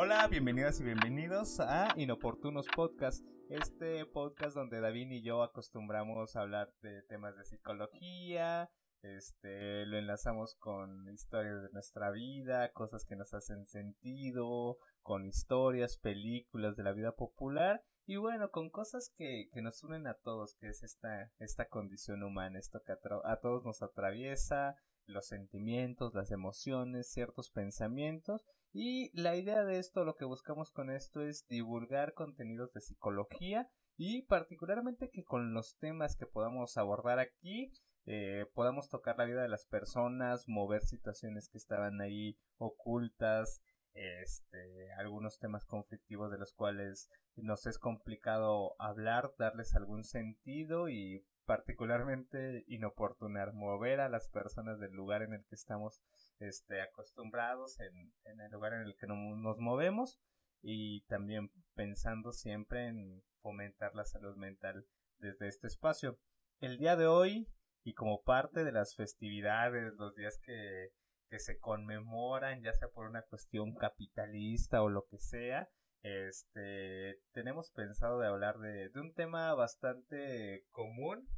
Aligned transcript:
Hola, 0.00 0.28
bienvenidas 0.28 0.78
y 0.78 0.84
bienvenidos 0.84 1.58
a 1.58 1.88
Inoportunos 1.96 2.68
Podcast, 2.68 3.26
este 3.48 4.06
podcast 4.06 4.54
donde 4.54 4.78
David 4.78 5.10
y 5.10 5.22
yo 5.22 5.42
acostumbramos 5.42 6.36
a 6.36 6.42
hablar 6.42 6.72
de 6.82 7.02
temas 7.02 7.36
de 7.36 7.44
psicología, 7.44 8.70
este, 9.02 9.86
lo 9.86 9.98
enlazamos 9.98 10.54
con 10.54 11.08
historias 11.12 11.62
de 11.62 11.70
nuestra 11.72 12.12
vida, 12.12 12.70
cosas 12.70 13.04
que 13.04 13.16
nos 13.16 13.34
hacen 13.34 13.66
sentido, 13.66 14.78
con 15.02 15.26
historias, 15.26 15.98
películas 15.98 16.76
de 16.76 16.84
la 16.84 16.92
vida 16.92 17.16
popular 17.16 17.82
y 18.06 18.18
bueno, 18.18 18.52
con 18.52 18.70
cosas 18.70 19.12
que, 19.16 19.48
que 19.52 19.62
nos 19.62 19.82
unen 19.82 20.06
a 20.06 20.14
todos, 20.14 20.54
que 20.60 20.68
es 20.68 20.84
esta, 20.84 21.32
esta 21.40 21.66
condición 21.66 22.22
humana, 22.22 22.60
esto 22.60 22.84
que 22.84 22.92
a, 22.92 22.98
a 23.24 23.40
todos 23.40 23.64
nos 23.64 23.82
atraviesa, 23.82 24.76
los 25.06 25.26
sentimientos, 25.26 26.14
las 26.14 26.30
emociones, 26.30 27.10
ciertos 27.10 27.50
pensamientos 27.50 28.46
y 28.80 29.10
la 29.12 29.34
idea 29.34 29.64
de 29.64 29.80
esto, 29.80 30.04
lo 30.04 30.14
que 30.14 30.24
buscamos 30.24 30.70
con 30.70 30.88
esto 30.88 31.20
es 31.20 31.48
divulgar 31.48 32.14
contenidos 32.14 32.72
de 32.72 32.80
psicología 32.80 33.68
y 33.96 34.22
particularmente 34.22 35.10
que 35.10 35.24
con 35.24 35.52
los 35.52 35.76
temas 35.78 36.14
que 36.14 36.26
podamos 36.26 36.76
abordar 36.76 37.18
aquí 37.18 37.72
eh, 38.06 38.46
podamos 38.54 38.88
tocar 38.88 39.18
la 39.18 39.24
vida 39.24 39.42
de 39.42 39.48
las 39.48 39.66
personas, 39.66 40.44
mover 40.46 40.82
situaciones 40.82 41.48
que 41.48 41.58
estaban 41.58 42.00
ahí 42.00 42.38
ocultas, 42.56 43.60
este, 43.94 44.92
algunos 44.92 45.40
temas 45.40 45.64
conflictivos 45.64 46.30
de 46.30 46.38
los 46.38 46.52
cuales 46.52 47.10
nos 47.34 47.66
es 47.66 47.80
complicado 47.80 48.76
hablar, 48.78 49.32
darles 49.40 49.74
algún 49.74 50.04
sentido 50.04 50.88
y 50.88 51.26
particularmente 51.46 52.62
inoportunar, 52.68 53.54
mover 53.54 53.98
a 53.98 54.08
las 54.08 54.28
personas 54.28 54.78
del 54.78 54.92
lugar 54.92 55.22
en 55.22 55.32
el 55.32 55.44
que 55.46 55.56
estamos 55.56 56.00
este, 56.40 56.80
acostumbrados, 56.80 57.78
en, 57.80 58.12
el 58.24 58.50
lugar 58.50 58.74
en 58.74 58.82
el 58.82 58.96
que 58.96 59.06
nos 59.06 59.58
movemos 59.58 60.20
y 60.62 61.02
también 61.02 61.50
pensando 61.74 62.32
siempre 62.32 62.86
en 62.86 63.22
fomentar 63.40 63.94
la 63.94 64.04
salud 64.04 64.36
mental 64.36 64.86
desde 65.18 65.48
este 65.48 65.66
espacio. 65.66 66.18
El 66.60 66.78
día 66.78 66.96
de 66.96 67.06
hoy 67.06 67.48
y 67.84 67.94
como 67.94 68.22
parte 68.22 68.64
de 68.64 68.72
las 68.72 68.94
festividades, 68.96 69.94
los 69.94 70.14
días 70.14 70.38
que, 70.44 70.92
se 71.38 71.58
conmemoran, 71.58 72.62
ya 72.62 72.72
sea 72.72 72.88
por 72.88 73.06
una 73.06 73.22
cuestión 73.22 73.74
capitalista 73.74 74.82
o 74.82 74.88
lo 74.88 75.06
que 75.06 75.18
sea, 75.18 75.68
este, 76.02 77.20
tenemos 77.32 77.70
pensado 77.70 78.18
de 78.18 78.26
hablar 78.26 78.58
de, 78.58 78.90
un 78.94 79.12
tema 79.12 79.52
bastante 79.54 80.64
común 80.70 81.28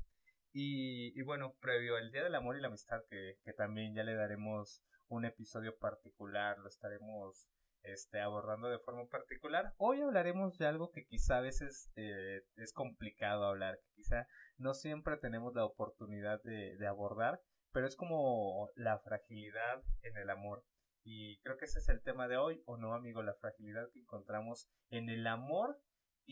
y, 0.53 1.21
bueno, 1.23 1.55
previo 1.61 1.97
al 1.97 2.11
Día 2.11 2.25
del 2.25 2.35
Amor 2.35 2.57
y 2.57 2.61
la 2.61 2.69
Amistad, 2.69 3.03
que, 3.11 3.53
también 3.57 3.95
ya 3.95 4.05
le 4.05 4.15
daremos 4.15 4.83
un 5.11 5.25
episodio 5.25 5.77
particular, 5.77 6.59
lo 6.59 6.69
estaremos 6.69 7.49
este, 7.83 8.21
abordando 8.21 8.69
de 8.69 8.79
forma 8.79 9.09
particular. 9.09 9.75
Hoy 9.77 10.01
hablaremos 10.01 10.57
de 10.57 10.67
algo 10.67 10.93
que 10.93 11.07
quizá 11.07 11.39
a 11.39 11.41
veces 11.41 11.91
eh, 11.97 12.43
es 12.57 12.73
complicado 12.73 13.45
hablar, 13.45 13.79
que 13.79 13.91
quizá 13.97 14.27
no 14.57 14.73
siempre 14.73 15.17
tenemos 15.17 15.55
la 15.55 15.65
oportunidad 15.65 16.41
de, 16.43 16.77
de 16.77 16.87
abordar, 16.87 17.43
pero 17.73 17.87
es 17.87 17.97
como 17.97 18.71
la 18.77 18.99
fragilidad 19.01 19.83
en 20.03 20.17
el 20.17 20.31
amor. 20.31 20.65
Y 21.03 21.41
creo 21.41 21.57
que 21.57 21.65
ese 21.65 21.81
es 21.81 21.89
el 21.89 22.03
tema 22.03 22.29
de 22.29 22.37
hoy, 22.37 22.63
¿o 22.67 22.77
no, 22.77 22.95
amigo? 22.95 23.23
La 23.23 23.35
fragilidad 23.35 23.91
que 23.93 24.01
encontramos 24.01 24.71
en 24.91 25.09
el 25.09 25.27
amor 25.27 25.81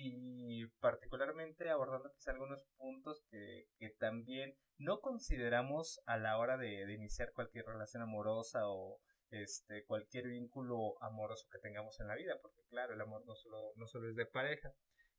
y 0.00 0.66
particularmente 0.80 1.68
abordando 1.70 2.12
quizá 2.12 2.30
algunos 2.30 2.64
puntos 2.77 3.24
que, 3.30 3.66
que 3.78 3.91
también 3.91 4.56
no 4.78 5.00
consideramos 5.00 6.00
a 6.06 6.16
la 6.18 6.38
hora 6.38 6.56
de, 6.56 6.92
iniciar 6.92 7.32
cualquier 7.32 7.66
relación 7.66 8.02
amorosa 8.02 8.60
o 8.68 9.00
este 9.30 9.84
cualquier 9.84 10.28
vínculo 10.28 11.02
amoroso 11.02 11.48
que 11.50 11.58
tengamos 11.58 11.98
en 12.00 12.06
la 12.06 12.14
vida, 12.14 12.39
porque 12.40 12.62
claro, 12.70 12.95
el 12.95 13.00
amor 13.00 13.27
no 13.27 13.34
solo, 13.34 13.73
no 13.74 13.86
solo 13.86 14.08
es 14.08 14.14
de 14.14 14.24
pareja, 14.24 14.73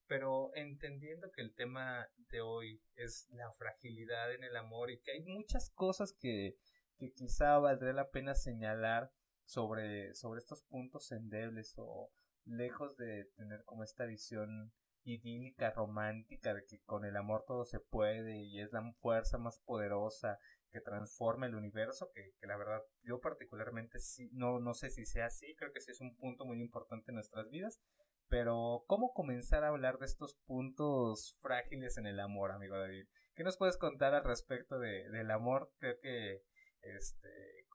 pero 0.07 0.51
entendiendo 0.55 1.29
que 1.31 1.41
el 1.41 1.53
tema 1.53 2.07
de 2.31 2.41
hoy 2.41 2.81
es 2.95 3.27
la 3.31 3.51
fragilidad 3.51 4.33
en 4.33 4.43
el 4.45 4.55
amor 4.55 4.89
y 4.91 4.99
que 5.01 5.11
hay 5.11 5.21
muchas 5.23 5.71
cosas 5.71 6.15
que, 6.17 6.55
que 6.97 7.11
quizá 7.11 7.59
valdría 7.59 7.93
la 7.93 8.09
pena 8.09 8.33
señalar 8.33 9.11
sobre, 9.43 10.13
sobre 10.15 10.39
estos 10.39 10.63
puntos 10.63 11.11
endebles 11.11 11.73
o 11.77 12.09
lejos 12.45 12.97
de 12.97 13.25
tener 13.35 13.63
como 13.65 13.83
esta 13.83 14.05
visión 14.05 14.73
idílica, 15.03 15.71
romántica, 15.71 16.53
de 16.53 16.65
que 16.65 16.81
con 16.83 17.05
el 17.05 17.15
amor 17.15 17.43
todo 17.47 17.65
se 17.65 17.79
puede 17.79 18.43
y 18.43 18.59
es 18.59 18.71
la 18.71 18.83
fuerza 18.99 19.37
más 19.37 19.59
poderosa 19.65 20.37
que 20.71 20.81
transforma 20.81 21.47
el 21.47 21.55
universo, 21.55 22.11
que, 22.13 22.33
que 22.39 22.47
la 22.47 22.57
verdad 22.57 22.81
yo 23.01 23.19
particularmente 23.19 23.99
sí, 23.99 24.29
no, 24.33 24.59
no 24.59 24.73
sé 24.73 24.89
si 24.89 25.05
sea 25.05 25.25
así, 25.25 25.55
creo 25.55 25.71
que 25.73 25.81
sí 25.81 25.91
es 25.91 26.01
un 26.01 26.15
punto 26.17 26.45
muy 26.45 26.61
importante 26.61 27.11
en 27.11 27.15
nuestras 27.15 27.49
vidas, 27.49 27.81
pero 28.27 28.83
¿cómo 28.87 29.11
comenzar 29.13 29.63
a 29.63 29.69
hablar 29.69 29.97
de 29.97 30.05
estos 30.05 30.35
puntos 30.45 31.37
frágiles 31.41 31.97
en 31.97 32.05
el 32.05 32.19
amor, 32.19 32.51
amigo 32.51 32.77
David? 32.77 33.07
¿Qué 33.33 33.43
nos 33.43 33.57
puedes 33.57 33.77
contar 33.77 34.13
al 34.13 34.23
respecto 34.23 34.79
de, 34.79 35.09
del 35.09 35.31
amor? 35.31 35.71
Creo 35.79 35.99
que, 35.99 36.43
este, 36.81 37.29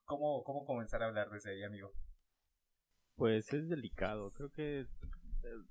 ¿cómo, 0.05 0.45
¿cómo 0.45 0.65
comenzar 0.65 1.03
a 1.03 1.07
hablar 1.07 1.31
desde 1.31 1.51
ahí, 1.51 1.65
amigo? 1.65 1.93
Pues 3.17 3.53
es 3.53 3.69
delicado, 3.69 4.31
creo 4.31 4.51
que 4.51 4.81
eh, 4.81 4.87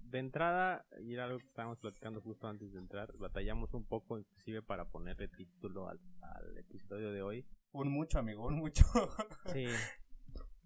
de 0.10 0.20
entrada, 0.20 0.86
y 1.02 1.14
era 1.14 1.26
algo 1.26 1.40
que 1.40 1.48
estábamos 1.48 1.80
platicando 1.80 2.22
justo 2.22 2.48
antes 2.48 2.72
de 2.72 2.80
entrar, 2.80 3.12
batallamos 3.18 3.74
un 3.74 3.86
poco 3.86 4.18
inclusive 4.18 4.62
para 4.62 4.86
ponerle 4.86 5.28
título 5.28 5.90
al, 5.90 6.00
al 6.22 6.58
episodio 6.58 7.12
de 7.12 7.22
hoy. 7.22 7.46
Un 7.72 7.90
mucho, 7.90 8.20
amigo, 8.20 8.46
un 8.46 8.56
mucho. 8.56 8.84
sí. 9.54 9.66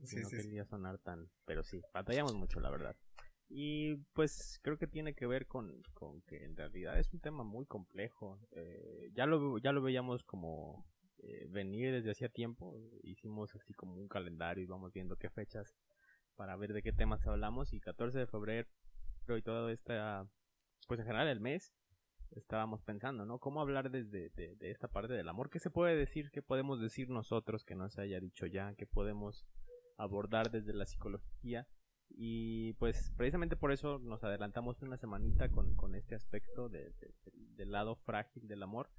sí, 0.03 0.17
no 0.17 0.29
sí, 0.29 0.37
quería 0.37 0.63
sí. 0.65 0.69
sonar 0.69 0.99
tan, 0.99 1.29
pero 1.45 1.63
sí, 1.63 1.81
batallamos 1.93 2.35
mucho, 2.35 2.59
la 2.59 2.69
verdad. 2.69 2.95
Y 3.49 3.95
pues 4.13 4.59
creo 4.61 4.77
que 4.77 4.87
tiene 4.87 5.13
que 5.13 5.25
ver 5.25 5.47
con, 5.47 5.81
con 5.93 6.21
que 6.23 6.43
en 6.43 6.55
realidad 6.57 6.99
es 6.99 7.13
un 7.13 7.21
tema 7.21 7.43
muy 7.43 7.65
complejo. 7.65 8.39
Eh, 8.51 9.09
ya, 9.13 9.25
lo, 9.25 9.57
ya 9.59 9.71
lo 9.71 9.81
veíamos 9.81 10.23
como 10.23 10.85
eh, 11.19 11.47
venir 11.49 11.93
desde 11.93 12.11
hacía 12.11 12.29
tiempo. 12.29 12.75
Hicimos 13.03 13.55
así 13.55 13.73
como 13.73 13.93
un 13.93 14.09
calendario 14.09 14.63
y 14.63 14.67
vamos 14.67 14.91
viendo 14.91 15.15
qué 15.15 15.29
fechas 15.29 15.73
para 16.37 16.55
ver 16.55 16.71
de 16.71 16.81
qué 16.81 16.93
temas 16.93 17.25
hablamos 17.27 17.73
y 17.73 17.81
14 17.81 18.19
de 18.19 18.27
febrero 18.27 18.67
y 19.27 19.41
todo 19.41 19.69
esta, 19.69 20.25
pues 20.87 20.99
en 21.01 21.05
general 21.05 21.27
el 21.27 21.41
mes, 21.41 21.73
estábamos 22.31 22.81
pensando, 22.81 23.25
¿no? 23.25 23.39
¿Cómo 23.39 23.59
hablar 23.59 23.89
desde 23.89 24.29
de, 24.29 24.55
esta 24.61 24.87
parte 24.87 25.13
del 25.13 25.27
amor? 25.27 25.49
¿Qué 25.49 25.59
se 25.59 25.69
puede 25.69 25.95
decir? 25.95 26.29
¿Qué 26.31 26.41
podemos 26.41 26.79
decir 26.79 27.09
nosotros 27.09 27.65
que 27.65 27.75
no 27.75 27.89
se 27.89 28.01
haya 28.01 28.19
dicho 28.19 28.45
ya? 28.45 28.73
¿Qué 28.75 28.85
podemos 28.85 29.45
abordar 29.97 30.51
desde 30.51 30.73
la 30.73 30.85
psicología? 30.85 31.67
Y 32.09 32.73
pues 32.73 33.11
precisamente 33.17 33.57
por 33.57 33.71
eso 33.71 33.99
nos 33.99 34.23
adelantamos 34.23 34.81
una 34.81 34.97
semanita 34.97 35.49
con, 35.49 35.75
con 35.75 35.95
este 35.95 36.15
aspecto 36.15 36.69
de, 36.69 36.93
del 37.55 37.71
lado 37.71 37.95
frágil 37.95 38.47
del 38.47 38.63
amor. 38.63 38.89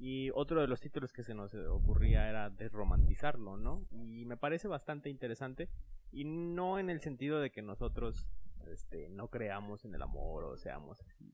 Y 0.00 0.30
otro 0.30 0.60
de 0.60 0.68
los 0.68 0.80
títulos 0.80 1.12
que 1.12 1.24
se 1.24 1.34
nos 1.34 1.52
ocurría 1.54 2.28
era 2.28 2.50
desromantizarlo, 2.50 3.56
¿no? 3.56 3.86
Y 3.90 4.24
me 4.24 4.36
parece 4.36 4.68
bastante 4.68 5.10
interesante. 5.10 5.68
Y 6.12 6.24
no 6.24 6.78
en 6.78 6.88
el 6.88 7.00
sentido 7.00 7.40
de 7.40 7.50
que 7.50 7.62
nosotros 7.62 8.28
este, 8.68 9.08
no 9.08 9.28
creamos 9.28 9.84
en 9.84 9.94
el 9.94 10.02
amor 10.02 10.44
o 10.44 10.56
seamos 10.56 11.00
así, 11.02 11.32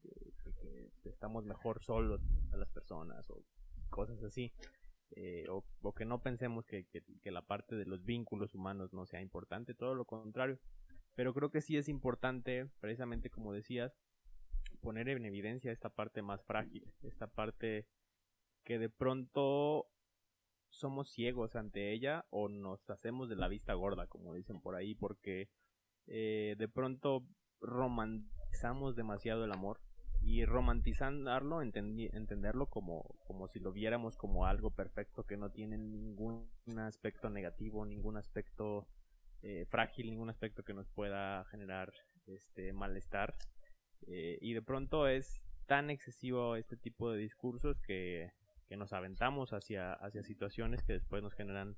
que 1.03 1.09
estamos 1.09 1.45
mejor 1.45 1.83
solos 1.83 2.23
a 2.53 2.57
las 2.57 2.71
personas 2.71 3.29
o 3.29 3.45
cosas 3.91 4.23
así. 4.23 4.53
Eh, 5.11 5.45
o, 5.51 5.93
que 5.95 6.07
no 6.07 6.23
pensemos 6.23 6.65
que 6.67 6.87
la 7.31 7.43
parte 7.43 7.77
de 7.77 7.85
los 7.85 8.05
vínculos 8.05 8.55
humanos 8.55 8.93
no 8.95 9.05
sea 9.05 9.21
importante, 9.21 9.75
todo 9.75 9.95
lo 9.95 10.07
contrario. 10.07 10.59
Pero 11.15 11.35
creo 11.35 11.51
que 11.51 11.61
sí 11.61 11.77
es 11.77 11.89
importante, 11.89 12.71
precisamente 12.81 13.31
como 13.31 13.53
decías, 13.53 13.95
poner 14.81 15.09
en 15.09 15.25
evidencia 15.25 15.71
esta 15.71 15.91
parte 15.91 16.23
más 16.23 16.45
frágil, 16.45 16.93
esta 17.03 17.27
parte 17.27 17.87
que 18.65 18.79
de 18.79 18.89
pronto 18.89 19.87
somos 20.71 21.09
ciegos 21.09 21.55
ante 21.55 21.93
ella 21.93 22.25
o 22.31 22.49
nos 22.49 22.91
hacemos 22.91 23.29
de 23.29 23.37
la 23.37 23.49
vista 23.49 23.75
gorda, 23.75 24.07
como 24.07 24.35
dicen 24.35 24.61
por 24.61 24.75
ahí, 24.75 24.95
porque 24.95 25.49
eh, 26.07 26.57
de 26.59 26.69
pronto 26.69 27.25
romantizamos 27.61 28.97
demasiado 28.97 29.45
el 29.45 29.53
amor 29.53 29.81
y 30.23 30.45
romantizarlo, 30.45 31.61
entenderlo 31.63 32.67
como, 32.67 33.15
como 33.27 33.47
si 33.47 33.61
lo 33.61 33.73
viéramos 33.73 34.17
como 34.17 34.47
algo 34.47 34.71
perfecto 34.71 35.25
que 35.25 35.37
no 35.37 35.51
tiene 35.51 35.77
ningún 35.77 36.49
aspecto 36.79 37.29
negativo, 37.29 37.85
ningún 37.85 38.17
aspecto 38.17 38.89
eh, 39.43 39.67
frágil, 39.69 40.11
ningún 40.11 40.31
aspecto 40.31 40.63
que 40.63 40.73
nos 40.73 40.89
pueda 40.89 41.45
generar 41.47 41.93
este 42.27 42.73
malestar. 42.73 43.35
Eh, 44.07 44.39
y 44.41 44.55
de 44.55 44.63
pronto 44.63 45.07
es 45.09 45.43
tan 45.67 45.91
excesivo 45.91 46.57
este 46.57 46.77
tipo 46.77 47.11
de 47.11 47.19
discursos 47.19 47.79
que 47.81 48.33
que 48.75 48.79
nos 48.79 48.93
aventamos 48.93 49.53
hacia, 49.53 49.93
hacia 49.93 50.25
situaciones 50.25 50.83
que 50.83 50.95
después 50.95 51.23
nos 51.23 51.33
generan 51.35 51.77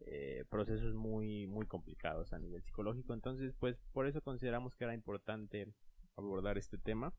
eh, 0.00 0.44
procesos 0.50 0.94
muy, 0.94 1.46
muy 1.46 1.66
complicados 1.66 2.34
a 2.34 2.38
nivel 2.38 2.62
psicológico. 2.62 3.14
Entonces, 3.14 3.54
pues 3.58 3.78
por 3.94 4.06
eso 4.06 4.20
consideramos 4.20 4.76
que 4.76 4.84
era 4.84 4.92
importante 4.92 5.72
abordar 6.16 6.58
este 6.58 6.76
tema. 6.76 7.14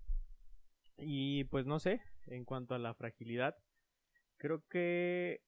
Y 0.95 1.45
pues 1.45 1.65
no 1.65 1.79
sé, 1.79 2.03
en 2.27 2.45
cuanto 2.45 2.75
a 2.75 2.77
la 2.77 2.93
fragilidad, 2.93 3.57
creo 4.37 4.63
que 4.67 5.41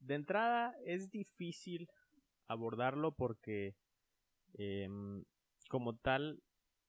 de 0.00 0.14
entrada 0.14 0.76
es 0.84 1.10
difícil 1.10 1.88
abordarlo 2.48 3.12
porque, 3.12 3.76
eh, 4.58 4.90
como 5.70 5.96
tal, 5.96 6.42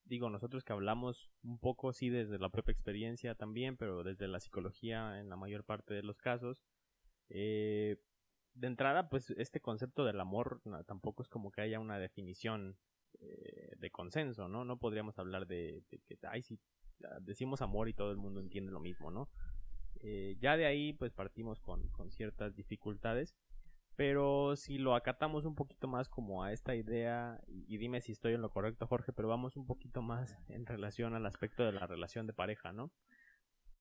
digo, 0.06 0.30
nosotros 0.30 0.64
que 0.64 0.74
hablamos 0.74 1.32
un 1.44 1.60
poco, 1.60 1.94
sí, 1.94 2.10
desde 2.10 2.40
la 2.40 2.50
propia 2.50 2.72
experiencia 2.72 3.36
también, 3.36 3.78
pero 3.78 4.04
desde 4.04 4.28
la 4.28 4.40
psicología 4.40 5.20
en 5.20 5.30
la 5.30 5.36
mayor 5.36 5.64
parte 5.64 5.94
de 5.94 6.04
los 6.04 6.18
casos, 6.18 6.62
eh, 7.30 7.98
de 8.54 8.68
entrada, 8.68 9.10
pues 9.10 9.32
este 9.32 9.60
concepto 9.60 10.06
del 10.06 10.20
amor 10.20 10.62
tampoco 10.86 11.24
es 11.24 11.30
como 11.30 11.52
que 11.52 11.62
haya 11.62 11.80
una 11.80 11.98
definición 11.98 12.78
eh, 13.20 13.72
de 13.78 13.92
consenso, 13.92 14.48
¿no? 14.48 14.64
No 14.66 14.78
podríamos 14.78 15.18
hablar 15.18 15.48
de, 15.48 15.84
que, 15.90 16.18
ay, 16.28 16.44
sí, 16.44 16.60
decimos 17.22 17.62
amor 17.62 17.90
y 17.90 17.94
todo 17.94 18.12
el 18.12 18.18
mundo 18.18 18.40
entiende 18.40 18.72
lo 18.72 18.80
mismo, 18.80 19.12
¿no? 19.12 19.30
Eh, 20.00 20.38
ya 20.40 20.58
de 20.58 20.66
ahí, 20.66 20.94
pues 20.94 21.14
partimos 21.14 21.60
con, 21.62 21.88
con 21.90 22.12
ciertas 22.12 22.56
dificultades. 22.56 23.36
Pero 23.96 24.56
si 24.56 24.78
lo 24.80 24.96
acatamos 24.96 25.46
un 25.46 25.56
poquito 25.56 25.88
más 25.88 26.10
como 26.10 26.44
a 26.44 26.52
esta 26.52 26.76
idea, 26.76 27.40
y, 27.48 27.78
dime 27.78 28.02
si 28.02 28.12
estoy 28.12 28.34
en 28.34 28.42
lo 28.42 28.50
correcto, 28.50 28.88
Jorge, 28.88 29.14
pero 29.14 29.28
vamos 29.28 29.56
un 29.56 29.68
poquito 29.68 30.02
más 30.02 30.36
en 30.50 30.66
relación 30.66 31.14
al 31.14 31.26
aspecto 31.26 31.64
de 31.64 31.74
la 31.74 31.86
relación 31.86 32.26
de 32.26 32.34
pareja, 32.34 32.74
¿no? 32.74 32.92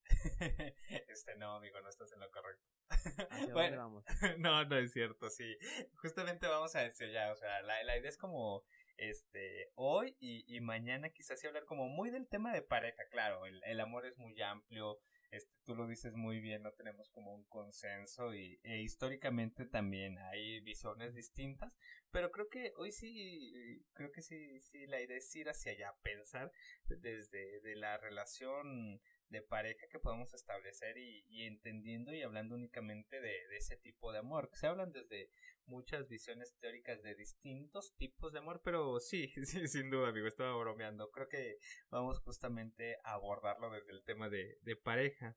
este 1.08 1.36
no, 1.36 1.54
amigo, 1.56 1.80
no 1.80 1.88
estás 1.88 2.12
en 2.12 2.20
lo 2.20 2.30
correcto. 2.30 2.64
bueno, 3.54 3.78
vamos? 3.78 4.04
no, 4.38 4.64
no 4.64 4.76
es 4.76 4.92
cierto, 4.92 5.30
sí. 5.30 5.56
Justamente 5.96 6.46
vamos 6.46 6.76
a 6.76 6.80
decir 6.80 7.10
ya, 7.10 7.32
o 7.32 7.36
sea, 7.36 7.62
la, 7.62 7.82
la 7.84 7.96
idea 7.96 8.10
es 8.10 8.18
como 8.18 8.64
este 8.98 9.70
hoy 9.74 10.16
y, 10.20 10.44
y 10.54 10.60
mañana 10.60 11.10
quizás 11.10 11.42
hablar 11.44 11.64
como 11.64 11.88
muy 11.88 12.10
del 12.10 12.28
tema 12.28 12.52
de 12.52 12.62
pareja, 12.62 13.02
claro, 13.10 13.46
el, 13.46 13.62
el 13.64 13.80
amor 13.80 14.06
es 14.06 14.16
muy 14.18 14.40
amplio, 14.42 15.00
este, 15.32 15.50
tú 15.64 15.74
lo 15.74 15.86
dices 15.86 16.14
muy 16.14 16.40
bien, 16.40 16.62
no 16.62 16.72
tenemos 16.72 17.08
como 17.08 17.34
un 17.34 17.44
consenso 17.44 18.34
y 18.34 18.60
e 18.62 18.82
históricamente 18.82 19.64
también 19.64 20.18
hay 20.18 20.60
visiones 20.60 21.14
distintas, 21.14 21.72
pero 22.10 22.30
creo 22.30 22.50
que 22.50 22.74
hoy 22.76 22.92
sí, 22.92 23.82
creo 23.94 24.12
que 24.12 24.20
sí, 24.20 24.60
sí, 24.60 24.86
la 24.86 25.00
idea 25.00 25.16
es 25.16 25.34
ir 25.34 25.48
hacia 25.48 25.72
allá, 25.72 25.94
pensar 26.02 26.52
desde 26.86 27.60
de 27.60 27.76
la 27.76 27.96
relación 27.96 29.00
de 29.32 29.42
pareja 29.42 29.88
que 29.90 29.98
podemos 29.98 30.32
establecer 30.34 30.96
y, 30.98 31.24
y 31.28 31.46
entendiendo 31.46 32.12
y 32.14 32.22
hablando 32.22 32.54
únicamente 32.54 33.20
de, 33.20 33.48
de, 33.48 33.56
ese 33.56 33.76
tipo 33.78 34.12
de 34.12 34.18
amor. 34.18 34.50
Se 34.52 34.66
hablan 34.66 34.92
desde 34.92 35.30
muchas 35.66 36.06
visiones 36.06 36.54
teóricas 36.60 37.02
de 37.02 37.14
distintos 37.14 37.96
tipos 37.96 38.32
de 38.32 38.40
amor, 38.40 38.60
pero 38.62 39.00
sí, 39.00 39.32
sí, 39.44 39.66
sin 39.66 39.90
duda, 39.90 40.08
amigo, 40.08 40.26
estaba 40.26 40.54
bromeando. 40.56 41.10
Creo 41.10 41.28
que 41.28 41.58
vamos 41.90 42.20
justamente 42.20 42.96
a 43.04 43.14
abordarlo 43.14 43.70
desde 43.70 43.92
el 43.92 44.04
tema 44.04 44.28
de, 44.28 44.58
de 44.62 44.76
pareja. 44.76 45.36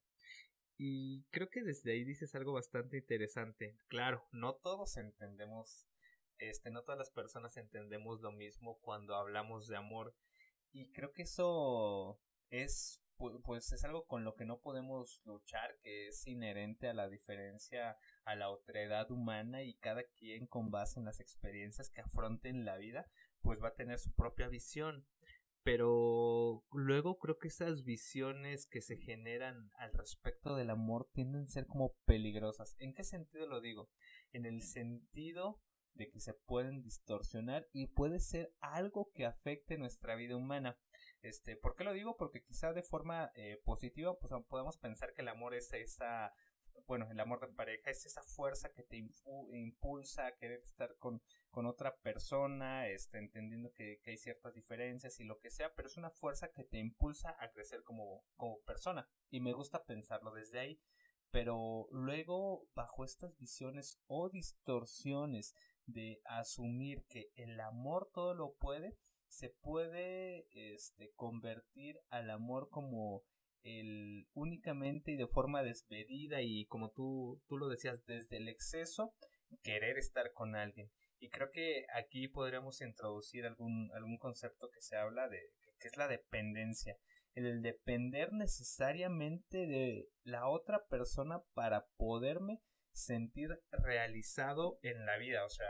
Y 0.78 1.24
creo 1.32 1.50
que 1.50 1.64
desde 1.64 1.94
ahí 1.94 2.04
dices 2.04 2.36
algo 2.36 2.54
bastante 2.54 2.98
interesante. 2.98 3.78
Claro, 3.88 4.28
no 4.34 4.56
todos 4.56 4.98
entendemos, 4.98 5.88
este, 6.38 6.70
no 6.70 6.84
todas 6.84 7.00
las 7.00 7.12
personas 7.12 7.56
entendemos 7.56 8.20
lo 8.20 8.34
mismo 8.34 8.78
cuando 8.82 9.16
hablamos 9.16 9.68
de 9.68 9.78
amor. 9.78 10.14
Y 10.74 10.92
creo 10.92 11.14
que 11.14 11.22
eso 11.22 12.20
es 12.50 13.05
pues 13.18 13.72
es 13.72 13.84
algo 13.84 14.06
con 14.06 14.24
lo 14.24 14.36
que 14.36 14.46
no 14.46 14.60
podemos 14.60 15.22
luchar, 15.26 15.78
que 15.82 16.08
es 16.08 16.28
inherente 16.28 16.88
a 16.88 16.94
la 16.94 17.10
diferencia, 17.10 17.98
a 18.24 18.36
la 18.36 18.50
otredad 18.50 19.10
humana 19.12 19.64
y 19.64 19.76
cada 19.76 20.04
quien 20.04 20.48
con 20.48 20.72
base 20.72 21.00
en 21.00 21.06
las 21.06 21.20
experiencias 21.20 21.90
que 21.90 22.02
afronte 22.02 22.50
en 22.50 22.66
la 22.66 22.78
vida, 22.78 23.10
pues 23.42 23.62
va 23.62 23.70
a 23.70 23.76
tener 23.76 24.00
su 24.00 24.14
propia 24.14 24.48
visión. 24.48 25.06
Pero 25.64 26.64
luego 26.72 27.18
creo 27.18 27.40
que 27.40 27.48
esas 27.48 27.84
visiones 27.84 28.68
que 28.68 28.82
se 28.82 28.98
generan 28.98 29.72
al 29.78 29.94
respecto 29.94 30.56
del 30.56 30.70
amor 30.70 31.10
tienden 31.12 31.44
a 31.44 31.48
ser 31.48 31.66
como 31.66 31.96
peligrosas. 32.06 32.76
¿En 32.78 32.94
qué 32.94 33.04
sentido 33.04 33.48
lo 33.48 33.62
digo? 33.62 33.90
En 34.32 34.46
el 34.46 34.62
sentido 34.62 35.60
de 35.96 36.10
que 36.10 36.20
se 36.20 36.34
pueden 36.34 36.82
distorsionar 36.82 37.68
y 37.74 37.88
puede 37.88 38.20
ser 38.20 38.54
algo 38.60 39.12
que 39.14 39.26
afecte 39.26 39.78
nuestra 39.78 40.16
vida 40.16 40.36
humana. 40.36 40.78
Este, 41.22 41.56
¿Por 41.56 41.76
qué 41.76 41.84
lo 41.84 41.94
digo? 41.94 42.18
Porque 42.18 42.44
quizá 42.44 42.74
de 42.74 42.84
forma 42.84 43.32
eh, 43.36 43.62
positiva 43.66 44.18
pues, 44.20 44.32
podemos 44.48 44.78
pensar 44.78 45.14
que 45.14 45.22
el 45.22 45.30
amor 45.30 45.56
es 45.56 45.74
esa, 45.74 46.34
bueno, 46.88 47.10
el 47.10 47.20
amor 47.20 47.40
de 47.40 47.54
pareja 47.54 47.90
es 47.90 48.06
esa 48.06 48.22
fuerza 48.22 48.72
que 48.74 48.84
te 48.84 48.98
impulsa 48.98 50.28
a 50.28 50.36
querer 50.36 50.60
estar 50.62 50.96
con, 50.98 51.22
con 51.50 51.66
otra 51.66 51.96
persona, 51.98 52.88
este, 52.88 53.18
entendiendo 53.18 53.72
que, 53.74 54.00
que, 54.04 54.12
hay 54.12 54.18
ciertas 54.18 54.54
diferencias 54.54 55.20
y 55.20 55.24
lo 55.24 55.40
que 55.40 55.50
sea, 55.50 55.74
pero 55.74 55.88
es 55.88 55.98
una 55.98 56.12
fuerza 56.12 56.52
que 56.52 56.64
te 56.64 56.78
impulsa 56.78 57.36
a 57.40 57.52
crecer 57.52 57.84
como, 57.84 58.24
como 58.36 58.62
persona. 58.62 59.08
Y 59.30 59.40
me 59.40 59.54
gusta 59.54 59.86
pensarlo 59.86 60.32
desde 60.32 60.60
ahí. 60.60 60.80
Pero 61.32 61.88
luego, 61.92 62.70
bajo 62.76 63.04
estas 63.04 63.36
visiones 63.38 64.00
o 64.08 64.30
distorsiones 64.30 65.54
de 65.86 66.22
asumir 66.26 67.04
que 67.10 67.32
el 67.36 67.60
amor 67.60 68.10
todo 68.14 68.34
lo 68.34 68.56
puede, 68.56 68.98
se 69.28 69.50
puede 69.50 70.48
este, 70.52 71.12
convertir 71.16 72.00
al 72.10 72.30
amor 72.30 72.70
como 72.70 73.24
el 73.64 74.28
únicamente 74.34 75.12
y 75.12 75.18
de 75.18 75.28
forma 75.28 75.64
desmedida 75.64 76.42
y 76.42 76.66
como 76.66 76.92
tú, 76.92 77.42
tú 77.48 77.58
lo 77.58 77.68
decías 77.68 78.06
desde 78.06 78.38
el 78.38 78.48
exceso 78.48 79.14
querer 79.64 79.98
estar 79.98 80.32
con 80.34 80.56
alguien. 80.56 80.92
Y 81.20 81.30
creo 81.30 81.52
que 81.52 81.86
aquí 81.94 82.28
podríamos 82.28 82.82
introducir 82.82 83.46
algún, 83.46 83.90
algún 83.94 84.18
concepto 84.18 84.70
que 84.70 84.82
se 84.82 84.96
habla 84.96 85.28
de 85.28 85.40
que 85.80 85.88
es 85.88 85.98
la 85.98 86.08
dependencia 86.08 86.98
el 87.36 87.62
depender 87.62 88.32
necesariamente 88.32 89.68
de 89.68 90.08
la 90.24 90.48
otra 90.48 90.86
persona 90.88 91.42
para 91.54 91.86
poderme 91.98 92.62
sentir 92.96 93.62
realizado 93.72 94.80
en 94.82 95.06
la 95.06 95.18
vida 95.18 95.46
o 95.46 95.50
sea 95.50 95.68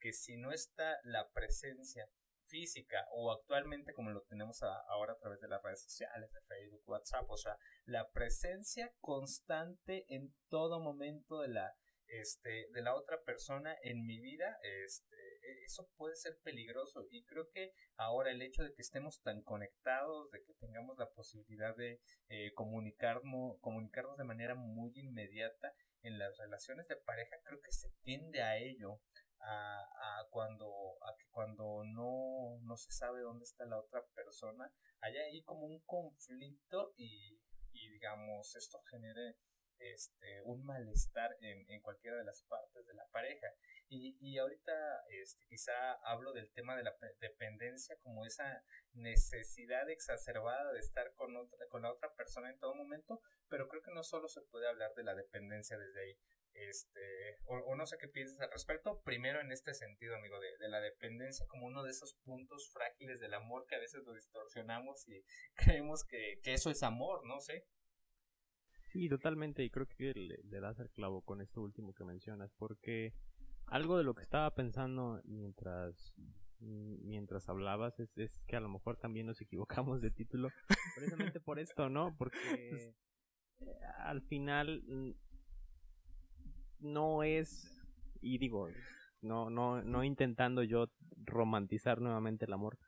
que 0.00 0.12
si 0.12 0.36
no 0.36 0.52
está 0.52 0.98
la 1.04 1.30
presencia 1.30 2.06
física 2.46 3.06
o 3.12 3.32
actualmente 3.32 3.94
como 3.94 4.10
lo 4.10 4.22
tenemos 4.22 4.62
ahora 4.62 5.14
a 5.14 5.18
través 5.18 5.40
de 5.40 5.48
las 5.48 5.62
redes 5.62 5.82
sociales, 5.82 6.30
de 6.32 6.40
Facebook, 6.42 6.82
WhatsApp, 6.86 7.28
o 7.28 7.36
sea, 7.36 7.56
la 7.84 8.10
presencia 8.10 8.92
constante 9.00 10.04
en 10.14 10.34
todo 10.48 10.80
momento 10.80 11.40
de 11.40 11.48
la 11.48 11.74
este 12.06 12.68
de 12.70 12.82
la 12.82 12.94
otra 12.94 13.22
persona 13.22 13.74
en 13.82 14.04
mi 14.04 14.20
vida, 14.20 14.58
este 14.62 15.16
e, 15.16 15.64
eso 15.64 15.88
puede 15.96 16.16
ser 16.16 16.38
peligroso. 16.42 17.06
Y 17.10 17.24
creo 17.24 17.48
que 17.50 17.72
ahora 17.96 18.30
el 18.30 18.42
hecho 18.42 18.62
de 18.62 18.74
que 18.74 18.82
estemos 18.82 19.22
tan 19.22 19.42
conectados, 19.42 20.30
de 20.30 20.42
que 20.44 20.52
tengamos 20.54 20.98
la 20.98 21.10
posibilidad 21.10 21.74
de 21.76 22.00
eh, 22.28 22.52
comunicarnos, 22.54 23.58
comunicarnos 23.60 24.18
de 24.18 24.24
manera 24.24 24.54
muy 24.54 24.92
inmediata 24.94 25.72
en 26.04 26.18
las 26.18 26.36
relaciones 26.36 26.86
de 26.88 26.96
pareja, 26.96 27.36
creo 27.44 27.60
que 27.60 27.72
se 27.72 27.90
tiende 28.02 28.42
a 28.42 28.56
ello 28.58 29.00
a, 29.40 30.26
cuando 30.30 30.66
a 31.02 31.16
que 31.18 31.26
cuando 31.30 31.84
no, 31.84 32.58
no 32.62 32.76
se 32.76 32.92
sabe 32.92 33.20
dónde 33.20 33.44
está 33.44 33.66
la 33.66 33.78
otra 33.78 34.02
persona 34.14 34.72
haya 35.00 35.20
ahí 35.22 35.42
como 35.42 35.66
un 35.66 35.80
conflicto 35.80 36.94
y, 36.96 37.38
y 37.72 37.88
digamos 37.90 38.56
esto 38.56 38.80
genere 38.90 39.36
este 39.78 40.42
un 40.42 40.64
malestar 40.64 41.36
en, 41.40 41.68
en 41.70 41.80
cualquiera 41.80 42.16
de 42.16 42.24
las 42.24 42.42
partes 42.42 42.86
de 42.86 42.94
la 42.94 43.06
pareja. 43.08 43.48
Y, 43.88 44.16
y 44.20 44.38
ahorita 44.38 45.04
este 45.10 45.44
quizá 45.46 45.94
hablo 46.04 46.32
del 46.32 46.50
tema 46.52 46.76
de 46.76 46.84
la 46.84 46.96
dependencia 47.20 47.96
como 47.98 48.24
esa 48.24 48.64
necesidad 48.92 49.88
exacerbada 49.90 50.72
de 50.72 50.80
estar 50.80 51.12
con 51.14 51.36
otra 51.36 51.66
con 51.68 51.82
la 51.82 51.92
otra 51.92 52.14
persona 52.14 52.50
en 52.50 52.58
todo 52.58 52.74
momento 52.74 53.20
pero 53.48 53.68
creo 53.68 53.82
que 53.82 53.92
no 53.92 54.02
solo 54.02 54.28
se 54.28 54.40
puede 54.42 54.68
hablar 54.68 54.94
de 54.94 55.04
la 55.04 55.14
dependencia 55.14 55.78
desde 55.78 56.00
ahí. 56.00 56.18
Este, 56.54 57.38
o, 57.46 57.74
no 57.74 57.84
sé 57.84 57.98
qué 57.98 58.06
piensas 58.06 58.40
al 58.40 58.50
respecto, 58.50 59.00
primero 59.02 59.40
en 59.40 59.50
este 59.50 59.74
sentido, 59.74 60.14
amigo, 60.14 60.38
de, 60.40 60.68
la 60.68 60.80
dependencia 60.80 61.46
como 61.46 61.66
uno 61.66 61.82
de 61.82 61.90
esos 61.90 62.14
puntos 62.24 62.70
frágiles 62.72 63.18
del 63.18 63.34
amor 63.34 63.66
que 63.66 63.74
a 63.74 63.80
veces 63.80 64.04
lo 64.04 64.12
distorsionamos 64.12 65.08
y 65.08 65.24
creemos 65.82 66.04
que, 66.04 66.40
eso 66.44 66.70
es 66.70 66.82
amor, 66.82 67.24
no 67.26 67.40
sé. 67.40 67.66
Sí, 68.94 69.08
totalmente, 69.08 69.64
y 69.64 69.70
creo 69.70 69.88
que 69.88 70.14
le, 70.14 70.38
le 70.44 70.60
das 70.60 70.78
el 70.78 70.88
clavo 70.88 71.20
con 71.22 71.40
esto 71.40 71.60
último 71.60 71.92
que 71.94 72.04
mencionas, 72.04 72.52
porque 72.56 73.12
algo 73.66 73.98
de 73.98 74.04
lo 74.04 74.14
que 74.14 74.22
estaba 74.22 74.54
pensando 74.54 75.20
mientras 75.24 76.14
mientras 76.60 77.48
hablabas 77.48 77.98
es, 77.98 78.16
es 78.16 78.38
que 78.46 78.54
a 78.54 78.60
lo 78.60 78.68
mejor 78.68 78.96
también 78.96 79.26
nos 79.26 79.40
equivocamos 79.42 80.00
de 80.00 80.12
título, 80.12 80.48
precisamente 80.94 81.40
por 81.40 81.58
esto, 81.58 81.88
¿no? 81.88 82.14
Porque 82.16 82.94
eh, 83.58 83.80
al 83.98 84.22
final 84.22 84.84
no 86.78 87.24
es, 87.24 87.76
y 88.20 88.38
digo, 88.38 88.68
no, 89.22 89.50
no, 89.50 89.82
no 89.82 90.04
intentando 90.04 90.62
yo 90.62 90.88
romantizar 91.16 92.00
nuevamente 92.00 92.44
el 92.44 92.52
amor, 92.52 92.78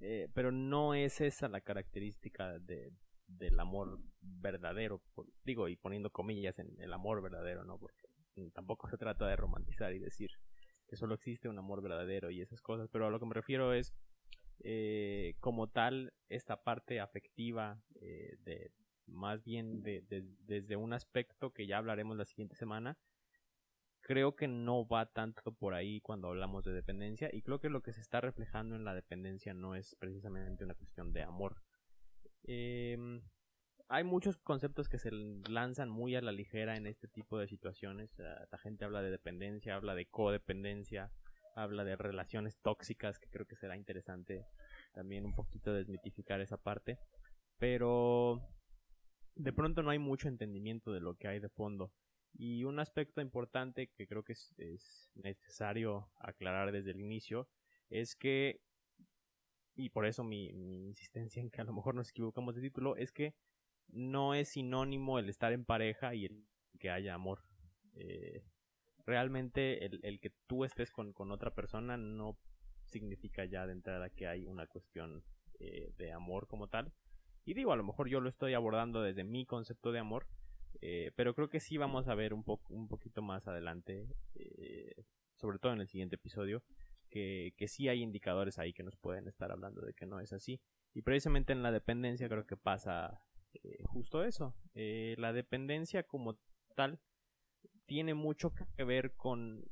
eh, 0.00 0.28
pero 0.34 0.52
no 0.52 0.92
es 0.92 1.22
esa 1.22 1.48
la 1.48 1.62
característica 1.62 2.58
de, 2.58 2.92
del 3.26 3.58
amor 3.58 4.00
verdadero, 4.20 5.02
digo, 5.44 5.68
y 5.68 5.76
poniendo 5.76 6.10
comillas 6.10 6.58
en 6.58 6.80
el 6.80 6.92
amor 6.92 7.22
verdadero, 7.22 7.64
¿no? 7.64 7.78
Porque 7.78 8.08
tampoco 8.52 8.88
se 8.88 8.98
trata 8.98 9.26
de 9.26 9.36
romantizar 9.36 9.92
y 9.94 9.98
decir 9.98 10.30
que 10.86 10.96
solo 10.96 11.14
existe 11.14 11.48
un 11.48 11.58
amor 11.58 11.82
verdadero 11.82 12.30
y 12.30 12.40
esas 12.40 12.60
cosas, 12.60 12.88
pero 12.92 13.06
a 13.06 13.10
lo 13.10 13.18
que 13.18 13.26
me 13.26 13.34
refiero 13.34 13.72
es 13.72 13.94
eh, 14.60 15.34
como 15.40 15.68
tal 15.68 16.12
esta 16.28 16.62
parte 16.62 17.00
afectiva 17.00 17.80
eh, 18.00 18.36
de 18.40 18.72
más 19.06 19.44
bien 19.44 19.82
de, 19.82 20.02
desde 20.46 20.76
un 20.76 20.92
aspecto 20.92 21.52
que 21.52 21.66
ya 21.66 21.78
hablaremos 21.78 22.16
la 22.16 22.24
siguiente 22.24 22.56
semana 22.56 22.98
creo 24.06 24.36
que 24.36 24.46
no 24.46 24.86
va 24.86 25.06
tanto 25.06 25.52
por 25.52 25.74
ahí 25.74 26.00
cuando 26.00 26.28
hablamos 26.28 26.64
de 26.64 26.72
dependencia 26.72 27.28
y 27.32 27.42
creo 27.42 27.60
que 27.60 27.68
lo 27.68 27.82
que 27.82 27.92
se 27.92 28.00
está 28.00 28.20
reflejando 28.20 28.76
en 28.76 28.84
la 28.84 28.94
dependencia 28.94 29.52
no 29.52 29.74
es 29.74 29.96
precisamente 29.96 30.64
una 30.64 30.74
cuestión 30.74 31.12
de 31.12 31.22
amor. 31.22 31.56
Em, 32.46 33.22
hay 33.88 34.04
muchos 34.04 34.38
conceptos 34.38 34.88
que 34.88 34.98
se 34.98 35.10
lanzan 35.12 35.90
muy 35.90 36.16
a 36.16 36.22
la 36.22 36.32
ligera 36.32 36.76
en 36.76 36.86
este 36.86 37.08
tipo 37.08 37.38
de 37.38 37.48
situaciones. 37.48 38.10
la 38.18 38.58
gente 38.58 38.84
habla 38.84 39.02
de 39.02 39.10
dependencia, 39.10 39.76
habla 39.76 39.94
de 39.94 40.06
codependencia, 40.06 41.12
habla 41.54 41.84
de 41.84 41.96
relaciones 41.96 42.58
tóxicas, 42.62 43.18
que 43.18 43.28
creo 43.28 43.46
que 43.46 43.56
será 43.56 43.76
interesante 43.76 44.46
también 44.92 45.24
un 45.24 45.34
poquito 45.34 45.72
desmitificar 45.72 46.40
esa 46.40 46.56
parte. 46.56 46.98
Pero 47.58 48.42
de 49.36 49.52
pronto 49.52 49.82
no 49.82 49.90
hay 49.90 49.98
mucho 49.98 50.28
entendimiento 50.28 50.92
de 50.92 51.00
lo 51.00 51.14
que 51.16 51.28
hay 51.28 51.40
de 51.40 51.48
fondo. 51.48 51.92
Y 52.38 52.64
un 52.64 52.78
aspecto 52.78 53.20
importante 53.20 53.88
que 53.96 54.06
creo 54.06 54.22
que 54.22 54.32
es, 54.32 55.10
necesario 55.14 56.10
aclarar 56.18 56.72
desde 56.72 56.90
el 56.90 57.00
inicio 57.00 57.48
es 57.88 58.14
que, 58.14 58.60
y 59.76 59.90
por 59.90 60.06
eso 60.06 60.24
mi, 60.24 60.46
insistencia 60.86 61.40
en 61.40 61.50
que 61.50 61.60
a 61.60 61.64
lo 61.64 61.72
mejor 61.72 61.94
nos 61.94 62.10
equivocamos 62.10 62.54
de 62.54 62.62
título, 62.62 62.96
es 62.96 63.12
que 63.12 63.34
no 63.88 64.34
es 64.34 64.48
sinónimo 64.48 65.18
el 65.18 65.28
estar 65.28 65.52
en 65.52 65.64
pareja 65.64 66.14
y 66.14 66.26
el 66.26 66.44
que 66.80 66.90
haya 66.90 67.14
amor. 67.14 67.44
Eh, 67.94 68.44
realmente 69.06 69.84
el, 69.84 70.20
que 70.20 70.32
tú 70.46 70.64
estés 70.64 70.90
con, 70.90 71.14
otra 71.30 71.54
persona 71.54 71.96
no 71.96 72.38
significa 72.86 73.44
ya 73.44 73.66
de 73.66 73.72
entrada 73.72 74.10
que 74.10 74.26
hay 74.26 74.46
una 74.46 74.66
cuestión 74.66 75.22
eh, 75.60 75.92
de 75.96 76.12
amor 76.12 76.46
como 76.48 76.68
tal. 76.68 76.92
Y 77.44 77.54
digo, 77.54 77.72
a 77.72 77.76
lo 77.76 77.84
mejor 77.84 78.08
yo 78.08 78.20
lo 78.20 78.28
estoy 78.28 78.54
abordando 78.54 79.02
desde 79.02 79.22
mi 79.22 79.46
concepto 79.46 79.92
de 79.92 80.00
amor, 80.00 80.26
eh, 80.80 81.12
pero 81.14 81.34
creo 81.34 81.48
que 81.48 81.60
sí 81.60 81.76
vamos 81.76 82.08
a 82.08 82.14
ver 82.14 82.34
un, 82.34 82.42
poco 82.42 82.74
un 82.74 82.88
poquito 82.88 83.22
más 83.22 83.46
adelante, 83.46 84.08
eh, 84.34 85.04
sobre 85.36 85.58
todo 85.58 85.72
en 85.72 85.80
el 85.80 85.88
siguiente 85.88 86.16
episodio, 86.16 86.62
que, 87.06 87.54
sí 87.68 87.88
hay 87.88 88.02
indicadores 88.02 88.58
ahí 88.58 88.72
que 88.72 88.82
nos 88.82 88.96
pueden 88.96 89.28
estar 89.28 89.50
hablando 89.50 89.80
de 89.82 89.94
que 89.94 90.06
no 90.06 90.20
es 90.20 90.32
así. 90.32 90.60
Y 90.94 91.02
precisamente 91.02 91.52
en 91.52 91.62
la 91.62 91.72
dependencia 91.72 92.28
creo 92.28 92.46
que 92.46 92.56
pasa 92.56 93.20
eh, 93.54 93.82
justo 93.84 94.24
eso. 94.24 94.54
la 94.74 95.32
dependencia 95.32 96.02
como 96.02 96.38
tal 96.74 97.00
tiene 97.86 98.14
mucho 98.14 98.52
que 98.52 98.84
ver 98.84 99.14
con, 99.14 99.64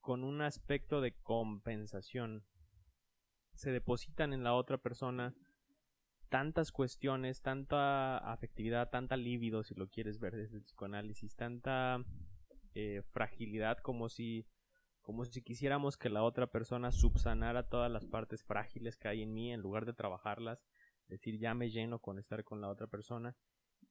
con 0.00 0.24
un 0.24 0.40
aspecto 0.42 1.00
de 1.00 1.12
compensación. 1.22 2.44
Se 3.54 3.70
depositan 3.72 4.32
en 4.32 4.44
la 4.44 4.54
otra 4.54 4.78
persona 4.78 5.34
tantas 6.28 6.72
cuestiones, 6.72 7.42
tanta 7.42 8.18
afectividad, 8.18 8.90
tanta 8.90 9.16
libido, 9.16 9.64
si 9.64 9.74
lo 9.74 9.88
quieres 9.88 10.18
ver 10.18 10.36
desde 10.36 10.58
el 10.58 10.62
psicoanálisis, 10.62 11.34
tanta 11.34 12.04
eh, 12.74 13.02
fragilidad 13.12 13.78
como 13.78 14.08
si 14.08 14.46
como 15.08 15.24
si 15.24 15.40
quisiéramos 15.40 15.96
que 15.96 16.10
la 16.10 16.22
otra 16.22 16.48
persona 16.48 16.92
subsanara 16.92 17.66
todas 17.70 17.90
las 17.90 18.04
partes 18.04 18.44
frágiles 18.44 18.98
que 18.98 19.08
hay 19.08 19.22
en 19.22 19.32
mí 19.32 19.54
en 19.54 19.62
lugar 19.62 19.86
de 19.86 19.94
trabajarlas, 19.94 20.62
decir 21.06 21.38
ya 21.38 21.54
me 21.54 21.70
lleno 21.70 21.98
con 21.98 22.18
estar 22.18 22.44
con 22.44 22.60
la 22.60 22.68
otra 22.68 22.88
persona 22.88 23.34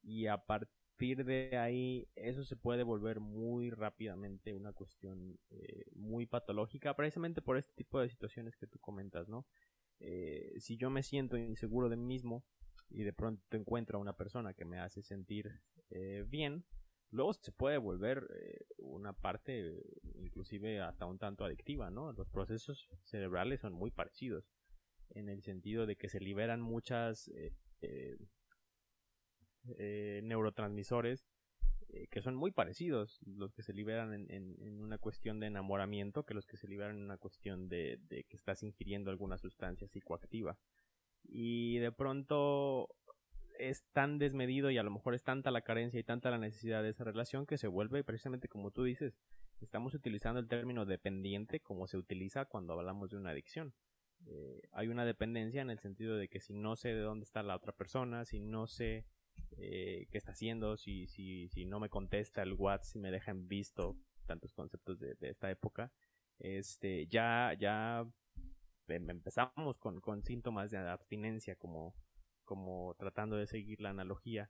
y 0.04 0.28
a 0.28 0.46
partir 0.46 1.26
de 1.26 1.58
ahí 1.58 2.08
eso 2.14 2.44
se 2.44 2.56
puede 2.56 2.84
volver 2.84 3.20
muy 3.20 3.72
rápidamente 3.72 4.54
una 4.54 4.74
cuestión 4.74 5.40
eh, 5.50 5.86
muy 5.96 6.28
patológica 6.28 6.96
precisamente 6.96 7.42
por 7.42 7.58
este 7.58 7.74
tipo 7.74 8.00
de 8.00 8.10
situaciones 8.10 8.56
que 8.56 8.68
tú 8.68 8.78
comentas, 8.78 9.28
¿no? 9.28 9.48
Eh, 10.00 10.54
si 10.60 10.78
yo 10.78 10.92
me 10.92 11.02
siento 11.02 11.36
inseguro 11.36 11.90
de 11.90 11.98
mí 11.98 12.06
mismo 12.06 12.46
y 12.92 13.02
de 13.02 13.14
pronto 13.14 13.58
encuentro 13.58 13.98
a 13.98 14.02
una 14.02 14.16
persona 14.16 14.54
que 14.54 14.66
me 14.66 14.78
hace 14.80 15.02
sentir 15.02 15.64
eh, 15.90 16.26
bien, 16.28 16.64
luego 17.12 17.34
se 17.34 17.52
puede 17.52 17.78
volver 17.78 18.28
eh, 18.36 18.66
una 18.78 19.14
parte 19.14 19.82
inclusive 20.16 20.82
hasta 20.82 21.06
un 21.06 21.18
tanto 21.18 21.46
adictiva, 21.46 21.90
¿no? 21.90 22.12
Los 22.14 22.30
procesos 22.30 22.90
cerebrales 23.04 23.62
son 23.62 23.74
muy 23.74 23.92
parecidos 23.92 24.50
en 25.12 25.30
el 25.30 25.42
sentido 25.42 25.86
de 25.86 25.96
que 25.96 26.10
se 26.10 26.20
liberan 26.20 26.62
muchas 26.62 27.32
neurotransmisores 30.24 31.28
eh, 31.90 32.08
que 32.12 32.22
son 32.22 32.36
muy 32.36 32.52
parecidos 32.52 33.18
los 33.26 33.54
que 33.54 33.64
se 33.64 33.72
liberan 33.72 34.14
en, 34.30 34.82
una 34.82 34.98
cuestión 34.98 35.40
de 35.40 35.48
enamoramiento 35.48 36.26
que 36.26 36.34
los 36.34 36.46
que 36.46 36.58
se 36.58 36.68
liberan 36.68 36.98
en 36.98 37.04
una 37.04 37.18
cuestión 37.18 37.70
de, 37.70 38.00
que 38.10 38.36
estás 38.36 38.62
ingiriendo 38.64 39.10
alguna 39.10 39.38
sustancia 39.38 39.88
psicoactiva. 39.88 40.58
Y 41.24 41.78
de 41.78 41.94
pronto 41.94 42.90
es 43.60 43.86
tan 43.94 44.18
desmedido 44.18 44.72
y 44.72 44.78
a 44.78 44.84
lo 44.84 44.92
mejor 44.92 45.14
es 45.14 45.24
tanta 45.24 45.52
la 45.52 45.62
carencia 45.62 46.00
y 46.00 46.04
tanta 46.04 46.32
la 46.32 46.38
necesidad 46.38 46.84
de 46.84 46.90
esa 46.90 47.04
relación 47.04 47.46
que 47.46 47.58
se 47.58 47.68
vuelve 47.68 48.04
precisamente 48.04 48.48
como 48.48 48.72
tú 48.72 48.84
dices, 48.84 49.18
estamos 49.62 49.94
utilizando 49.94 50.40
el 50.40 50.48
término 50.48 50.86
dependiente 50.86 51.60
como 51.60 51.88
se 51.88 51.98
utiliza 51.98 52.46
cuando 52.46 52.74
hablamos 52.74 53.10
de 53.10 53.18
una 53.18 53.32
adicción. 53.32 53.74
Eh, 54.26 54.62
hay 54.72 54.88
una 54.88 55.06
dependencia 55.06 55.62
en 55.62 55.70
el 55.70 55.80
sentido 55.80 56.18
de 56.18 56.28
que 56.28 56.40
si 56.40 56.54
no 56.54 56.76
sé 56.76 56.90
de 56.90 57.02
dónde 57.02 57.24
está 57.24 57.44
la 57.44 57.56
otra 57.56 57.72
persona, 57.72 58.26
si 58.26 58.40
no 58.40 58.68
sé 58.68 59.06
eh, 59.58 60.08
qué 60.12 60.18
está 60.18 60.32
haciendo, 60.32 60.78
si, 60.78 61.08
si, 61.08 61.48
si 61.50 61.66
no 61.66 61.80
me 61.80 61.90
contesta 61.90 62.44
el 62.44 62.54
WhatsApp, 62.54 62.92
si 62.92 63.00
me 63.00 63.12
dejan 63.12 63.48
visto 63.48 63.98
tantos 64.26 64.54
conceptos 64.54 65.00
de, 65.00 65.16
esta 65.22 65.50
época, 65.50 65.92
este, 66.40 67.08
ya, 67.08 67.54
ya 67.58 68.06
em, 68.88 69.10
empezamos 69.10 69.78
con, 69.78 70.02
con 70.02 70.24
síntomas 70.24 70.72
de 70.72 70.78
abstinencia, 70.78 71.56
como, 71.56 71.96
como 72.48 72.96
tratando 72.98 73.36
de 73.36 73.46
seguir 73.46 73.80
la 73.82 73.92
analogía. 73.92 74.50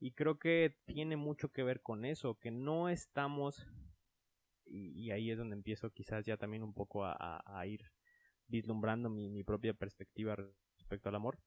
Y 0.00 0.12
creo 0.14 0.40
que 0.40 0.76
tiene 0.86 1.16
mucho 1.16 1.52
que 1.52 1.62
ver 1.62 1.80
con 1.80 2.04
eso, 2.04 2.38
que 2.40 2.50
no 2.50 2.88
estamos, 2.88 3.64
y, 4.66 5.12
ahí 5.12 5.30
es 5.30 5.38
donde 5.38 5.54
empiezo 5.54 5.90
quizás 5.90 6.26
ya 6.26 6.36
también 6.36 6.64
un 6.64 6.74
poco 6.74 7.04
a, 7.04 7.42
a 7.46 7.66
ir 7.66 7.92
vislumbrando 8.48 9.08
mi, 9.08 9.30
mi, 9.30 9.44
propia 9.44 9.74
perspectiva 9.74 10.36
respecto 10.76 11.08
al 11.08 11.14
amor, 11.14 11.38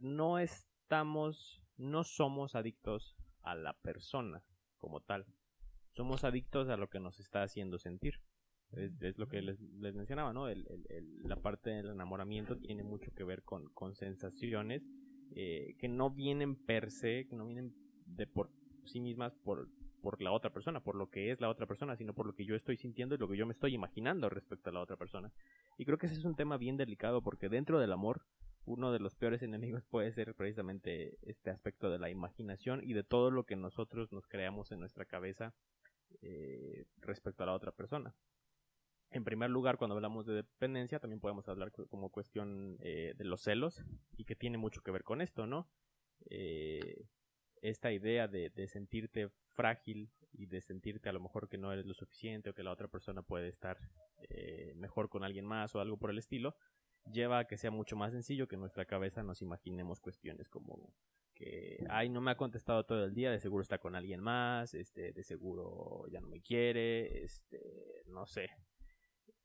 no 0.00 0.38
estamos 0.38 1.62
no 1.76 2.04
somos 2.04 2.54
adictos 2.54 3.16
a 3.42 3.54
la 3.54 3.74
persona 3.74 4.44
como 4.78 5.00
tal. 5.00 5.26
Somos 5.90 6.24
adictos 6.24 6.68
a 6.68 6.76
lo 6.76 6.88
que 6.88 7.00
nos 7.00 7.20
está 7.20 7.42
haciendo 7.42 7.78
sentir. 7.78 8.20
Es, 8.72 9.18
lo 9.18 9.28
que 9.28 9.42
les, 9.42 9.60
mencionaba, 9.94 10.32
¿no? 10.32 10.46
la 10.48 11.36
parte 11.36 11.68
del 11.70 11.90
enamoramiento 11.90 12.56
tiene 12.56 12.82
mucho 12.82 13.12
que 13.12 13.22
ver 13.22 13.42
con, 13.42 13.68
con 13.74 13.94
sensaciones 13.94 14.82
eh, 15.36 15.74
que 15.78 15.88
no 15.88 16.10
vienen 16.10 16.56
per 16.56 16.90
se, 16.90 17.26
que 17.28 17.36
no 17.36 17.46
vienen 17.46 17.74
de 18.06 18.26
por 18.26 18.50
sí 18.84 19.00
mismas 19.00 19.34
por, 19.36 19.68
por 20.02 20.20
la 20.20 20.32
otra 20.32 20.52
persona, 20.52 20.82
por 20.82 20.96
lo 20.96 21.08
que 21.10 21.30
es 21.30 21.40
la 21.40 21.48
otra 21.48 21.66
persona, 21.66 21.96
sino 21.96 22.14
por 22.14 22.26
lo 22.26 22.34
que 22.34 22.44
yo 22.44 22.54
estoy 22.54 22.76
sintiendo 22.76 23.14
y 23.14 23.18
lo 23.18 23.28
que 23.28 23.36
yo 23.36 23.46
me 23.46 23.52
estoy 23.52 23.74
imaginando 23.74 24.28
respecto 24.28 24.70
a 24.70 24.72
la 24.72 24.80
otra 24.80 24.96
persona. 24.96 25.32
Y 25.78 25.84
creo 25.84 25.98
que 25.98 26.06
ese 26.06 26.16
es 26.16 26.24
un 26.24 26.34
tema 26.34 26.56
bien 26.58 26.76
delicado 26.76 27.22
porque 27.22 27.48
dentro 27.48 27.78
del 27.78 27.92
amor 27.92 28.22
uno 28.64 28.92
de 28.92 29.00
los 29.00 29.14
peores 29.14 29.42
enemigos 29.42 29.84
puede 29.84 30.12
ser 30.12 30.34
precisamente 30.34 31.18
este 31.22 31.50
aspecto 31.50 31.90
de 31.90 31.98
la 31.98 32.10
imaginación 32.10 32.80
y 32.82 32.92
de 32.92 33.04
todo 33.04 33.30
lo 33.30 33.44
que 33.44 33.56
nosotros 33.56 34.12
nos 34.12 34.26
creamos 34.26 34.72
en 34.72 34.80
nuestra 34.80 35.04
cabeza 35.04 35.54
eh, 36.20 36.84
respecto 36.98 37.42
a 37.42 37.46
la 37.46 37.54
otra 37.54 37.72
persona. 37.72 38.14
En 39.12 39.24
primer 39.24 39.50
lugar, 39.50 39.76
cuando 39.76 39.94
hablamos 39.94 40.26
de 40.26 40.34
dependencia, 40.34 40.98
también 40.98 41.20
podemos 41.20 41.48
hablar 41.48 41.70
como 41.72 42.10
cuestión 42.10 42.78
eh, 42.80 43.14
de 43.16 43.24
los 43.24 43.42
celos 43.42 43.84
y 44.16 44.24
que 44.24 44.34
tiene 44.34 44.58
mucho 44.58 44.82
que 44.82 44.90
ver 44.90 45.04
con 45.04 45.20
esto, 45.20 45.46
¿no? 45.46 45.68
Eh, 46.30 47.06
esta 47.60 47.92
idea 47.92 48.26
de, 48.26 48.50
de, 48.50 48.68
sentirte 48.68 49.28
frágil 49.54 50.10
y 50.32 50.46
de 50.46 50.60
sentirte 50.60 51.08
a 51.08 51.12
lo 51.12 51.20
mejor 51.20 51.48
que 51.48 51.58
no 51.58 51.72
eres 51.72 51.86
lo 51.86 51.94
suficiente 51.94 52.50
o 52.50 52.54
que 52.54 52.62
la 52.62 52.72
otra 52.72 52.88
persona 52.88 53.22
puede 53.22 53.48
estar 53.48 53.78
mejor 54.76 55.08
con 55.08 55.24
alguien 55.24 55.44
más 55.44 55.74
o 55.74 55.80
algo 55.80 55.98
por 55.98 56.10
el 56.10 56.16
estilo, 56.18 56.54
lleva 57.10 57.40
a 57.40 57.46
que 57.46 57.56
sea 57.56 57.70
mucho 57.70 57.96
más 57.96 58.12
sencillo 58.12 58.46
que 58.46 58.54
en 58.54 58.60
nuestra 58.60 58.84
cabeza 58.84 59.22
nos 59.22 59.42
imaginemos 59.42 60.00
cuestiones 60.00 60.48
como 60.48 60.94
que, 61.34 61.84
ay, 61.88 62.08
no 62.08 62.20
me 62.20 62.30
ha 62.30 62.36
contestado 62.36 62.84
todo 62.84 63.04
el 63.04 63.14
día, 63.14 63.30
de 63.30 63.40
seguro 63.40 63.62
está 63.62 63.78
con 63.78 63.94
alguien 63.94 64.20
más, 64.20 64.74
este, 64.74 65.12
de 65.12 65.24
seguro 65.24 66.06
ya 66.10 66.20
no 66.20 66.28
me 66.28 66.40
quiere, 66.40 67.24
este, 67.24 68.04
no 68.06 68.26
sé. 68.26 68.50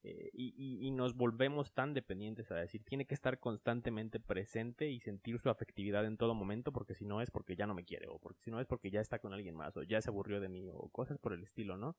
Eh, 0.04 0.30
y, 0.34 0.92
nos 0.92 1.16
volvemos 1.16 1.74
tan 1.74 1.94
dependientes 1.94 2.52
a 2.52 2.56
decir, 2.56 2.84
tiene 2.84 3.06
que 3.06 3.14
estar 3.14 3.40
constantemente 3.40 4.20
presente 4.20 4.90
y 4.90 5.00
sentir 5.00 5.40
su 5.40 5.50
afectividad 5.50 6.06
en 6.06 6.18
todo 6.18 6.34
momento, 6.34 6.72
porque 6.72 6.96
si 6.96 7.06
no 7.06 7.22
es 7.22 7.30
porque 7.30 7.56
ya 7.56 7.68
no 7.68 7.74
me 7.74 7.84
quiere, 7.84 8.08
o 8.08 8.18
porque 8.20 8.42
si 8.42 8.52
no 8.52 8.60
es 8.60 8.68
porque 8.68 8.90
ya 8.90 9.02
está 9.02 9.20
con 9.20 9.34
alguien 9.34 9.56
más, 9.56 9.76
o 9.78 9.84
ya 9.84 10.02
se 10.02 10.10
aburrió 10.10 10.40
de 10.40 10.50
mí, 10.50 10.70
o 10.74 10.90
cosas 10.90 11.18
por 11.18 11.34
el 11.34 11.44
estilo, 11.44 11.78
¿no? 11.78 11.98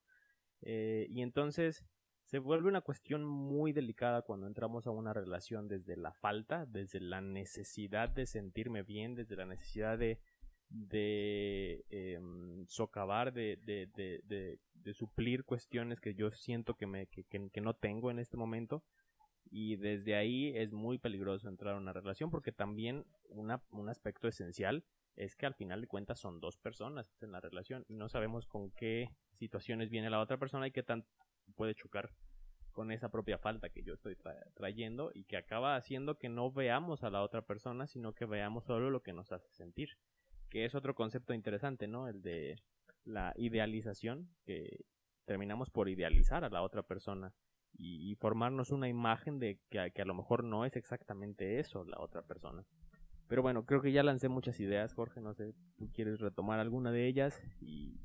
Eh, 0.62 1.06
y 1.10 1.22
entonces 1.22 1.84
se 2.24 2.38
vuelve 2.38 2.68
una 2.68 2.80
cuestión 2.82 3.24
muy 3.24 3.72
delicada 3.72 4.22
cuando 4.22 4.46
entramos 4.46 4.86
a 4.86 4.90
una 4.90 5.12
relación 5.12 5.68
desde 5.68 5.96
la 5.96 6.12
falta, 6.12 6.66
desde 6.66 7.00
la 7.00 7.20
necesidad 7.20 8.08
de 8.08 8.26
sentirme 8.26 8.82
bien, 8.82 9.14
desde 9.14 9.36
la 9.36 9.46
necesidad 9.46 9.98
de, 9.98 10.20
de 10.68 11.84
em, 11.90 12.66
socavar, 12.66 13.32
de, 13.32 13.56
de, 13.56 13.88
de, 14.24 14.58
suplir 14.94 15.44
cuestiones 15.44 16.00
que 16.00 16.14
yo 16.14 16.30
siento 16.30 16.74
que, 16.74 16.86
me, 16.86 17.06
que, 17.08 17.24
que, 17.24 17.60
no 17.60 17.74
tengo 17.74 18.10
en 18.10 18.18
este 18.18 18.36
momento. 18.36 18.82
Y 19.50 19.76
desde 19.76 20.14
ahí 20.14 20.52
es 20.56 20.72
muy 20.72 20.98
peligroso 20.98 21.48
entrar 21.48 21.74
a 21.74 21.78
una 21.78 21.92
relación 21.92 22.30
porque 22.30 22.52
también 22.52 23.04
una, 23.28 23.62
un 23.70 23.88
aspecto 23.88 24.28
esencial 24.28 24.84
es 25.16 25.36
que 25.36 25.46
al 25.46 25.54
final 25.54 25.80
de 25.80 25.88
cuentas 25.88 26.20
son 26.20 26.40
dos 26.40 26.56
personas 26.56 27.14
en 27.20 27.32
la 27.32 27.40
relación 27.40 27.84
y 27.88 27.94
no 27.94 28.08
sabemos 28.08 28.46
con 28.46 28.70
qué 28.70 29.10
situaciones 29.34 29.90
viene 29.90 30.10
la 30.10 30.20
otra 30.20 30.38
persona 30.38 30.66
y 30.66 30.70
qué 30.70 30.82
tan 30.82 31.04
puede 31.54 31.74
chocar 31.74 32.10
con 32.72 32.92
esa 32.92 33.10
propia 33.10 33.38
falta 33.38 33.70
que 33.70 33.82
yo 33.82 33.94
estoy 33.94 34.16
trayendo 34.54 35.10
y 35.12 35.24
que 35.24 35.36
acaba 35.36 35.74
haciendo 35.74 36.16
que 36.16 36.28
no 36.28 36.52
veamos 36.52 37.02
a 37.02 37.10
la 37.10 37.22
otra 37.22 37.42
persona, 37.42 37.86
sino 37.86 38.12
que 38.12 38.24
veamos 38.24 38.64
solo 38.64 38.90
lo 38.90 39.02
que 39.02 39.12
nos 39.12 39.32
hace 39.32 39.50
sentir. 39.50 39.98
Que 40.48 40.64
es 40.64 40.74
otro 40.74 40.94
concepto 40.94 41.34
interesante, 41.34 41.86
¿no? 41.86 42.08
El 42.08 42.22
de 42.22 42.56
la 43.04 43.32
idealización, 43.36 44.28
que 44.44 44.84
terminamos 45.24 45.70
por 45.70 45.88
idealizar 45.88 46.44
a 46.44 46.50
la 46.50 46.62
otra 46.62 46.82
persona 46.82 47.34
y, 47.72 48.14
formarnos 48.16 48.70
una 48.70 48.88
imagen 48.88 49.38
de 49.38 49.60
que, 49.70 49.92
que 49.94 50.02
a 50.02 50.06
lo 50.06 50.14
mejor 50.14 50.42
no 50.42 50.64
es 50.64 50.74
exactamente 50.76 51.60
eso 51.60 51.84
la 51.84 52.00
otra 52.00 52.22
persona. 52.22 52.64
Pero 53.28 53.42
bueno, 53.42 53.66
creo 53.66 53.82
que 53.82 53.92
ya 53.92 54.02
lancé 54.02 54.28
muchas 54.28 54.58
ideas, 54.58 54.94
Jorge, 54.94 55.20
no 55.20 55.34
sé, 55.34 55.52
tú 55.76 55.92
quieres 55.92 56.18
retomar 56.18 56.58
alguna 56.58 56.90
de 56.90 57.06
ellas 57.06 57.40
y 57.60 58.00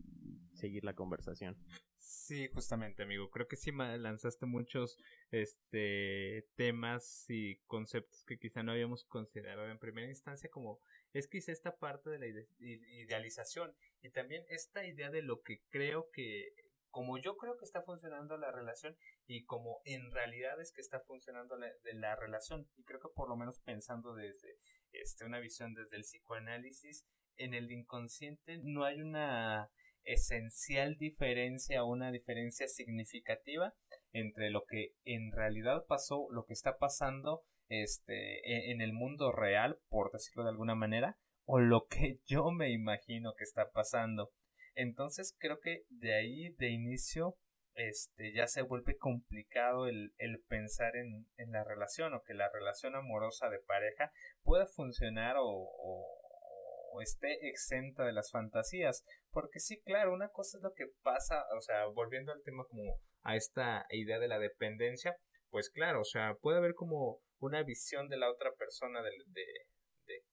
seguir 0.54 0.84
la 0.84 0.94
conversación. 0.94 1.58
Sí, 1.96 2.50
justamente, 2.54 3.04
amigo. 3.04 3.30
Creo 3.30 3.48
que 3.48 3.56
sí 3.56 3.72
lanzaste 3.72 4.46
muchos 4.46 4.98
este 5.32 6.48
temas 6.56 7.26
y 7.30 7.58
conceptos 7.66 8.24
que 8.26 8.38
quizá 8.38 8.64
no 8.64 8.74
habíamos 8.74 9.06
considerado 9.06 9.70
en 9.70 9.80
primera 9.80 10.10
instancia, 10.10 10.50
como 10.50 10.80
es 11.14 11.28
quizá 11.28 11.52
esta 11.52 11.78
parte 11.78 12.10
de 12.10 12.20
la 12.20 12.28
idealización 12.58 13.76
y 14.02 14.10
también 14.10 14.44
esta 14.50 14.86
idea 14.86 15.10
de 15.10 15.22
lo 15.22 15.42
que 15.42 15.62
creo 15.70 16.10
que 16.12 16.54
como 16.90 17.18
yo 17.18 17.38
creo 17.38 17.58
que 17.58 17.66
está 17.66 17.82
funcionando 17.82 18.38
la 18.38 18.52
relación 18.52 18.96
y 19.26 19.46
como 19.46 19.82
en 19.86 20.12
realidad 20.12 20.62
es 20.62 20.72
que 20.72 20.82
está 20.82 21.00
funcionando 21.00 21.58
la, 21.58 21.68
de 21.84 21.94
la 21.94 22.16
relación 22.16 22.68
y 22.76 22.84
creo 22.84 23.00
que 23.00 23.10
por 23.16 23.30
lo 23.30 23.36
menos 23.36 23.60
pensando 23.60 24.14
desde 24.14 24.58
este, 24.92 25.26
una 25.26 25.40
visión 25.40 25.74
desde 25.74 25.96
el 25.96 26.04
psicoanálisis 26.04 27.06
en 27.38 27.54
el 27.54 27.72
inconsciente 27.72 28.60
no 28.64 28.86
hay 28.86 29.02
una 29.02 29.72
esencial 30.04 30.98
diferencia 30.98 31.84
una 31.84 32.12
diferencia 32.12 32.68
significativa 32.68 33.74
entre 34.14 34.52
lo 34.52 34.66
que 34.66 34.94
en 35.04 35.32
realidad 35.32 35.86
pasó, 35.88 36.28
lo 36.30 36.46
que 36.46 36.54
está 36.54 36.78
pasando 36.78 37.44
este, 37.82 38.40
e, 38.40 38.72
en 38.72 38.82
el 38.82 38.94
mundo 38.94 39.32
real, 39.32 39.80
por 39.90 40.12
decirlo 40.12 40.44
de 40.44 40.50
alguna 40.50 40.76
manera, 40.76 41.18
o 41.46 41.60
lo 41.60 41.86
que 41.88 42.20
yo 42.28 42.52
me 42.52 42.72
imagino 42.72 43.34
que 43.38 43.44
está 43.44 43.72
pasando. 43.72 44.32
Entonces 44.76 45.36
creo 45.40 45.60
que 45.60 45.84
de 45.90 46.14
ahí 46.16 46.50
de 46.58 46.70
inicio 46.70 47.38
este, 47.76 48.34
ya 48.34 48.48
se 48.48 48.62
vuelve 48.62 48.98
complicado 48.98 49.88
el, 49.88 50.14
pensar 50.48 50.96
en, 50.96 51.28
la 51.52 51.64
relación 51.64 52.14
o 52.14 52.22
que 52.22 52.34
la 52.34 52.50
relación 52.52 52.96
amorosa 52.96 53.50
de 53.50 53.60
pareja 53.60 54.12
pueda 54.44 54.68
funcionar 54.68 55.38
o, 55.38 55.46
o, 55.48 57.02
esté 57.02 57.50
exenta 57.50 58.06
de 58.06 58.14
las 58.14 58.30
fantasías. 58.32 59.04
Porque 59.32 59.60
sí, 59.60 59.82
claro, 59.82 60.14
una 60.14 60.30
cosa 60.30 60.58
es 60.58 60.64
lo 60.64 60.74
que 60.74 60.86
pasa, 61.02 61.44
o 61.58 61.62
sea, 61.62 61.86
volviendo 61.88 62.32
al 62.32 62.44
tema 62.44 62.64
como 62.70 63.00
a 63.24 63.36
esta 63.36 63.88
idea 63.90 64.20
de 64.20 64.28
la 64.28 64.38
dependencia, 64.38 65.16
pues 65.50 65.70
claro, 65.72 66.02
o 66.02 66.06
sea, 66.06 66.36
puede 66.36 66.58
haber 66.58 66.76
como 66.76 67.20
una 67.44 67.64
visión 67.64 68.08
de 68.08 68.18
la 68.18 68.32
otra 68.32 68.54
persona 68.54 69.02
de, 69.02 69.12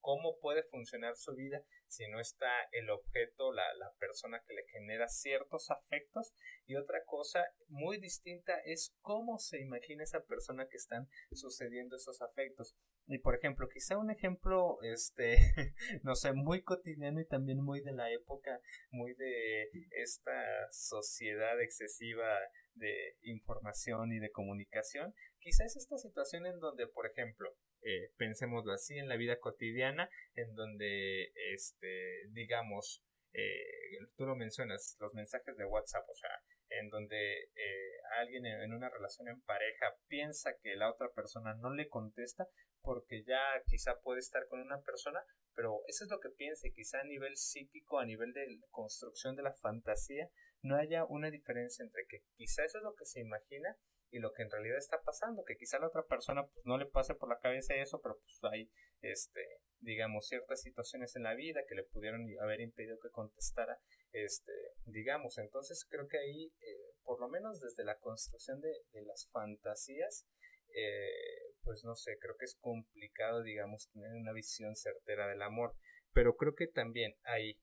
cómo 0.01 0.39
puede 0.41 0.63
funcionar 0.63 1.17
su 1.17 1.35
vida 1.35 1.63
si 1.87 2.09
no 2.09 2.21
está 2.21 2.51
el 2.73 2.89
objeto, 2.91 3.53
la, 3.53 3.63
la, 3.75 3.93
persona 3.99 4.43
que 4.47 4.55
le 4.55 4.65
genera 4.69 5.09
ciertos 5.09 5.71
afectos. 5.71 6.33
Y 6.67 6.77
otra 6.77 7.05
cosa 7.05 7.45
muy 7.69 8.01
distinta 8.01 8.59
es 8.65 8.95
cómo 9.01 9.39
se 9.39 9.61
imagina 9.61 10.05
esa 10.05 10.25
persona 10.25 10.67
que 10.69 10.77
están 10.77 11.09
sucediendo 11.33 11.97
esos 11.97 12.23
afectos. 12.23 12.77
Y 13.07 13.19
por 13.19 13.35
ejemplo, 13.35 13.69
quizá 13.69 13.99
un 13.99 14.11
ejemplo, 14.11 14.79
este, 14.83 15.37
no 16.05 16.15
sé, 16.15 16.33
muy 16.33 16.63
cotidiano 16.63 17.21
y 17.21 17.27
también 17.27 17.61
muy 17.63 17.81
de 17.81 17.93
la 17.93 18.11
época, 18.11 18.61
muy 18.91 19.15
de 19.15 19.69
esta 19.91 20.71
sociedad 20.71 21.61
excesiva 21.61 22.39
de 22.75 23.17
información 23.23 24.13
y 24.13 24.21
de 24.21 24.31
comunicación, 24.31 25.13
quizá 25.41 25.65
es 25.65 25.77
esta 25.77 25.99
situación 25.99 26.47
en 26.47 26.61
donde, 26.61 26.87
por 26.87 27.07
ejemplo, 27.07 27.55
eh, 27.83 28.13
pensémoslo 28.17 28.73
así, 28.73 28.99
en 28.99 29.09
la 29.09 29.17
vida 29.17 29.39
cotidiana, 29.41 30.09
en 30.35 30.55
donde, 30.55 31.33
este, 31.53 32.29
digamos, 32.31 33.03
eh, 33.33 33.99
tú 34.17 34.27
lo 34.27 34.37
mencionas, 34.37 34.97
los 35.01 35.15
mensajes 35.15 35.57
de 35.57 35.65
WhatsApp, 35.65 36.09
o 36.09 36.15
sea, 36.15 36.31
en 36.71 36.89
donde 36.89 37.45
eh, 37.55 37.93
alguien 38.19 38.47
en 38.47 38.73
una 38.73 38.89
relación 38.89 39.29
en 39.29 39.41
pareja 39.43 39.95
piensa 40.09 40.57
que 40.63 40.77
la 40.77 40.91
otra 40.91 41.09
persona 41.15 41.55
no 41.55 41.75
le 41.75 41.89
contesta 41.89 42.47
porque 42.83 43.23
ya 43.25 43.41
quizá 43.67 44.01
puede 44.01 44.21
estar 44.21 44.47
con 44.49 44.61
una 44.61 44.81
persona, 44.83 45.23
pero 45.55 45.83
eso 45.87 46.05
es 46.05 46.11
lo 46.11 46.21
que 46.21 46.31
piensa 46.31 46.67
y 46.67 46.73
quizá 46.73 47.01
a 47.01 47.05
nivel 47.05 47.37
psíquico, 47.37 47.99
a 47.99 48.07
nivel 48.07 48.33
de 48.33 48.47
construcción 48.71 49.37
de 49.37 49.43
la 49.43 49.53
fantasía, 49.53 50.29
no 50.63 50.77
haya 50.77 51.05
una 51.05 51.31
diferencia 51.31 51.83
entre 51.83 52.07
que 52.07 52.23
quizá 52.37 52.65
eso 52.65 52.79
es 52.79 52.85
lo 52.85 52.95
que 52.95 53.07
se 53.07 53.21
imagina 53.21 53.77
y 54.11 54.19
lo 54.19 54.33
que 54.33 54.43
en 54.43 54.51
realidad 54.51 54.79
está 54.79 55.01
pasando, 55.03 55.45
que 55.45 55.57
quizá 55.57 55.79
la 55.79 55.87
otra 55.87 56.05
persona 56.05 56.45
pues 56.47 56.67
no 56.67 56.77
le 56.79 56.87
pase 56.87 57.15
por 57.15 57.29
la 57.29 57.39
cabeza 57.39 57.75
eso, 57.75 58.01
pero 58.03 58.19
pues 58.19 58.39
hay 58.53 58.71
este 59.03 59.41
digamos 59.79 60.27
ciertas 60.27 60.61
situaciones 60.61 61.15
en 61.17 61.23
la 61.23 61.35
vida 61.35 61.63
que 61.67 61.75
le 61.75 61.85
pudieron 61.85 62.27
haber 62.43 62.61
impedido 62.61 62.99
que 63.01 63.11
contestara 63.11 63.79
este 64.13 64.53
digamos. 64.85 65.39
Entonces 65.39 65.87
creo 65.89 66.09
que 66.09 66.19
ahí 66.19 66.53
eh, 66.61 66.95
por 67.05 67.21
lo 67.21 67.29
menos 67.29 67.61
desde 67.61 67.85
la 67.85 67.99
construcción 67.99 68.61
de, 68.61 68.73
las 69.07 69.29
fantasías 69.33 70.27
eh, 70.75 71.55
pues 71.63 71.83
no 71.85 71.95
sé 71.95 72.19
creo 72.21 72.37
que 72.37 72.45
es 72.45 72.57
complicado 72.61 73.43
digamos 73.43 73.91
tener 73.93 74.13
una 74.13 74.33
visión 74.33 74.75
certera 74.75 75.29
del 75.29 75.43
amor. 75.43 75.77
Pero 76.13 76.37
creo 76.37 76.57
que 76.57 76.67
también 76.67 77.15
eh, 77.39 77.57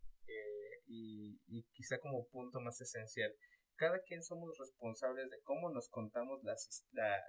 y, 0.88 1.40
y 1.48 1.64
quizá 1.74 2.00
como 2.00 2.28
punto 2.28 2.60
más 2.60 2.80
esencial 2.82 3.34
cada 3.78 4.02
quien 4.02 4.24
somos 4.24 4.58
responsables 4.58 5.30
de 5.30 5.40
cómo 5.44 5.70
nos 5.72 5.88
contamos 5.90 6.44
la, 6.44 6.56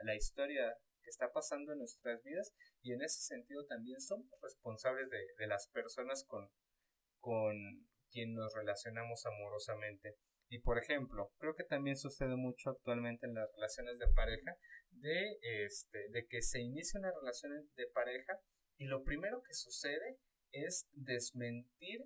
la, 0.03 0.17
historia 0.17 0.75
que 1.03 1.11
está 1.11 1.31
pasando 1.31 1.73
en 1.73 1.79
nuestras 1.79 2.23
vidas 2.25 2.53
y 2.83 2.93
en 2.93 3.03
ese 3.03 3.21
sentido 3.21 3.67
también 3.67 4.01
somos 4.01 4.27
responsables 4.43 5.11
de, 5.11 5.19
de 5.37 5.47
las 5.47 5.69
personas 5.69 6.25
con, 6.25 6.51
con 7.21 7.55
quien 8.11 8.35
nos 8.35 8.55
relacionamos 8.55 9.25
amorosamente. 9.27 10.17
Y 10.51 10.61
por 10.61 10.79
ejemplo, 10.79 11.31
creo 11.39 11.55
que 11.55 11.65
también 11.65 11.97
sucede 11.97 12.35
mucho 12.37 12.71
actualmente 12.71 13.27
en 13.27 13.35
las 13.35 13.53
relaciones 13.55 13.99
de 13.99 14.09
pareja 14.09 14.57
de, 14.91 15.39
este, 15.43 16.09
de 16.09 16.27
que 16.27 16.41
se 16.41 16.61
inicia 16.61 16.99
una 16.99 17.13
relación 17.13 17.71
de 17.77 17.87
pareja 17.89 18.41
y 18.79 18.87
lo 18.87 19.05
primero 19.05 19.43
que 19.43 19.53
sucede 19.53 20.19
es 20.53 20.89
desmentir 20.93 22.01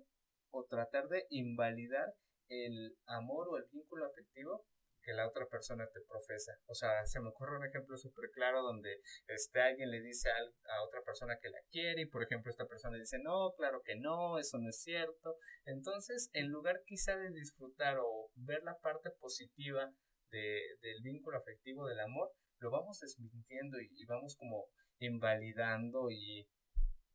o 0.53 0.65
tratar 0.65 1.07
de 1.07 1.25
invalidar 1.29 2.13
el 2.47 2.95
amor 3.07 3.47
o 3.49 3.57
el 3.57 3.65
vínculo 3.71 4.05
afectivo 4.05 4.65
que 5.01 5.13
la 5.13 5.27
otra 5.27 5.45
persona 5.47 5.85
te 5.93 5.99
profesa. 6.01 6.53
O 6.67 6.75
sea, 6.75 7.05
se 7.05 7.19
me 7.19 7.29
ocurre 7.29 7.57
un 7.57 7.65
ejemplo 7.65 7.97
súper 7.97 8.29
claro 8.31 8.61
donde 8.61 9.01
este, 9.27 9.59
alguien 9.59 9.91
le 9.91 10.01
dice 10.01 10.29
a, 10.29 10.83
otra 10.83 11.01
persona 11.03 11.37
que 11.41 11.49
la 11.49 11.59
quiere 11.71 12.03
y 12.03 12.05
por 12.05 12.23
ejemplo 12.23 12.49
esta 12.49 12.67
persona 12.67 12.97
dice, 12.97 13.19
no, 13.19 13.53
claro 13.57 13.81
que 13.83 13.95
no, 13.95 14.39
eso 14.39 14.57
no 14.59 14.69
es 14.69 14.81
cierto. 14.81 15.35
Entonces, 15.65 16.29
en 16.33 16.49
lugar 16.49 16.83
quizá 16.85 17.17
de 17.17 17.31
disfrutar 17.31 17.97
o 17.99 18.31
ver 18.35 18.63
la 18.63 18.77
parte 18.79 19.09
positiva 19.19 19.93
de, 20.31 20.61
del 20.81 21.01
vínculo 21.01 21.37
afectivo 21.37 21.85
del 21.87 21.99
amor, 21.99 22.31
lo 22.59 22.71
vamos 22.71 22.99
desmintiendo 22.99 23.79
y 23.81 24.05
vamos 24.05 24.37
como 24.37 24.67
invalidando 24.99 26.09
y 26.11 26.47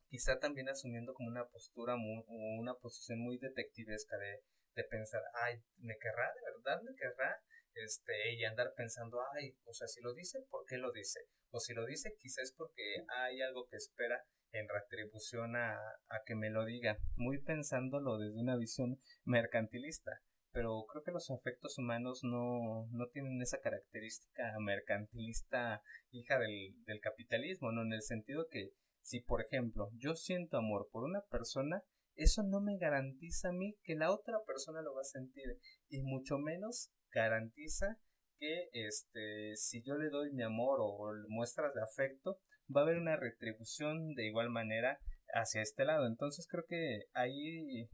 quizá 0.08 0.38
también 0.38 0.68
asumiendo 0.68 1.14
como 1.14 1.28
una 1.28 1.46
postura, 1.48 1.96
muy, 1.96 2.24
una 2.58 2.74
posición 2.74 3.20
muy 3.20 3.38
detectivesca 3.38 4.16
de 4.16 4.42
de 4.78 4.84
pensar, 4.84 5.22
ay, 5.34 5.60
¿me 5.78 5.98
querrá? 5.98 6.32
¿De 6.32 6.40
verdad 6.52 6.80
me 6.82 6.94
querrá? 6.94 7.42
Este, 7.74 8.34
y 8.34 8.44
andar 8.44 8.72
pensando, 8.76 9.18
ay, 9.34 9.56
o 9.64 9.72
sea, 9.72 9.88
si 9.88 10.00
lo 10.00 10.14
dice, 10.14 10.38
¿por 10.50 10.64
qué 10.66 10.78
lo 10.78 10.92
dice? 10.92 11.20
O 11.50 11.58
si 11.58 11.74
lo 11.74 11.84
dice, 11.84 12.14
quizás 12.18 12.54
porque 12.56 13.04
hay 13.08 13.40
algo 13.42 13.66
que 13.68 13.76
espera 13.76 14.24
en 14.52 14.68
retribución 14.68 15.56
a, 15.56 15.74
a 15.74 16.22
que 16.24 16.36
me 16.36 16.50
lo 16.50 16.64
diga, 16.64 16.98
muy 17.16 17.42
pensándolo 17.42 18.18
desde 18.18 18.40
una 18.40 18.56
visión 18.56 19.00
mercantilista. 19.24 20.22
Pero 20.52 20.86
creo 20.90 21.02
que 21.04 21.12
los 21.12 21.30
afectos 21.30 21.76
humanos 21.78 22.20
no, 22.22 22.86
no 22.90 23.08
tienen 23.08 23.42
esa 23.42 23.60
característica 23.60 24.54
mercantilista 24.60 25.82
hija 26.10 26.38
del, 26.38 26.74
del 26.84 27.00
capitalismo, 27.00 27.70
¿no? 27.70 27.82
En 27.82 27.92
el 27.92 28.02
sentido 28.02 28.46
que 28.48 28.70
si, 29.08 29.20
por 29.20 29.40
ejemplo, 29.40 29.88
yo 29.94 30.14
siento 30.14 30.58
amor 30.58 30.90
por 30.92 31.02
una 31.02 31.22
persona, 31.30 31.82
eso 32.14 32.42
no 32.42 32.60
me 32.60 32.76
garantiza 32.76 33.48
a 33.48 33.52
mí 33.52 33.74
que 33.82 33.94
la 33.94 34.12
otra 34.12 34.38
persona 34.46 34.82
lo 34.82 34.94
va 34.94 35.00
a 35.00 35.04
sentir 35.04 35.58
y 35.88 36.02
mucho 36.02 36.36
menos 36.36 36.92
garantiza 37.10 37.98
que 38.38 38.68
este 38.72 39.56
si 39.56 39.82
yo 39.82 39.96
le 39.96 40.10
doy 40.10 40.30
mi 40.32 40.42
amor 40.42 40.80
o 40.82 41.14
muestras 41.28 41.72
de 41.72 41.80
afecto 41.82 42.38
va 42.74 42.82
a 42.82 42.84
haber 42.84 42.98
una 42.98 43.16
retribución 43.16 44.14
de 44.14 44.26
igual 44.26 44.50
manera 44.50 45.00
hacia 45.32 45.62
este 45.62 45.86
lado. 45.86 46.06
Entonces 46.06 46.46
creo 46.46 46.66
que 46.68 47.04
ahí 47.14 47.88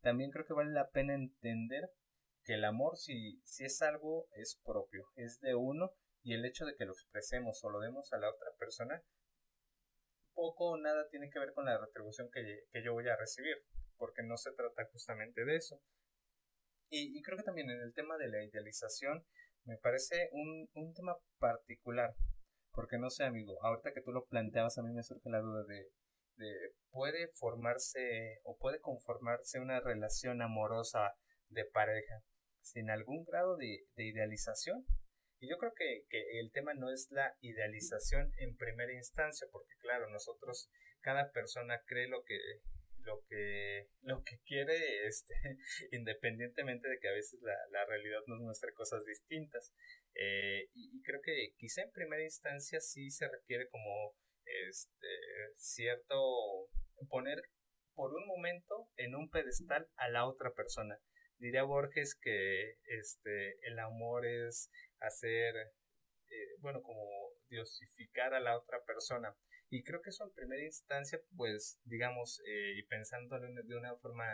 también 0.00 0.30
creo 0.30 0.46
que 0.46 0.54
vale 0.54 0.70
la 0.70 0.90
pena 0.90 1.14
entender 1.14 1.90
que 2.44 2.54
el 2.54 2.64
amor 2.64 2.96
si, 2.98 3.40
si 3.42 3.64
es 3.64 3.82
algo 3.82 4.28
es 4.36 4.60
propio 4.64 5.06
es 5.16 5.40
de 5.40 5.56
uno 5.56 5.90
y 6.22 6.34
el 6.34 6.44
hecho 6.44 6.66
de 6.66 6.76
que 6.76 6.84
lo 6.84 6.92
expresemos 6.92 7.64
o 7.64 7.70
lo 7.70 7.80
demos 7.80 8.12
a 8.12 8.18
la 8.18 8.30
otra 8.30 8.50
persona 8.60 9.02
poco 10.34 10.70
o 10.70 10.76
nada 10.76 11.08
tiene 11.08 11.30
que 11.30 11.38
ver 11.38 11.52
con 11.52 11.64
la 11.64 11.78
retribución 11.78 12.30
que, 12.30 12.64
yo 12.82 12.92
voy 12.92 13.08
a 13.08 13.16
recibir. 13.16 13.56
porque 13.96 14.22
no 14.22 14.36
se 14.36 14.52
trata 14.52 14.84
justamente 14.92 15.44
de 15.44 15.56
eso. 15.56 15.80
Y, 16.90 17.16
y 17.16 17.22
creo 17.22 17.38
que 17.38 17.44
también 17.44 17.70
en 17.70 17.80
el 17.80 17.94
tema 17.94 18.18
de 18.18 18.28
la 18.28 18.42
idealización 18.42 19.24
me 19.64 19.78
parece 19.78 20.28
un, 20.32 20.68
un 20.74 20.92
tema 20.92 21.16
particular, 21.38 22.14
porque 22.72 22.98
no 22.98 23.10
sé, 23.10 23.24
amigo, 23.24 23.62
ahorita 23.62 23.92
que 23.92 24.02
tú 24.02 24.12
lo 24.12 24.26
planteabas, 24.26 24.78
a 24.78 24.82
mí 24.82 24.92
me 24.92 25.02
surge 25.02 25.30
la 25.30 25.40
duda 25.40 25.64
de, 25.64 25.86
de 26.36 26.74
puede 26.90 27.28
formarse 27.28 28.40
o 28.44 28.56
puede 28.56 28.80
conformarse 28.80 29.60
una 29.60 29.80
relación 29.80 30.42
amorosa 30.42 31.14
de 31.48 31.64
pareja 31.64 32.22
sin 32.60 32.90
algún 32.90 33.24
grado 33.24 33.56
de, 33.56 33.86
de 33.96 34.04
idealización. 34.04 34.84
Y 35.42 35.48
yo 35.48 35.58
creo 35.58 35.74
que, 35.74 36.04
que, 36.08 36.38
el 36.38 36.52
tema 36.52 36.72
no 36.72 36.88
es 36.88 37.10
la 37.10 37.36
idealización 37.40 38.32
en 38.38 38.56
primera 38.56 38.92
instancia, 38.92 39.48
porque 39.50 39.74
claro, 39.80 40.08
nosotros, 40.08 40.70
cada 41.00 41.32
persona 41.32 41.82
cree 41.84 42.06
lo 42.06 42.22
que, 42.22 42.38
lo 42.98 43.24
que, 43.28 43.88
lo 44.02 44.22
que 44.22 44.38
quiere, 44.46 45.08
este, 45.08 45.34
independientemente 45.90 46.88
de 46.88 47.00
que 47.00 47.08
a 47.08 47.12
veces 47.12 47.42
la, 47.42 47.56
la 47.72 47.84
realidad 47.86 48.20
nos 48.28 48.38
muestre 48.38 48.72
cosas 48.72 49.04
distintas. 49.04 49.74
Eh, 50.14 50.70
y, 50.74 50.96
y, 50.96 51.02
creo 51.02 51.20
que 51.20 51.54
quizá 51.58 51.82
en 51.82 51.90
primera 51.90 52.22
instancia 52.22 52.78
sí 52.78 53.10
se 53.10 53.26
requiere 53.26 53.68
como 53.68 54.14
este 54.44 55.08
cierto 55.56 56.68
poner 57.08 57.42
por 57.94 58.14
un 58.14 58.28
momento 58.28 58.88
en 58.96 59.16
un 59.16 59.28
pedestal 59.28 59.88
a 59.96 60.08
la 60.08 60.24
otra 60.24 60.52
persona. 60.54 61.00
Diría 61.38 61.64
Borges 61.64 62.14
que 62.14 62.76
este 62.84 63.58
el 63.66 63.80
amor 63.80 64.24
es 64.24 64.70
hacer 65.02 65.56
eh, 66.28 66.56
bueno 66.60 66.82
como 66.82 67.04
diosificar 67.48 68.34
a 68.34 68.40
la 68.40 68.56
otra 68.58 68.84
persona. 68.84 69.36
Y 69.70 69.82
creo 69.84 70.02
que 70.02 70.10
eso 70.10 70.24
en 70.24 70.34
primera 70.34 70.62
instancia 70.62 71.20
pues 71.36 71.80
digamos 71.84 72.40
eh, 72.46 72.74
y 72.76 72.82
pensándolo 72.84 73.48
de 73.64 73.76
una 73.76 73.96
forma 73.96 74.26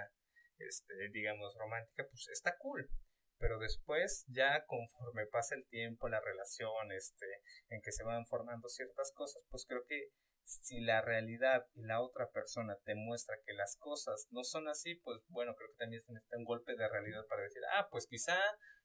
este 0.58 1.10
digamos 1.12 1.54
romántica 1.56 2.06
pues 2.08 2.28
está 2.28 2.56
cool. 2.58 2.90
Pero 3.38 3.58
después 3.60 4.24
ya 4.28 4.64
conforme 4.66 5.26
pasa 5.26 5.54
el 5.54 5.64
tiempo, 5.68 6.08
la 6.08 6.20
relación, 6.20 6.90
este, 6.90 7.26
en 7.68 7.80
que 7.82 7.92
se 7.92 8.02
van 8.02 8.26
formando 8.26 8.68
ciertas 8.68 9.12
cosas, 9.14 9.44
pues 9.48 9.64
creo 9.64 9.84
que 9.86 10.10
si 10.48 10.80
la 10.80 11.02
realidad 11.02 11.66
y 11.74 11.82
la 11.82 12.00
otra 12.00 12.30
persona 12.30 12.76
te 12.84 12.94
muestra 12.94 13.36
que 13.44 13.52
las 13.52 13.76
cosas 13.76 14.26
no 14.30 14.44
son 14.44 14.68
así, 14.68 14.94
pues 14.96 15.20
bueno, 15.28 15.54
creo 15.54 15.68
que 15.70 15.76
también 15.76 16.02
se 16.02 16.12
necesita 16.12 16.38
un 16.38 16.44
golpe 16.44 16.74
de 16.74 16.88
realidad 16.88 17.26
para 17.28 17.42
decir, 17.42 17.62
ah, 17.76 17.88
pues 17.90 18.06
quizá 18.06 18.38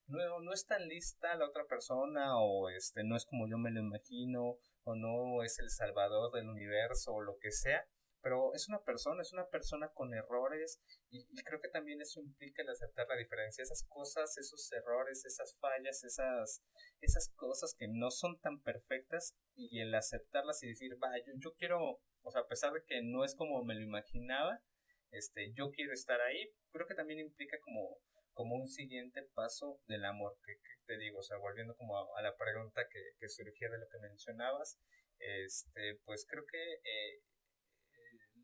no, 0.07 0.41
no 0.41 0.53
es 0.53 0.65
tan 0.65 0.87
lista 0.87 1.35
la 1.35 1.47
otra 1.47 1.65
persona 1.65 2.37
o 2.37 2.69
este 2.69 3.03
no 3.03 3.15
es 3.15 3.25
como 3.25 3.47
yo 3.47 3.57
me 3.57 3.71
lo 3.71 3.79
imagino 3.79 4.57
o 4.83 4.95
no 4.95 5.43
es 5.43 5.59
el 5.59 5.69
salvador 5.69 6.33
del 6.33 6.49
universo 6.49 7.13
o 7.13 7.21
lo 7.21 7.37
que 7.39 7.51
sea, 7.51 7.87
pero 8.23 8.53
es 8.55 8.69
una 8.69 8.81
persona, 8.81 9.21
es 9.21 9.33
una 9.33 9.47
persona 9.49 9.89
con 9.89 10.13
errores 10.13 10.81
y, 11.09 11.27
creo 11.43 11.59
que 11.59 11.67
también 11.67 12.01
eso 12.01 12.21
implica 12.21 12.63
el 12.63 12.69
aceptar 12.69 13.05
la 13.09 13.17
diferencia, 13.17 13.61
esas 13.61 13.83
cosas, 13.89 14.37
esos 14.37 14.71
errores, 14.71 15.25
esas 15.25 15.57
fallas, 15.59 16.03
esas, 16.05 16.63
esas 17.01 17.29
cosas 17.35 17.75
que 17.77 17.87
no 17.89 18.09
son 18.11 18.39
tan 18.39 18.61
perfectas 18.61 19.35
y 19.55 19.81
el 19.81 19.93
aceptarlas 19.93 20.63
y 20.63 20.69
decir, 20.69 20.97
va, 21.03 21.11
yo, 21.17 21.33
yo 21.35 21.53
quiero, 21.55 22.01
o 22.21 22.31
sea, 22.31 22.41
a 22.41 22.47
pesar 22.47 22.71
de 22.71 22.83
que 22.87 23.01
no 23.03 23.25
es 23.25 23.35
como 23.35 23.61
me 23.65 23.75
lo 23.75 23.81
imaginaba, 23.81 24.63
este, 25.11 25.51
yo 25.53 25.71
quiero 25.71 25.91
estar 25.91 26.21
ahí, 26.21 26.49
creo 26.71 26.87
que 26.87 26.95
también 26.95 27.19
implica 27.19 27.57
como, 27.59 27.99
como 28.33 28.55
un 28.55 28.69
siguiente 28.69 29.21
paso 29.35 29.81
del 29.87 30.05
amor, 30.05 30.39
que, 30.45 30.55
te 30.85 30.97
digo, 30.97 31.19
o 31.19 31.23
sea, 31.23 31.37
volviendo 31.37 31.75
como 31.75 32.15
a, 32.15 32.21
la 32.21 32.35
pregunta 32.37 32.87
que, 32.89 33.01
que 33.19 33.27
surgía 33.27 33.69
de 33.69 33.79
lo 33.79 33.89
que 33.89 33.99
mencionabas, 33.99 34.79
este, 35.19 35.99
pues 36.05 36.25
creo 36.27 36.45
que 36.45 36.73
eh, 36.73 37.21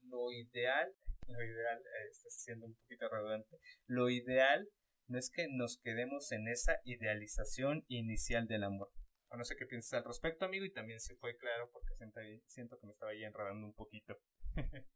lo 0.09 0.31
ideal, 0.31 0.93
lo 1.27 1.43
ideal, 1.43 1.79
eh, 1.79 2.07
está 2.09 2.29
siendo 2.29 2.65
un 2.67 2.75
poquito 2.75 3.09
redundante, 3.09 3.57
lo 3.87 4.09
ideal 4.09 4.67
no 5.09 5.17
es 5.17 5.31
que 5.31 5.47
nos 5.49 5.77
quedemos 5.77 6.31
en 6.31 6.47
esa 6.47 6.77
idealización 6.85 7.83
inicial 7.87 8.47
del 8.47 8.63
amor. 8.63 8.91
O 9.31 9.37
no 9.37 9.43
sé 9.43 9.55
qué 9.55 9.65
piensas 9.65 9.93
al 9.93 10.05
respecto, 10.05 10.45
amigo, 10.45 10.65
y 10.65 10.71
también 10.71 10.99
si 10.99 11.15
fue 11.15 11.35
claro 11.37 11.69
porque 11.71 11.95
siento, 11.95 12.19
siento 12.47 12.79
que 12.79 12.85
me 12.85 12.93
estaba 12.93 13.11
ahí 13.11 13.23
enredando 13.23 13.65
un 13.65 13.73
poquito. 13.73 14.17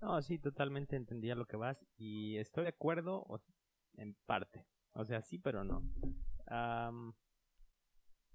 no, 0.00 0.20
sí, 0.22 0.38
totalmente 0.38 0.96
entendía 0.96 1.34
lo 1.34 1.46
que 1.46 1.56
vas 1.56 1.84
y 1.96 2.36
estoy 2.38 2.64
de 2.64 2.70
acuerdo 2.70 3.26
en 3.94 4.14
parte. 4.26 4.66
O 4.92 5.04
sea, 5.04 5.22
sí, 5.22 5.38
pero 5.38 5.64
no. 5.64 5.82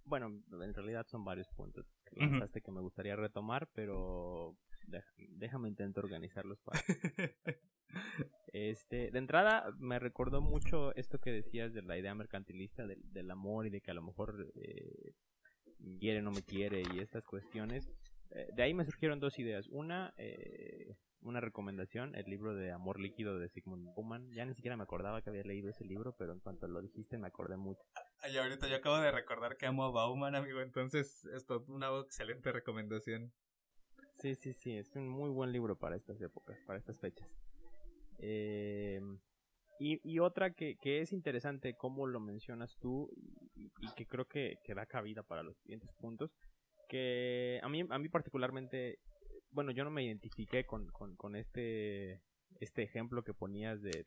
bueno, 0.04 0.28
en 0.28 0.74
realidad 0.74 1.06
son 1.08 1.24
varios 1.24 1.50
puntos 1.50 1.92
que 2.06 2.62
que 2.62 2.72
me 2.72 2.82
gustaría 2.82 3.16
retomar, 3.16 3.70
pero 3.74 4.58
déjame 5.18 5.70
intentar 5.70 6.04
organizarlos 6.04 6.60
para. 6.62 6.82
este, 8.54 9.12
de 9.12 9.20
entrada, 9.20 9.74
me 9.80 10.00
recordó 10.00 10.42
mucho 10.42 10.96
esto 10.96 11.20
que 11.20 11.32
decías 11.32 11.74
de 11.74 11.82
la 11.82 11.98
idea 11.98 12.16
mercantilista 12.16 12.86
del, 12.86 13.02
del 13.12 13.32
amor 13.32 13.68
y 13.68 13.70
de 13.70 13.82
que 13.82 13.92
a 13.92 13.96
lo 13.96 14.04
mejor 14.04 14.52
eh, 14.56 15.14
quiere 16.00 16.20
o 16.20 16.24
no 16.24 16.32
me 16.32 16.44
quiere 16.44 16.84
y 16.94 17.00
estas 17.00 17.26
cuestiones. 17.26 17.90
Eh, 18.32 18.48
de 18.54 18.64
ahí 18.64 18.74
me 18.74 18.86
surgieron 18.86 19.20
dos 19.20 19.38
ideas. 19.40 19.68
Una, 19.70 20.14
eh, 20.18 20.96
una 21.22 21.42
recomendación, 21.42 22.16
el 22.16 22.26
libro 22.26 22.56
de 22.56 22.72
Amor 22.72 23.00
Líquido 23.00 23.40
de 23.40 23.50
Sigmund 23.50 23.94
Bauman. 23.96 24.32
Ya 24.32 24.46
ni 24.46 24.54
siquiera 24.54 24.78
me 24.78 24.84
acordaba 24.84 25.22
que 25.22 25.30
había 25.30 25.44
leído 25.44 25.70
ese 25.70 25.86
libro, 25.86 26.16
pero 26.18 26.34
en 26.34 26.40
cuanto 26.40 26.68
lo 26.68 26.82
dijiste 26.82 27.18
me 27.18 27.28
acordé 27.28 27.58
mucho. 27.58 27.82
Ay, 28.20 28.38
ahorita 28.38 28.68
yo 28.68 28.78
acabo 28.78 28.98
de 29.00 29.12
recordar 29.12 29.58
que 29.58 29.66
amo 29.66 29.86
a 29.86 29.92
Bauman, 29.92 30.36
amigo, 30.36 30.62
entonces 30.62 31.26
esto 31.26 31.58
es 31.58 31.70
una 31.70 31.90
excelente 32.00 32.52
recomendación. 32.52 33.34
Sí, 34.22 34.36
sí, 34.36 34.54
sí, 34.54 34.78
es 34.78 34.96
un 34.96 35.10
muy 35.10 35.32
buen 35.32 35.52
libro 35.52 35.76
para 35.76 35.96
estas 35.96 36.22
épocas, 36.22 36.56
para 36.68 36.78
estas 36.78 37.00
fechas. 37.00 37.36
Eh, 38.20 39.02
y, 39.80 40.20
otra 40.20 40.54
que, 40.54 40.78
es 40.84 41.12
interesante, 41.12 41.74
como 41.74 42.06
lo 42.06 42.20
mencionas 42.20 42.78
tú, 42.80 43.10
y, 43.56 43.72
que 43.96 44.06
creo 44.06 44.26
que, 44.26 44.60
da 44.76 44.86
cabida 44.86 45.24
para 45.24 45.42
los 45.42 45.58
siguientes 45.58 45.92
puntos, 45.94 46.32
que 46.88 47.60
a 47.64 47.68
mí, 47.68 47.84
a 47.90 47.98
mí 47.98 48.10
particularmente, 48.10 49.00
bueno, 49.50 49.72
yo 49.72 49.84
no 49.84 49.90
me 49.90 50.04
identifiqué 50.04 50.66
con, 50.66 50.86
con, 50.92 51.36
este 51.36 52.22
este 52.60 52.84
ejemplo 52.84 53.24
que 53.24 53.34
ponías 53.34 53.82
de, 53.82 54.06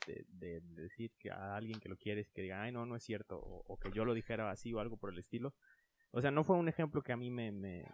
decir 0.77 1.11
que 1.18 1.33
a 1.33 1.57
alguien 1.57 1.81
que 1.81 1.88
lo 1.88 1.96
quieres 1.96 2.31
que 2.31 2.42
diga, 2.42 2.62
ay, 2.62 2.70
no, 2.70 2.87
no 2.87 2.94
es 2.94 3.03
cierto, 3.03 3.40
o, 3.40 3.77
que 3.79 3.90
yo 3.90 4.05
lo 4.05 4.14
dijera 4.14 4.48
así 4.53 4.72
o 4.72 4.79
algo 4.79 4.96
por 4.96 5.12
el 5.12 5.18
estilo. 5.18 5.55
O 6.12 6.20
sea, 6.20 6.31
no 6.31 6.44
fue 6.44 6.55
un 6.55 6.68
ejemplo 6.68 7.03
que 7.03 7.12
a 7.12 7.16
mí 7.16 7.33
me, 7.33 7.50
me 7.50 7.85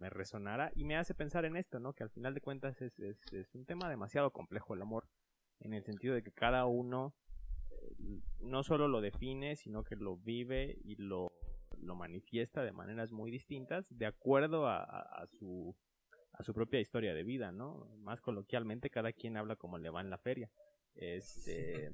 resonara 0.00 0.70
y 0.74 0.84
me 0.84 0.96
hace 0.96 1.14
pensar 1.14 1.44
en 1.44 1.56
esto, 1.56 1.80
¿no? 1.80 1.92
Que 1.92 2.04
al 2.04 2.10
final 2.10 2.34
de 2.34 2.40
cuentas 2.40 2.80
es, 2.82 2.98
es, 2.98 3.54
un 3.54 3.64
tema 3.64 3.88
demasiado 3.88 4.30
complejo 4.30 4.74
el 4.74 4.82
amor, 4.82 5.08
en 5.60 5.72
el 5.72 5.84
sentido 5.84 6.14
de 6.14 6.22
que 6.22 6.32
cada 6.32 6.66
uno 6.66 7.14
eh, 7.70 8.20
no 8.40 8.62
solo 8.62 8.88
lo 8.88 9.00
define, 9.00 9.56
sino 9.56 9.84
que 9.84 9.96
lo 9.96 10.16
vive 10.16 10.78
y 10.84 10.96
lo, 10.96 11.32
lo 11.78 11.94
manifiesta 11.94 12.62
de 12.62 12.72
maneras 12.72 13.12
muy 13.12 13.30
distintas, 13.30 13.86
de 13.90 14.06
acuerdo 14.06 14.66
a, 14.66 14.82
a, 14.82 15.26
su, 15.26 15.74
a 16.32 16.42
su 16.42 16.52
propia 16.52 16.80
historia 16.80 17.14
de 17.14 17.24
vida, 17.24 17.52
¿no? 17.52 17.86
Más 17.98 18.20
coloquialmente, 18.20 18.90
cada 18.90 19.12
quien 19.12 19.36
habla 19.36 19.56
como 19.56 19.78
le 19.78 19.90
va 19.90 20.00
en 20.00 20.10
la 20.10 20.18
feria. 20.18 20.50
Este, 20.94 21.90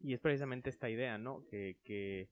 y 0.00 0.14
es 0.14 0.20
precisamente 0.20 0.70
esta 0.70 0.90
idea, 0.90 1.16
¿no? 1.18 1.44
Que, 1.46 1.76
que 1.84 2.28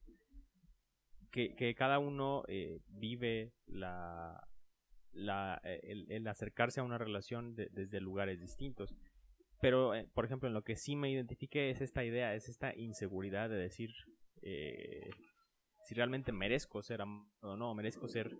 que, 1.31 1.75
cada 1.77 1.99
uno 1.99 2.45
eh, 2.49 2.81
vive 2.89 3.53
la, 3.67 4.47
la 5.13 5.61
eh, 5.65 6.07
el, 6.09 6.27
acercarse 6.27 6.81
a 6.81 6.85
una 6.85 6.99
relación 6.99 7.55
desde 7.55 8.01
lugares 8.01 8.41
distintos. 8.41 8.95
Pero, 9.61 9.95
eh, 9.95 10.09
por 10.15 10.25
ejemplo, 10.25 10.49
en 10.49 10.55
lo 10.55 10.63
que 10.63 10.77
sí 10.77 10.97
me 10.97 11.11
identifique 11.11 11.71
es 11.71 11.81
esta 11.81 12.05
idea, 12.05 12.35
es 12.35 12.49
esta 12.49 12.75
inseguridad 12.75 13.49
de 13.49 13.57
decir 13.57 13.91
si 15.83 15.95
realmente 15.95 16.33
merezco 16.33 16.83
ser 16.83 17.03
o 17.03 17.57
no, 17.57 17.75
merezco 17.75 18.09
ser 18.09 18.35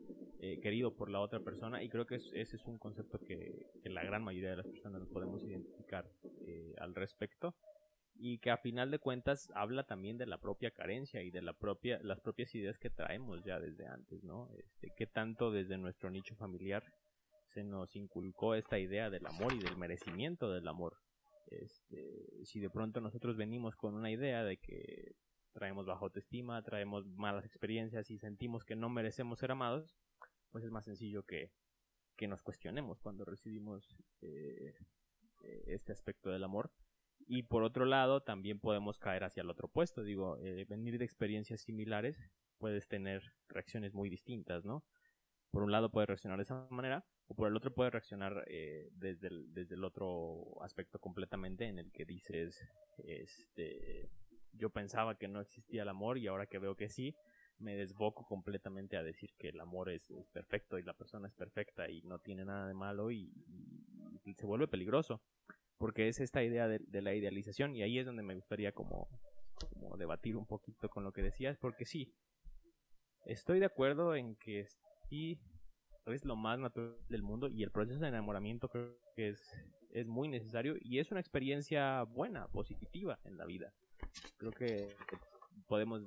querido 0.63 0.97
por 0.97 1.11
la 1.11 1.21
otra 1.21 1.41
persona. 1.41 1.83
Y 1.83 1.91
creo 1.91 2.07
que 2.07 2.15
ese 2.15 2.41
es 2.41 2.65
un 2.67 2.79
concepto 2.79 3.19
que, 3.19 3.67
que, 3.83 3.91
la 3.91 4.03
gran 4.03 4.25
mayoría 4.25 4.51
de 4.51 4.57
las 4.57 4.67
personas 4.67 5.01
nos 5.01 5.11
podemos 5.11 5.43
identificar 5.45 6.11
al 6.79 6.95
respecto 6.95 7.55
y 8.23 8.39
que 8.39 8.51
a 8.51 8.59
final 8.59 8.91
de 8.91 8.99
cuentas 8.99 9.51
habla 9.55 9.85
también 9.85 10.19
de 10.19 10.27
la 10.27 10.39
propia 10.39 10.71
carencia 10.71 11.23
y 11.23 11.31
de 11.31 11.41
la 11.41 11.55
propia 11.55 11.99
las 12.03 12.21
propias 12.21 12.55
ideas 12.55 12.79
que 12.79 12.91
traemos 12.91 13.43
ya 13.45 13.59
desde 13.59 13.87
antes, 13.87 14.23
¿no? 14.23 14.51
Este, 14.59 14.93
que 14.95 15.07
tanto 15.07 15.51
desde 15.51 15.79
nuestro 15.79 16.11
nicho 16.11 16.37
familiar 16.37 16.85
se 17.47 17.65
nos 17.65 17.97
inculcó 17.97 18.55
esta 18.55 18.79
idea 18.79 19.09
del 19.09 19.27
amor 19.27 19.55
y 19.55 19.59
del 19.59 19.77
merecimiento 19.79 20.53
del 20.53 20.69
amor. 20.69 20.99
Este, 21.47 22.45
si 22.45 22.61
de 22.61 22.69
pronto 22.69 23.01
nosotros 23.01 23.37
venimos 23.39 23.75
con 23.75 23.95
una 23.95 24.11
idea 24.11 24.45
de 24.45 24.59
que 24.59 25.17
traemos 25.53 25.87
baja 25.87 26.05
autoestima, 26.05 26.63
traemos 26.63 27.07
malas 27.07 27.47
experiencias 27.47 28.11
y 28.11 28.19
sentimos 28.19 28.65
que 28.65 28.77
no 28.77 28.91
merecemos 28.91 29.39
ser 29.39 29.51
amados, 29.51 29.97
pues 30.51 30.63
es 30.63 30.71
más 30.71 30.85
sencillo 30.85 31.25
que, 31.25 31.53
que 32.17 32.29
nos 32.29 32.43
cuestionemos 32.43 33.01
cuando 33.01 33.25
recibimos 33.25 33.97
eh, 34.21 34.75
eh, 35.43 35.65
este 35.69 35.93
aspecto 35.93 36.31
del 36.31 36.45
amor 36.45 36.71
y 37.33 37.45
por 37.45 37.63
otro 37.63 37.85
lado, 37.85 38.23
también 38.23 38.59
podemos 38.59 38.99
caer 38.99 39.23
hacia 39.23 39.43
el 39.43 39.51
otro 39.51 39.69
puesto. 39.69 40.03
Digo, 40.03 40.37
eh, 40.41 40.67
venir 40.69 40.99
de 40.99 41.05
experiencias 41.05 41.61
similares, 41.61 42.19
puedes 42.59 42.89
tener 42.89 43.23
reacciones 43.49 43.95
muy 43.95 44.11
distintas, 44.11 44.65
¿no? 44.65 44.85
Por 45.53 45.63
un 45.63 45.71
lado 45.71 45.93
puedes 45.93 46.09
reaccionar 46.09 46.39
de 46.39 46.43
esa 46.43 46.67
manera, 46.71 47.07
o 47.29 47.37
por 47.37 47.47
el 47.47 47.57
otro 47.57 47.73
puede 47.73 47.91
reaccionar 47.91 48.43
eh, 48.49 48.89
desde, 48.95 49.29
el, 49.29 49.55
desde 49.55 49.77
el 49.77 49.85
otro 49.85 50.61
aspecto 50.61 50.99
completamente 50.99 51.67
en 51.67 51.79
el 51.79 51.93
que 51.93 52.05
dices, 52.05 52.69
este, 53.05 54.11
yo 54.53 54.71
pensaba 54.71 55.17
que 55.17 55.29
no 55.29 55.41
existía 55.41 55.83
el 55.83 55.89
amor 55.89 56.19
y 56.19 56.27
ahora 56.27 56.47
que 56.47 56.59
veo 56.59 56.75
que 56.75 56.89
sí, 56.89 57.15
me 57.59 57.77
desboco 57.77 58.27
completamente 58.27 58.97
a 58.97 59.05
decir 59.05 59.31
que 59.39 59.51
el 59.51 59.61
amor 59.61 59.91
es, 59.91 60.13
perfecto 60.33 60.81
y 60.81 60.83
la 60.83 60.95
persona 60.95 61.29
es 61.29 61.35
perfecta 61.35 61.89
y 61.89 62.03
no 62.03 62.19
tiene 62.19 62.45
nada 62.45 62.67
de 62.67 62.75
malo 62.75 63.13
y, 63.13 63.33
se 64.37 64.47
vuelve 64.47 64.69
peligroso 64.69 65.21
porque 65.81 66.09
es 66.09 66.21
esta 66.21 66.45
idea 66.45 66.69
de, 66.69 67.01
la 67.01 67.15
idealización 67.15 67.75
y 67.75 67.83
ahí 67.83 67.99
es 67.99 68.05
donde 68.05 68.23
me 68.23 68.35
gustaría 68.35 68.71
como, 68.73 69.09
debatir 69.97 70.37
un 70.37 70.47
poquito 70.47 70.91
con 70.91 71.05
lo 71.05 71.13
que 71.13 71.23
decías 71.23 71.57
porque 71.57 71.87
sí, 71.87 72.15
estoy 73.25 73.61
de 73.61 73.65
acuerdo 73.65 74.15
en 74.15 74.37
que 74.37 74.67
sí 75.09 75.41
es 76.05 76.25
lo 76.27 76.37
más 76.37 76.59
natural 76.59 76.99
del 77.09 77.23
mundo 77.23 77.49
y 77.49 77.63
el 77.63 77.71
proceso 77.71 77.99
de 77.99 78.09
enamoramiento 78.09 78.69
creo 78.69 78.95
que 79.17 79.31
es, 79.31 79.41
es 79.91 80.07
muy 80.07 80.29
necesario 80.29 80.77
y 80.83 80.99
es 80.99 81.11
una 81.13 81.21
experiencia 81.21 82.03
buena, 82.03 82.47
positiva 82.49 83.19
en 83.25 83.39
la 83.39 83.47
vida. 83.47 83.73
Creo 84.37 84.53
que 84.53 84.95
podemos 85.67 86.03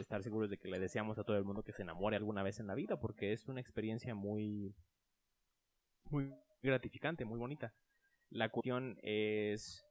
estar 0.00 0.22
seguros 0.22 0.48
de 0.48 0.56
que 0.56 0.68
le 0.68 0.78
deseamos 0.78 1.18
a 1.18 1.24
todo 1.24 1.36
el 1.36 1.44
mundo 1.44 1.62
que 1.62 1.72
se 1.72 1.82
enamore 1.82 2.16
alguna 2.16 2.42
vez 2.42 2.60
en 2.60 2.66
la 2.66 2.74
vida 2.74 2.98
porque 2.98 3.32
es 3.34 3.46
una 3.46 3.60
experiencia 3.60 4.14
muy 4.14 4.74
muy 6.10 6.32
gratificante, 6.62 7.26
muy 7.26 7.38
bonita. 7.38 7.74
La 8.30 8.50
cuestión 8.50 8.98
es 9.02 9.84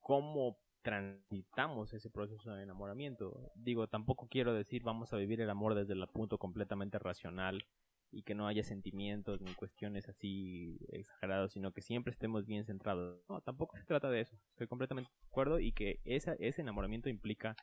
cómo 0.00 0.58
transitamos 0.82 1.92
ese 1.92 2.10
proceso 2.10 2.52
de 2.52 2.62
enamoramiento. 2.62 3.52
Digo, 3.54 3.86
tampoco 3.88 4.28
quiero 4.28 4.54
decir 4.54 4.82
vamos 4.82 5.12
a 5.12 5.16
vivir 5.16 5.40
el 5.40 5.50
amor 5.50 5.74
desde 5.74 5.94
el 5.94 6.06
punto 6.08 6.38
completamente 6.38 6.98
racional 6.98 7.64
y 8.12 8.22
que 8.22 8.34
no 8.34 8.48
haya 8.48 8.64
sentimientos 8.64 9.40
ni 9.40 9.54
cuestiones 9.54 10.08
así 10.08 10.78
exageradas, 10.88 11.52
sino 11.52 11.72
que 11.72 11.80
siempre 11.80 12.10
estemos 12.10 12.44
bien 12.44 12.64
centrados. 12.64 13.22
No, 13.28 13.40
tampoco 13.40 13.76
se 13.76 13.84
trata 13.84 14.10
de 14.10 14.20
eso. 14.22 14.36
Estoy 14.50 14.66
completamente 14.66 15.10
de 15.10 15.26
acuerdo 15.28 15.60
y 15.60 15.72
que 15.72 16.00
ese 16.04 16.36
enamoramiento 16.60 17.08
implica 17.08 17.54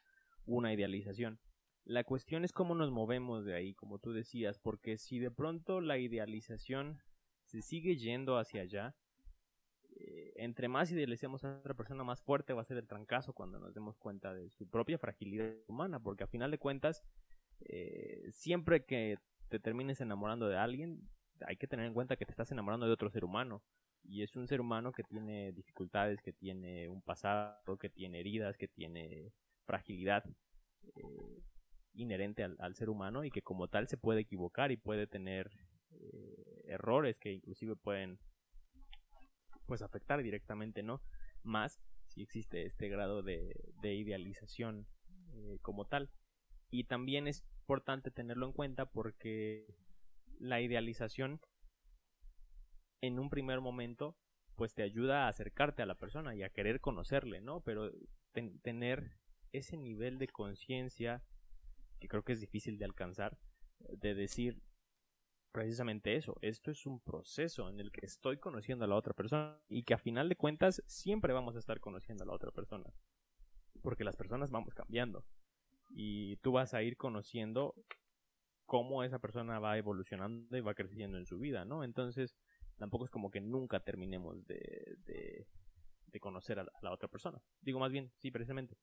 una 0.45 0.73
idealización. 0.73 1.39
La 1.84 2.04
cuestión 2.04 2.43
es 2.45 2.54
cómo 2.54 2.76
nos 2.76 2.91
movemos 2.91 3.45
de 3.45 3.56
ahí, 3.56 3.73
como 3.73 4.00
tú 4.00 4.13
decías, 4.13 4.60
porque 4.60 4.97
si 4.97 5.19
de 5.19 5.32
pronto 5.32 5.82
la 5.82 5.97
idealización 5.97 7.00
se 7.45 7.62
sigue 7.62 7.97
yendo 7.97 8.38
hacia 8.38 8.62
allá, 8.62 8.95
entre 10.38 10.67
más 10.67 10.91
idealicemos 10.91 11.43
a 11.43 11.58
otra 11.58 11.73
persona, 11.73 12.04
más 12.04 12.21
fuerte 12.21 12.54
va 12.54 12.62
a 12.62 12.65
ser 12.65 12.78
el 12.78 12.88
trancazo 12.88 13.34
cuando 13.34 13.60
nos 13.60 13.73
demos 13.73 13.97
cuenta 13.97 14.34
de 14.34 14.50
su 14.52 14.69
propia 14.69 14.97
fragilidad 14.97 15.54
humana, 15.67 16.00
porque 16.00 16.23
a 16.23 16.28
final 16.28 16.52
de 16.52 16.60
cuentas, 16.60 17.04
eh, 17.62 18.30
siempre 18.32 18.86
que 18.86 19.17
te 19.50 19.60
termines 19.60 20.00
enamorando 20.00 20.47
de 20.47 20.58
alguien, 20.58 21.10
hay 21.45 21.58
que 21.58 21.67
tener 21.67 21.86
en 21.86 21.93
cuenta 21.93 22.15
que 22.15 22.26
te 22.26 22.32
estás 22.32 22.52
enamorando 22.52 22.86
de 22.86 22.93
otro 22.93 23.10
ser 23.10 23.26
humano. 23.26 23.63
Y 24.04 24.23
es 24.23 24.36
un 24.36 24.47
ser 24.47 24.62
humano 24.62 24.91
que 24.91 25.04
tiene 25.04 25.52
dificultades, 25.52 26.21
que 26.21 26.32
tiene 26.32 26.88
un 26.88 27.02
pasado, 27.02 27.78
que 27.78 27.89
tiene 27.89 28.19
heridas, 28.19 28.58
que 28.58 28.67
tiene 28.67 29.34
fragilidad 29.65 30.23
eh, 30.95 31.43
inherente 31.93 32.43
al, 32.43 32.76
ser 32.76 32.89
humano 32.89 33.26
y 33.26 33.32
que 33.32 33.41
como 33.41 33.67
tal 33.67 33.88
se 33.88 33.97
puede 33.97 34.21
equivocar 34.21 34.71
y 34.71 34.78
puede 34.78 35.08
tener 35.08 35.52
eh, 35.91 36.63
errores 36.67 37.19
que 37.19 37.34
inclusive 37.34 37.76
pueden 37.76 38.19
pues 39.67 39.82
afectar 39.82 40.23
directamente, 40.23 40.82
¿no? 40.82 41.01
Más 41.43 41.80
si 42.08 42.23
existe 42.23 42.65
este 42.65 42.89
grado 42.89 43.21
de, 43.21 43.53
idealización 43.84 44.88
eh, 45.34 45.60
como 45.62 45.86
tal. 45.86 46.10
Y 46.71 46.86
también 46.86 47.27
es 47.27 47.45
importante 47.62 48.12
tenerlo 48.12 48.47
en 48.47 48.53
cuenta 48.53 48.86
porque 48.88 49.67
la 50.39 50.62
idealización 50.62 51.39
en 53.01 53.19
un 53.19 53.30
primer 53.30 53.62
momento 53.62 54.17
pues 54.56 54.73
te 54.73 54.82
ayuda 54.82 55.25
a 55.25 55.27
acercarte 55.27 55.84
a 55.84 55.86
la 55.86 55.95
persona 55.95 56.36
y 56.36 56.41
a 56.41 56.49
querer 56.49 56.82
conocerle, 56.82 57.41
¿no? 57.41 57.62
Pero 57.62 57.91
tener 58.63 59.12
ese 59.51 59.77
nivel 59.77 60.17
de 60.17 60.27
conciencia 60.27 61.23
que 61.99 62.08
creo 62.08 62.23
que 62.23 62.34
es 62.34 62.41
difícil 62.41 62.77
de 62.77 62.86
alcanzar, 62.86 63.38
de 63.80 64.15
decir 64.15 64.62
precisamente 65.51 66.15
eso, 66.15 66.38
esto 66.41 66.71
es 66.71 66.86
un 66.86 66.99
proceso 66.99 67.69
en 67.69 67.79
el 67.79 67.91
que 67.91 68.05
estoy 68.05 68.38
conociendo 68.38 68.86
a 68.86 68.88
la 68.88 68.95
otra 68.95 69.13
persona 69.13 69.60
y 69.67 69.83
que 69.83 69.93
a 69.93 69.97
final 69.97 70.29
de 70.29 70.36
cuentas 70.36 70.83
siempre 70.88 71.33
vamos 71.33 71.55
a 71.55 71.60
estar 71.60 71.79
conociendo 71.79 72.23
a 72.23 72.27
la 72.27 72.33
otra 72.33 72.51
persona, 72.51 72.93
porque 73.81 74.03
las 74.03 74.15
personas 74.15 74.51
vamos 74.51 74.73
cambiando 74.73 75.25
y 75.89 76.38
tú 76.38 76.51
vas 76.51 76.73
a 76.73 76.83
ir 76.83 76.97
conociendo 76.97 77.73
cómo 78.65 79.03
esa 79.03 79.19
persona 79.19 79.60
va 79.60 79.77
evolucionando 79.77 80.57
y 80.57 80.62
va 80.62 80.75
creciendo 80.75 81.17
en 81.17 81.25
su 81.25 81.39
vida, 81.39 81.65
¿no? 81.65 81.83
Entonces, 81.83 82.36
tampoco 82.77 83.05
es 83.05 83.12
como 83.12 83.31
que 83.31 83.41
nunca 83.41 83.79
terminemos 83.79 84.45
de, 84.45 84.97
de, 85.05 85.47
conocer 86.19 86.60
a 86.60 86.65
la, 86.81 86.91
otra 86.91 87.07
persona. 87.07 87.39
Digo 87.62 87.79
más 87.79 87.91
bien, 87.91 88.12
sí, 88.17 88.31
precisamente, 88.31 88.75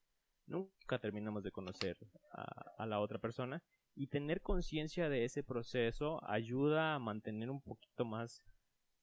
nunca 0.47 1.01
terminamos 1.01 1.43
de 1.43 1.51
conocer 1.51 1.99
a, 2.31 2.45
a 2.79 2.87
la 2.87 3.01
otra 3.01 3.19
persona 3.19 3.61
y 3.95 4.09
tener 4.09 4.41
conciencia 4.41 5.09
de 5.09 5.25
ese 5.25 5.43
proceso 5.43 6.19
ayuda 6.25 6.95
a 6.95 6.99
mantener 6.99 7.51
un 7.51 7.61
poquito 7.61 8.05
más 8.05 8.43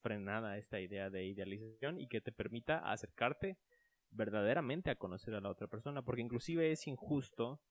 frenada 0.01 0.57
esta 0.57 0.79
idea 0.79 1.09
de 1.09 1.25
idealización 1.25 1.99
y 1.99 2.07
que 2.07 2.21
te 2.21 2.31
permita 2.31 2.79
acercarte 2.91 3.57
verdaderamente 4.09 4.89
a 4.89 4.95
conocer 4.95 5.35
a 5.35 5.41
la 5.41 5.49
otra 5.49 5.67
persona, 5.67 6.01
porque 6.01 6.21
inclusive 6.21 6.71
es 6.71 6.87
injusto 6.87 7.61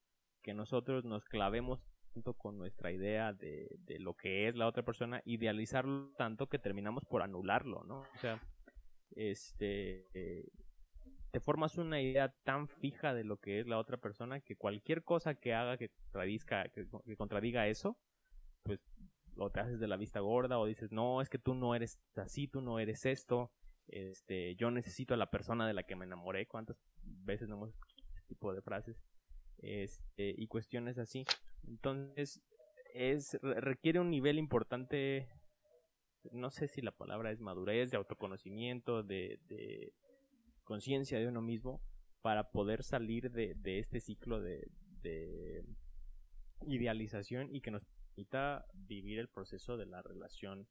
que 0.43 0.55
nosotros 0.55 1.05
nos 1.05 1.25
clavemos 1.27 1.87
tanto 2.15 2.35
con 2.35 2.57
nuestra 2.57 2.91
idea 2.93 3.33
de, 3.33 3.69
de 3.81 3.99
lo 3.99 4.15
que 4.15 4.49
es 4.49 4.57
la 4.57 4.67
otra 4.67 4.83
persona, 4.83 5.23
idealizarlo 5.25 6.13
tanto 6.17 6.49
que 6.49 6.59
terminamos 6.59 7.05
por 7.05 7.23
anularlo, 7.23 7.85
¿no? 7.85 8.01
O 8.01 8.19
sea, 8.21 8.43
este, 9.11 10.07
eh, 10.15 10.49
te 11.31 11.41
formas 11.41 11.79
una 11.79 12.01
idea 12.01 12.35
tan 12.45 12.69
fija 12.69 13.15
de 13.15 13.25
lo 13.25 13.39
que 13.39 13.61
es 13.61 13.67
la 13.67 13.79
otra 13.79 13.97
persona 13.97 14.41
que 14.41 14.57
cualquier 14.57 15.05
cosa 15.05 15.35
que 15.35 15.55
haga 15.55 15.77
que 15.77 15.91
contradiga, 15.91 16.69
que, 16.69 17.17
contradiga 17.17 17.69
eso, 17.69 17.99
pues 18.63 18.81
lo 19.37 19.51
te 19.51 19.61
haces 19.61 19.81
de 19.81 19.89
la 19.89 19.97
vista 19.97 20.21
gorda 20.21 20.59
o 20.59 20.67
dices, 20.67 20.93
no, 20.93 21.21
es 21.21 21.29
que 21.29 21.39
tú 21.39 21.55
no 21.55 21.75
eres 21.75 21.99
así, 22.17 22.49
tú 22.49 22.61
no 22.61 22.79
eres 22.79 23.07
esto, 23.07 23.53
este, 23.87 24.57
yo 24.57 24.71
necesito 24.71 25.15
a 25.15 25.17
la 25.17 25.31
persona 25.31 25.67
de 25.67 25.75
la 25.75 25.85
que 25.85 25.97
me 25.97 26.05
enamoré, 26.05 26.47
¿cuántas 26.47 26.81
veces 27.03 27.49
no 27.49 27.57
hemos 27.57 27.71
escuchado 27.71 28.03
este 28.09 28.23
tipo 28.29 28.53
de 28.53 28.63
frases? 28.63 29.03
este, 29.63 30.35
y 30.37 30.47
cuestiones 30.47 30.99
así. 30.99 31.25
Entonces, 31.67 32.43
es, 32.95 33.39
requiere 33.43 34.01
un 34.01 34.11
nivel 34.11 34.39
importante, 34.39 35.29
no 36.33 36.51
sé 36.51 36.69
si 36.69 36.81
la 36.81 36.93
palabra 36.93 37.31
es 37.31 37.41
madurez, 37.41 37.91
de 37.91 37.97
autoconocimiento, 37.97 39.03
de 39.03 39.39
conciencia 40.71 41.19
de 41.19 41.27
uno 41.27 41.43
mismo, 41.43 41.83
para 42.23 42.53
poder 42.53 42.85
salir 42.85 43.33
de, 43.33 43.57
este 43.81 43.99
ciclo 43.99 44.41
de, 44.41 44.71
de 45.03 45.65
idealización 46.65 47.53
y 47.53 47.61
que 47.61 47.73
nos 47.73 47.87
permita 47.87 48.67
vivir 48.75 49.19
el 49.19 49.27
proceso 49.27 49.77
de 49.77 49.87
la 49.87 50.01
relación 50.01 50.69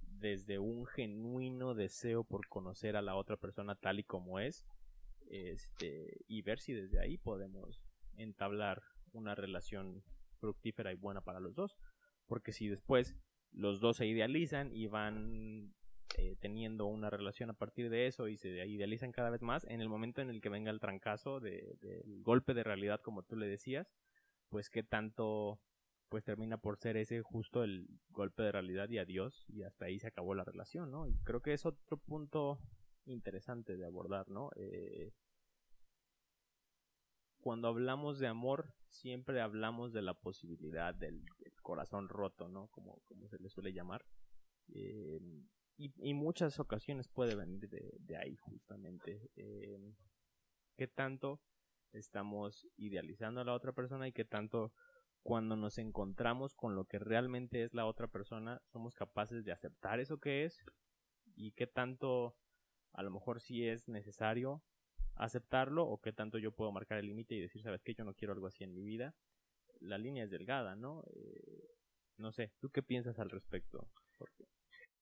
desde 0.00 0.58
un 0.58 0.86
genuino 0.86 1.74
deseo 1.74 2.24
por 2.24 2.48
conocer 2.48 2.96
a 2.96 3.02
la 3.02 3.14
otra 3.14 3.36
persona 3.36 3.74
tal 3.74 3.98
y 3.98 4.04
como 4.04 4.38
es 4.40 4.64
este 5.28 6.24
y 6.28 6.40
ver 6.40 6.58
si 6.58 6.72
desde 6.72 6.98
ahí 6.98 7.18
podemos 7.18 7.82
entablar 8.16 8.82
una 9.12 9.34
relación 9.34 10.02
fructífera 10.40 10.92
y 10.92 10.96
buena 10.96 11.20
para 11.20 11.40
los 11.40 11.56
dos. 11.56 11.76
Porque 12.26 12.52
si 12.52 12.68
después 12.68 13.18
los 13.50 13.80
dos 13.80 13.98
se 13.98 14.06
idealizan 14.06 14.74
y 14.74 14.86
van 14.86 15.74
eh, 16.16 16.36
teniendo 16.40 16.86
una 16.86 17.10
relación 17.10 17.50
a 17.50 17.54
partir 17.54 17.90
de 17.90 18.06
eso 18.06 18.28
y 18.28 18.36
se 18.36 18.66
idealizan 18.66 19.12
cada 19.12 19.30
vez 19.30 19.42
más, 19.42 19.64
en 19.64 19.80
el 19.80 19.88
momento 19.88 20.20
en 20.20 20.30
el 20.30 20.40
que 20.40 20.48
venga 20.48 20.70
el 20.70 20.80
trancazo 20.80 21.40
del 21.40 22.22
golpe 22.22 22.54
de 22.54 22.64
realidad, 22.64 23.00
como 23.00 23.22
tú 23.22 23.36
le 23.36 23.46
decías, 23.46 23.92
pues 24.48 24.68
qué 24.68 24.82
tanto 24.82 25.60
pues 26.12 26.24
termina 26.24 26.58
por 26.58 26.76
ser 26.76 26.98
ese 26.98 27.22
justo 27.22 27.64
el 27.64 27.88
golpe 28.10 28.42
de 28.42 28.52
realidad 28.52 28.90
y 28.90 28.98
adiós 28.98 29.46
y 29.48 29.62
hasta 29.62 29.86
ahí 29.86 29.98
se 29.98 30.08
acabó 30.08 30.34
la 30.34 30.44
relación, 30.44 30.90
¿no? 30.90 31.06
Y 31.06 31.16
creo 31.24 31.40
que 31.40 31.54
es 31.54 31.64
otro 31.64 31.96
punto 31.96 32.58
interesante 33.06 33.78
de 33.78 33.86
abordar, 33.86 34.28
¿no? 34.28 34.50
Eh, 34.56 35.14
cuando 37.40 37.68
hablamos 37.68 38.18
de 38.18 38.26
amor, 38.26 38.74
siempre 38.88 39.40
hablamos 39.40 39.94
de 39.94 40.02
la 40.02 40.12
posibilidad 40.12 40.94
del, 40.94 41.24
corazón 41.62 42.10
roto, 42.10 42.48
¿no? 42.48 42.68
Como, 42.68 43.00
como 43.06 43.28
se 43.28 43.38
le 43.38 43.48
suele 43.48 43.72
llamar. 43.72 44.04
Eh, 44.74 45.18
y, 45.96 46.14
muchas 46.14 46.60
ocasiones 46.60 47.08
puede 47.08 47.34
venir 47.34 47.68
de, 47.68 48.16
ahí, 48.16 48.36
justamente. 48.36 49.30
Eh, 49.36 49.78
¿Qué 50.76 50.86
tanto 50.86 51.40
estamos 51.92 52.66
idealizando 52.76 53.40
a 53.40 53.44
la 53.44 53.54
otra 53.54 53.72
persona 53.72 54.08
y 54.08 54.12
qué 54.12 54.24
tanto 54.24 54.72
cuando 55.22 55.56
nos 55.56 55.78
encontramos 55.78 56.54
con 56.54 56.74
lo 56.74 56.84
que 56.84 56.98
realmente 56.98 57.62
es 57.62 57.74
la 57.74 57.86
otra 57.86 58.08
persona, 58.08 58.60
somos 58.66 58.94
capaces 58.94 59.44
de 59.44 59.52
aceptar 59.52 60.00
eso 60.00 60.18
que 60.18 60.44
es 60.44 60.58
y 61.36 61.52
qué 61.52 61.66
tanto 61.66 62.36
a 62.92 63.02
lo 63.02 63.10
mejor 63.10 63.40
sí 63.40 63.66
es 63.66 63.88
necesario 63.88 64.62
aceptarlo 65.14 65.86
o 65.86 66.00
qué 66.00 66.12
tanto 66.12 66.38
yo 66.38 66.52
puedo 66.52 66.72
marcar 66.72 66.98
el 66.98 67.06
límite 67.06 67.34
y 67.34 67.40
decir, 67.40 67.62
sabes 67.62 67.82
que 67.82 67.94
yo 67.94 68.04
no 68.04 68.14
quiero 68.14 68.32
algo 68.32 68.46
así 68.46 68.64
en 68.64 68.74
mi 68.74 68.82
vida. 68.82 69.14
La 69.80 69.98
línea 69.98 70.24
es 70.24 70.30
delgada, 70.30 70.74
¿no? 70.74 71.04
Eh, 71.14 71.68
no 72.16 72.32
sé, 72.32 72.52
¿tú 72.60 72.70
qué 72.70 72.82
piensas 72.82 73.18
al 73.18 73.30
respecto? 73.30 73.88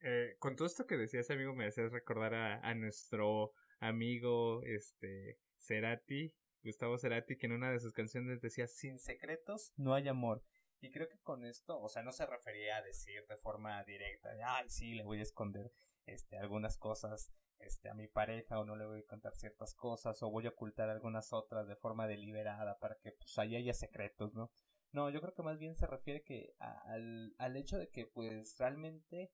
Eh, 0.02 0.36
con 0.38 0.56
todo 0.56 0.66
esto 0.66 0.86
que 0.86 0.96
decías, 0.96 1.30
amigo, 1.30 1.54
me 1.54 1.66
haces 1.66 1.92
recordar 1.92 2.34
a, 2.34 2.74
nuestro 2.74 3.52
amigo, 3.80 4.62
este, 4.62 5.38
Cerati, 5.58 6.34
Gustavo 6.62 6.98
Cerati, 6.98 7.36
que 7.36 7.46
en 7.46 7.52
una 7.52 7.70
de 7.70 7.80
sus 7.80 7.92
canciones 7.92 8.40
decía, 8.40 8.66
sin 8.66 8.98
secretos 8.98 9.72
no 9.76 9.94
hay 9.94 10.08
amor. 10.08 10.42
Y 10.80 10.90
creo 10.90 11.08
que 11.08 11.18
con 11.18 11.44
esto, 11.44 11.78
o 11.78 11.88
sea, 11.88 12.02
no 12.02 12.12
se 12.12 12.24
refería 12.24 12.76
a 12.76 12.82
decir 12.82 13.26
de 13.28 13.36
forma 13.36 13.84
directa, 13.84 14.30
ay, 14.46 14.70
sí, 14.70 14.94
le 14.94 15.04
voy 15.04 15.18
a 15.18 15.22
esconder 15.22 15.70
este, 16.06 16.38
algunas 16.38 16.78
cosas 16.78 17.30
este, 17.58 17.90
a 17.90 17.94
mi 17.94 18.08
pareja 18.08 18.58
o 18.58 18.64
no 18.64 18.76
le 18.76 18.86
voy 18.86 19.00
a 19.00 19.06
contar 19.06 19.34
ciertas 19.34 19.74
cosas 19.74 20.22
o 20.22 20.30
voy 20.30 20.46
a 20.46 20.50
ocultar 20.50 20.88
algunas 20.88 21.34
otras 21.34 21.68
de 21.68 21.76
forma 21.76 22.06
deliberada 22.06 22.78
para 22.78 22.96
que 22.96 23.12
pues 23.12 23.38
ahí 23.38 23.56
haya 23.56 23.74
secretos, 23.74 24.34
¿no? 24.34 24.50
No, 24.92 25.10
yo 25.10 25.20
creo 25.20 25.34
que 25.34 25.42
más 25.42 25.58
bien 25.58 25.76
se 25.76 25.86
refiere 25.86 26.22
que 26.22 26.54
al, 26.58 27.34
al 27.38 27.56
hecho 27.56 27.78
de 27.78 27.90
que 27.90 28.06
pues 28.06 28.56
realmente 28.58 29.30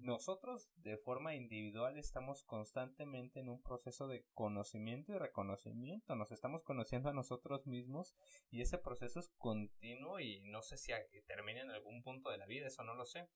nosotros 0.00 0.72
de 0.76 0.96
forma 0.96 1.34
individual 1.34 1.98
estamos 1.98 2.44
constantemente 2.44 3.40
en 3.40 3.48
un 3.48 3.62
proceso 3.62 4.08
de 4.08 4.24
conocimiento 4.34 5.12
y 5.12 5.18
reconocimiento, 5.18 6.14
nos 6.16 6.32
estamos 6.32 6.62
conociendo 6.62 7.08
a 7.08 7.14
nosotros 7.14 7.66
mismos 7.66 8.14
y 8.50 8.60
ese 8.60 8.78
proceso 8.78 9.20
es 9.20 9.28
continuo 9.38 10.20
y 10.20 10.40
no 10.40 10.62
sé 10.62 10.76
si 10.76 10.92
termina 11.26 11.60
en 11.60 11.70
algún 11.70 12.02
punto 12.02 12.30
de 12.30 12.38
la 12.38 12.46
vida, 12.46 12.66
eso 12.66 12.84
no 12.84 12.94
lo 12.94 13.04
sé, 13.04 13.28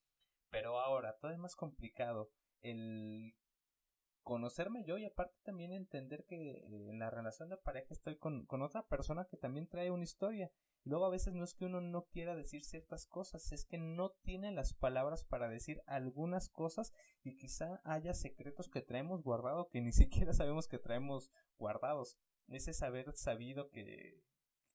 pero 0.51 0.81
ahora 0.81 1.17
todo 1.19 1.31
es 1.31 1.39
más 1.39 1.57
complicado 1.57 2.31
el 2.61 3.35
conocerme 4.23 4.85
yo 4.85 4.99
y 4.99 5.05
aparte 5.05 5.37
también 5.43 5.73
entender 5.73 6.25
que 6.25 6.53
eh, 6.53 6.91
en 6.91 6.99
la 6.99 7.11
relación 7.11 7.49
de 7.49 7.57
pareja 7.57 7.89
estoy 7.91 8.17
con, 8.17 8.47
con 8.47 8.63
otra 8.63 8.87
persona 8.87 9.27
que 9.31 9.37
también 9.37 9.69
trae 9.69 9.91
una 9.91 10.05
historia. 10.05 10.51
Luego 10.85 11.05
a 11.05 11.11
veces 11.11 11.35
no 11.35 11.45
es 11.45 11.55
que 11.55 11.65
uno 11.65 11.81
no 11.81 12.07
quiera 12.07 12.35
decir 12.35 12.65
ciertas 12.65 13.07
cosas, 13.07 13.53
es 13.53 13.65
que 13.65 13.79
no 13.79 14.11
tiene 14.23 14.51
las 14.51 14.75
palabras 14.75 15.25
para 15.25 15.49
decir 15.49 15.83
algunas 15.87 16.49
cosas 16.49 16.93
y 17.23 17.37
quizá 17.37 17.81
haya 17.85 18.15
secretos 18.15 18.69
que 18.69 18.83
traemos 18.83 19.23
guardado 19.23 19.69
que 19.69 19.81
ni 19.81 19.93
siquiera 19.93 20.33
sabemos 20.33 20.69
que 20.69 20.79
traemos 20.79 21.33
guardados. 21.59 22.19
Ese 22.49 22.75
saber 22.75 23.13
sabido 23.15 23.71
que, 23.71 24.25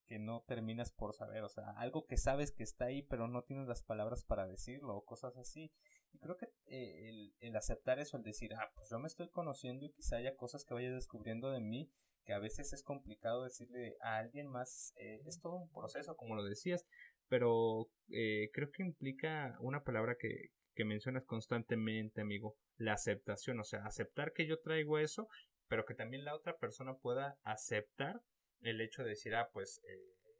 que 0.07 0.17
no 0.17 0.43
terminas 0.47 0.91
por 0.91 1.13
saber, 1.13 1.43
o 1.43 1.49
sea, 1.49 1.71
algo 1.71 2.05
que 2.05 2.17
sabes 2.17 2.51
que 2.51 2.63
está 2.63 2.86
ahí 2.86 3.01
pero 3.03 3.27
no 3.27 3.43
tienes 3.43 3.67
las 3.67 3.83
palabras 3.83 4.23
para 4.23 4.47
decirlo 4.47 4.95
o 4.95 5.05
cosas 5.05 5.36
así. 5.38 5.73
Creo 6.21 6.38
que 6.38 6.47
eh, 6.65 7.32
el, 7.39 7.56
aceptar 7.56 7.99
eso, 7.99 8.17
el 8.17 8.23
decir, 8.23 8.53
ah, 8.53 8.71
pues 8.75 8.89
yo 8.89 8.99
me 8.99 9.08
estoy 9.08 9.30
conociendo 9.30 9.86
y 9.86 9.91
quizá 9.91 10.17
haya 10.17 10.36
cosas 10.36 10.65
que 10.65 10.73
vaya 10.73 10.91
descubriendo 10.91 11.51
de 11.51 11.60
mí, 11.60 11.91
que 12.25 12.34
a 12.34 12.39
veces 12.39 12.73
es 12.73 12.84
complicado 12.84 13.43
decirle 13.43 13.95
a 14.01 14.17
alguien 14.17 14.47
más, 14.47 14.93
eh, 14.97 15.21
es 15.25 15.39
todo 15.41 15.56
un 15.56 15.71
proceso, 15.71 16.15
como 16.15 16.36
lo 16.36 16.43
decías, 16.43 16.86
pero 17.27 17.89
eh, 18.10 18.49
creo 18.53 18.69
que 18.71 18.84
implica 18.84 19.58
una 19.62 19.84
palabra 19.84 20.15
que, 20.19 20.49
que 20.75 20.86
mencionas 20.86 21.25
constantemente, 21.25 22.21
amigo, 22.21 22.58
la 22.77 22.93
aceptación, 22.93 23.60
o 23.60 23.63
sea, 23.63 23.86
aceptar 23.86 24.34
que 24.34 24.47
yo 24.47 24.60
traigo 24.62 24.99
eso, 24.99 25.27
pero 25.67 25.86
que 25.86 25.95
también 25.95 26.25
la 26.25 26.36
otra 26.36 26.58
persona 26.58 26.95
pueda 26.95 27.38
aceptar 27.43 28.21
el 28.62 28.82
hecho 28.82 29.03
de 29.03 29.10
decir, 29.10 29.36
ah, 29.36 29.49
pues 29.53 29.82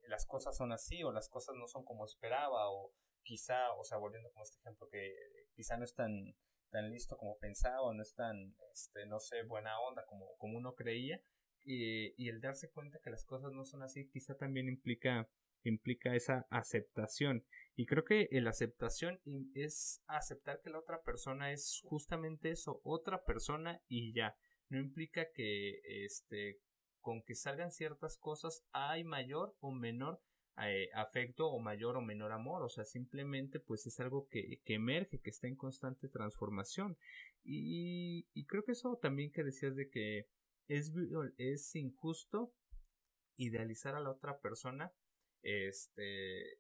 las 0.08 0.26
cosas 0.26 0.56
son 0.56 0.72
así 0.72 1.04
o 1.04 1.12
las 1.12 1.30
cosas 1.30 1.56
no 1.56 1.68
son 1.68 1.84
como 1.84 2.06
esperaba 2.06 2.70
o 2.70 2.94
quizá, 3.28 3.74
o 3.74 3.84
sea, 3.84 3.98
volviendo 3.98 4.32
con 4.32 4.42
este 4.42 4.58
ejemplo 4.60 4.88
que 4.90 5.14
quizá 5.54 5.76
no 5.78 5.84
es 5.84 5.94
tan, 5.94 6.34
tan 6.70 6.90
listo 6.90 7.18
como 7.18 7.38
pensaba 7.38 7.94
no 7.94 8.02
es 8.02 8.16
tan, 8.16 8.56
este, 8.72 9.06
no 9.06 9.20
sé, 9.20 9.44
buena 9.44 9.78
onda 9.82 10.06
como, 10.06 10.36
como 10.38 10.58
uno 10.58 10.74
creía. 10.74 11.22
Y, 11.64 12.14
y 12.24 12.30
el 12.30 12.40
darse 12.40 12.72
cuenta 12.72 13.00
que 13.04 13.10
las 13.10 13.26
cosas 13.26 13.52
no 13.52 13.66
son 13.66 13.84
así 13.84 14.08
quizá 14.08 14.38
también 14.38 14.70
implica 14.70 15.30
implica 15.64 16.16
esa 16.16 16.48
aceptación 16.50 17.44
y 17.76 17.88
creo 17.88 18.06
que 18.06 18.30
la 18.32 18.52
aceptación 18.52 19.20
es 19.54 20.02
aceptar 20.08 20.62
que 20.62 20.70
la 20.70 20.80
otra 20.80 21.02
persona 21.02 21.52
es 21.52 21.82
justamente 21.84 22.52
eso 22.52 22.80
otra 22.86 23.26
persona 23.26 23.82
y 23.90 24.14
ya 24.14 24.38
no 24.70 24.80
implica 24.80 25.30
que 25.34 25.82
este 26.06 26.62
con 27.02 27.22
que 27.24 27.36
salgan 27.36 27.72
ciertas 27.72 28.18
cosas 28.18 28.66
hay 28.72 29.04
mayor 29.04 29.58
o 29.60 29.72
menor 29.72 30.22
eh, 30.64 30.90
afecto 30.96 31.48
o 31.48 31.60
mayor 31.60 31.98
o 31.98 32.02
menor 32.02 32.32
amor, 32.32 32.64
o 32.64 32.70
sea, 32.70 32.84
simplemente 32.84 33.60
pues 33.60 33.86
es 33.86 34.00
algo 34.00 34.28
que, 34.28 34.62
emerge, 34.66 35.20
que 35.20 35.30
está 35.30 35.48
en 35.48 35.56
constante 35.56 36.10
transformación. 36.10 36.98
Y, 37.44 38.26
creo 38.48 38.64
que 38.64 38.72
eso 38.72 38.98
también 39.02 39.32
que 39.32 39.44
decías 39.44 39.76
de 39.76 39.90
que 39.90 40.28
es, 40.68 40.92
es 41.38 41.76
injusto 41.76 42.54
idealizar 43.36 43.96
a 43.96 44.00
la 44.00 44.10
otra 44.10 44.40
persona, 44.40 44.92
este, 45.44 46.60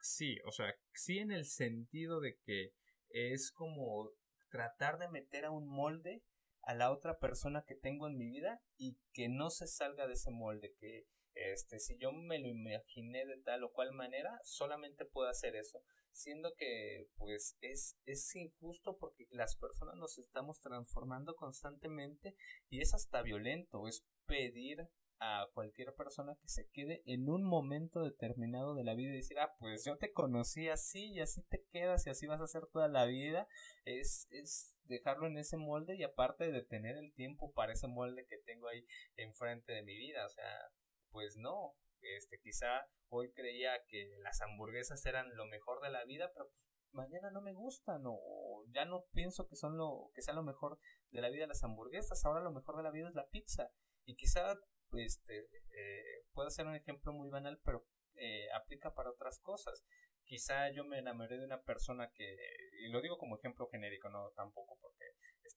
sí, 0.00 0.38
o 0.46 0.52
sea, 0.52 0.72
sí 0.94 1.18
en 1.18 1.32
el 1.32 1.44
sentido 1.44 2.20
de 2.20 2.38
que 2.44 2.72
es 3.10 3.50
como 3.50 4.10
tratar 4.50 4.98
de 4.98 5.08
meter 5.08 5.46
a 5.46 5.50
un 5.50 5.66
molde 5.66 6.22
a 6.62 6.74
la 6.74 6.92
otra 6.92 7.18
persona 7.18 7.64
que 7.66 7.74
tengo 7.74 8.06
en 8.06 8.16
mi 8.16 8.30
vida 8.30 8.62
y 8.76 8.98
que 9.12 9.28
no 9.28 9.50
se 9.50 9.66
salga 9.66 10.06
de 10.06 10.14
ese 10.14 10.30
molde, 10.30 10.74
que 10.78 11.06
este, 11.34 11.78
si 11.78 11.98
yo 11.98 12.12
me 12.12 12.38
lo 12.38 12.48
imaginé 12.48 13.26
de 13.26 13.38
tal 13.38 13.64
o 13.64 13.72
cual 13.72 13.92
manera, 13.92 14.38
solamente 14.42 15.04
puedo 15.04 15.28
hacer 15.28 15.56
eso. 15.56 15.82
Siendo 16.12 16.54
que, 16.56 17.08
pues, 17.16 17.56
es, 17.60 17.96
es 18.04 18.34
injusto 18.36 18.98
porque 18.98 19.26
las 19.30 19.56
personas 19.56 19.96
nos 19.96 20.18
estamos 20.18 20.60
transformando 20.60 21.34
constantemente 21.34 22.36
y 22.68 22.80
es 22.80 22.92
hasta 22.94 23.22
violento. 23.22 23.88
Es 23.88 24.04
pedir 24.26 24.88
a 25.24 25.46
cualquier 25.54 25.94
persona 25.94 26.36
que 26.40 26.48
se 26.48 26.68
quede 26.70 27.02
en 27.06 27.28
un 27.28 27.44
momento 27.44 28.02
determinado 28.02 28.74
de 28.74 28.82
la 28.82 28.94
vida 28.94 29.12
y 29.12 29.16
decir, 29.18 29.38
ah, 29.38 29.54
pues 29.60 29.84
yo 29.84 29.96
te 29.96 30.12
conocí 30.12 30.68
así 30.68 31.12
y 31.12 31.20
así 31.20 31.42
te 31.42 31.64
quedas 31.70 32.06
y 32.06 32.10
así 32.10 32.26
vas 32.26 32.40
a 32.40 32.44
hacer 32.44 32.66
toda 32.72 32.88
la 32.88 33.06
vida, 33.06 33.46
es, 33.84 34.26
es 34.30 34.76
dejarlo 34.84 35.28
en 35.28 35.38
ese 35.38 35.56
molde 35.56 35.94
y 35.94 36.02
aparte 36.02 36.50
de 36.50 36.64
tener 36.64 36.96
el 36.96 37.12
tiempo 37.14 37.52
para 37.52 37.72
ese 37.72 37.86
molde 37.86 38.26
que 38.26 38.38
tengo 38.38 38.66
ahí 38.66 38.84
enfrente 39.14 39.72
de 39.72 39.84
mi 39.84 39.96
vida, 39.96 40.26
o 40.26 40.28
sea, 40.28 40.72
pues 41.12 41.36
no, 41.36 41.76
este, 42.00 42.40
quizá 42.40 42.88
hoy 43.08 43.32
creía 43.32 43.84
que 43.86 44.16
las 44.18 44.40
hamburguesas 44.40 45.04
eran 45.06 45.36
lo 45.36 45.46
mejor 45.46 45.80
de 45.80 45.90
la 45.90 46.04
vida, 46.04 46.32
pero 46.32 46.48
pues 46.48 46.62
mañana 46.92 47.30
no 47.30 47.40
me 47.40 47.52
gustan 47.52 48.02
o 48.06 48.64
ya 48.70 48.84
no 48.84 49.04
pienso 49.12 49.46
que 49.48 49.56
son 49.56 49.78
lo 49.78 50.10
que 50.14 50.22
sea 50.22 50.34
lo 50.34 50.42
mejor 50.42 50.78
de 51.10 51.20
la 51.20 51.30
vida 51.30 51.46
las 51.46 51.62
hamburguesas, 51.62 52.24
ahora 52.24 52.40
lo 52.40 52.52
mejor 52.52 52.76
de 52.76 52.82
la 52.82 52.90
vida 52.90 53.08
es 53.08 53.14
la 53.14 53.28
pizza 53.28 53.70
y 54.04 54.16
quizá 54.16 54.58
este 54.92 55.48
eh, 55.74 56.24
puede 56.32 56.50
ser 56.50 56.66
un 56.66 56.74
ejemplo 56.74 57.12
muy 57.12 57.30
banal, 57.30 57.60
pero 57.64 57.86
eh, 58.14 58.50
aplica 58.52 58.94
para 58.94 59.10
otras 59.10 59.40
cosas. 59.40 59.84
Quizá 60.24 60.70
yo 60.70 60.84
me 60.84 60.98
enamoré 60.98 61.38
de 61.38 61.44
una 61.44 61.62
persona 61.62 62.10
que, 62.14 62.36
y 62.80 62.88
lo 62.88 63.00
digo 63.00 63.18
como 63.18 63.36
ejemplo 63.36 63.68
genérico, 63.68 64.08
no 64.08 64.30
tampoco 64.30 64.78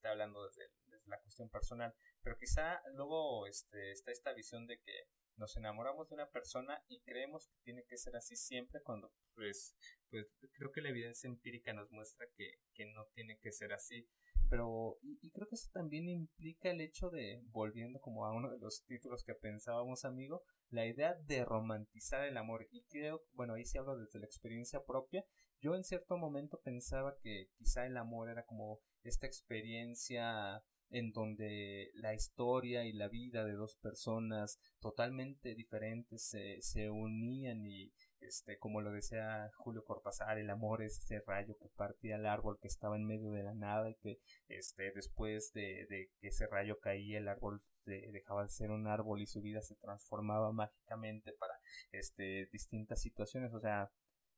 hablando 0.08 0.44
desde, 0.46 0.70
la 1.06 1.20
cuestión 1.22 1.50
personal, 1.50 1.94
pero 2.24 2.38
quizá 2.38 2.82
luego 2.94 3.46
este, 3.46 3.92
está 3.92 4.12
esta 4.12 4.34
visión 4.34 4.66
de 4.66 4.80
que 4.80 5.08
nos 5.38 5.56
enamoramos 5.58 6.10
de 6.10 6.16
una 6.16 6.30
persona 6.30 6.82
y 6.88 7.02
creemos 7.02 7.48
que 7.48 7.58
tiene 7.64 7.84
que 7.84 7.98
ser 7.98 8.16
así 8.16 8.36
siempre 8.36 8.82
cuando 8.82 9.12
pues, 9.36 9.76
pues 10.10 10.26
creo 10.54 10.72
que 10.72 10.82
la 10.82 10.90
evidencia 10.90 11.28
empírica 11.28 11.74
nos 11.74 11.92
muestra 11.92 12.26
que, 12.36 12.60
que 12.74 12.86
no 12.86 13.06
tiene 13.14 13.38
que 13.40 13.52
ser 13.52 13.74
así. 13.74 14.08
Pero, 14.50 15.00
y, 15.02 15.32
creo 15.32 15.48
que 15.48 15.56
eso 15.56 15.70
también 15.74 16.08
implica 16.08 16.70
el 16.70 16.82
hecho 16.82 17.10
de, 17.10 17.42
volviendo 17.48 18.00
como 18.00 18.26
a 18.26 18.34
uno 18.34 18.52
de 18.52 18.60
los 18.60 18.86
títulos 18.86 19.24
que 19.24 19.34
pensábamos, 19.34 20.06
amigo, 20.06 20.44
la 20.70 20.86
idea 20.86 21.16
de 21.16 21.44
romantizar 21.44 22.24
el 22.24 22.38
amor. 22.38 22.68
Y 22.72 22.84
creo, 22.84 23.24
bueno, 23.34 23.56
ahí 23.56 23.66
sí 23.66 23.78
hablo 23.78 23.98
desde 23.98 24.20
la 24.20 24.26
experiencia 24.26 24.84
propia. 24.86 25.26
Yo 25.62 25.76
en 25.76 25.84
cierto 25.84 26.18
momento 26.18 26.62
pensaba 26.64 27.18
que 27.22 27.50
quizá 27.58 27.86
el 27.86 27.98
amor 27.98 28.30
era 28.30 28.46
como 28.46 28.82
esta 29.06 29.28
experiencia 29.28 30.64
en 30.92 31.12
donde 31.12 31.92
la 31.96 32.14
historia 32.14 32.86
y 32.86 32.94
la 32.94 33.08
vida 33.08 33.44
de 33.44 33.54
dos 33.54 33.76
personas 33.78 34.60
totalmente 34.80 35.56
diferentes 35.56 36.24
se, 36.28 36.62
se 36.62 36.90
unían 36.90 37.66
y 37.66 37.92
este 38.20 38.58
como 38.60 38.82
lo 38.82 38.92
decía 38.92 39.52
Julio 39.56 39.84
Cortázar 39.84 40.38
el 40.38 40.50
amor 40.50 40.84
es 40.84 41.00
ese 41.00 41.22
rayo 41.26 41.58
que 41.58 41.70
partía 41.70 42.18
el 42.18 42.26
árbol 42.26 42.60
que 42.62 42.68
estaba 42.68 42.96
en 42.96 43.06
medio 43.06 43.32
de 43.32 43.44
la 43.44 43.56
nada 43.56 43.90
y 43.90 43.96
que 43.96 44.20
este 44.48 44.92
después 44.92 45.54
de, 45.54 45.88
de 45.90 46.12
que 46.20 46.28
ese 46.28 46.48
rayo 46.48 46.80
caía 46.80 47.18
el 47.18 47.28
árbol 47.28 47.62
dejaba 47.86 48.44
de 48.44 48.50
ser 48.50 48.72
un 48.72 48.88
árbol 48.88 49.22
y 49.22 49.28
su 49.28 49.42
vida 49.42 49.62
se 49.62 49.76
transformaba 49.76 50.52
mágicamente 50.52 51.34
para 51.34 51.54
este 51.92 52.48
distintas 52.52 53.02
situaciones. 53.02 53.54
O 53.54 53.60
sea 53.60 53.92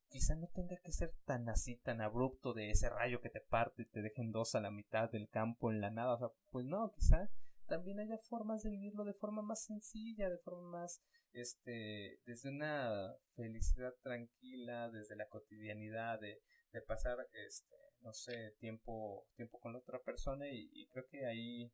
quizá 0.10 0.36
no 0.36 0.48
tenga 0.48 0.78
que 0.78 0.92
ser 0.92 1.14
tan 1.26 1.50
así, 1.50 1.78
tan 1.78 2.02
abrupto 2.02 2.54
de 2.54 2.70
ese 2.70 2.90
rayo 2.90 3.22
que 3.22 3.30
te 3.30 3.42
parte 3.42 3.84
y 3.84 3.86
te 3.86 4.02
dejen 4.02 4.32
dos 4.32 4.56
a 4.56 4.62
la 4.62 4.72
mitad 4.72 5.10
del 5.10 5.30
campo 5.30 5.72
en 5.72 5.82
la 5.82 5.92
nada. 5.92 6.14
O 6.14 6.18
sea, 6.18 6.30
pues 6.52 6.66
no, 6.66 6.92
quizá 6.94 7.30
también 7.68 8.00
haya 8.00 8.18
formas 8.18 8.64
de 8.64 8.70
vivirlo 8.70 9.04
de 9.04 9.14
forma 9.14 9.42
más 9.42 9.64
sencilla, 9.64 10.30
de 10.30 10.38
forma 10.38 10.80
más, 10.80 11.02
este, 11.34 12.20
desde 12.26 12.50
una 12.50 13.14
felicidad 13.36 13.94
tranquila, 14.02 14.90
desde 14.90 15.16
la 15.16 15.28
cotidianidad, 15.28 16.20
de, 16.20 16.42
de 16.72 16.82
pasar, 16.82 17.18
este, 17.34 17.76
no 18.02 18.14
sé, 18.14 18.56
tiempo, 18.60 19.28
tiempo 19.36 19.60
con 19.60 19.74
la 19.74 19.80
otra 19.80 20.00
persona 20.00 20.48
y, 20.50 20.70
y 20.74 20.88
creo 20.88 21.06
que 21.08 21.26
ahí 21.26 21.72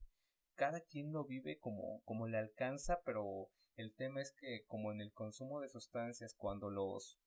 cada 0.56 0.82
quien 0.82 1.12
lo 1.12 1.26
vive 1.26 1.60
como, 1.60 2.02
como 2.04 2.28
le 2.28 2.38
alcanza, 2.38 3.02
pero 3.06 3.50
el 3.76 3.94
tema 3.96 4.22
es 4.22 4.34
que 4.34 4.66
como 4.68 4.92
en 4.92 5.02
el 5.02 5.12
consumo 5.12 5.62
de 5.62 5.70
sustancias, 5.70 6.36
cuando 6.36 6.70
los 6.70 7.20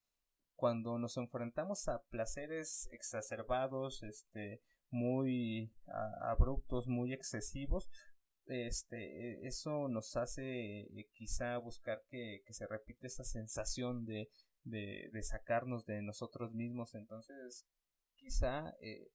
cuando 0.57 0.99
nos 0.99 1.17
enfrentamos 1.17 1.87
a 1.89 2.03
placeres 2.11 2.89
exacerbados, 2.93 4.03
este, 4.03 4.63
muy 4.91 5.73
abruptos, 6.21 6.89
muy 6.89 7.13
excesivos, 7.13 7.89
este, 8.47 9.45
e, 9.45 9.47
eso 9.47 9.89
nos 9.89 10.17
hace 10.17 10.81
eh, 10.81 11.09
quizá 11.13 11.59
buscar 11.59 12.03
que, 12.09 12.43
se 12.51 12.67
repite 12.67 13.07
esa 13.07 13.25
sensación 13.25 14.05
de, 14.05 14.31
de, 14.65 15.23
sacarnos 15.23 15.85
de 15.85 16.03
nosotros 16.03 16.53
mismos. 16.53 16.95
Entonces, 16.95 17.67
quizá 18.15 18.75
eh, 18.81 19.11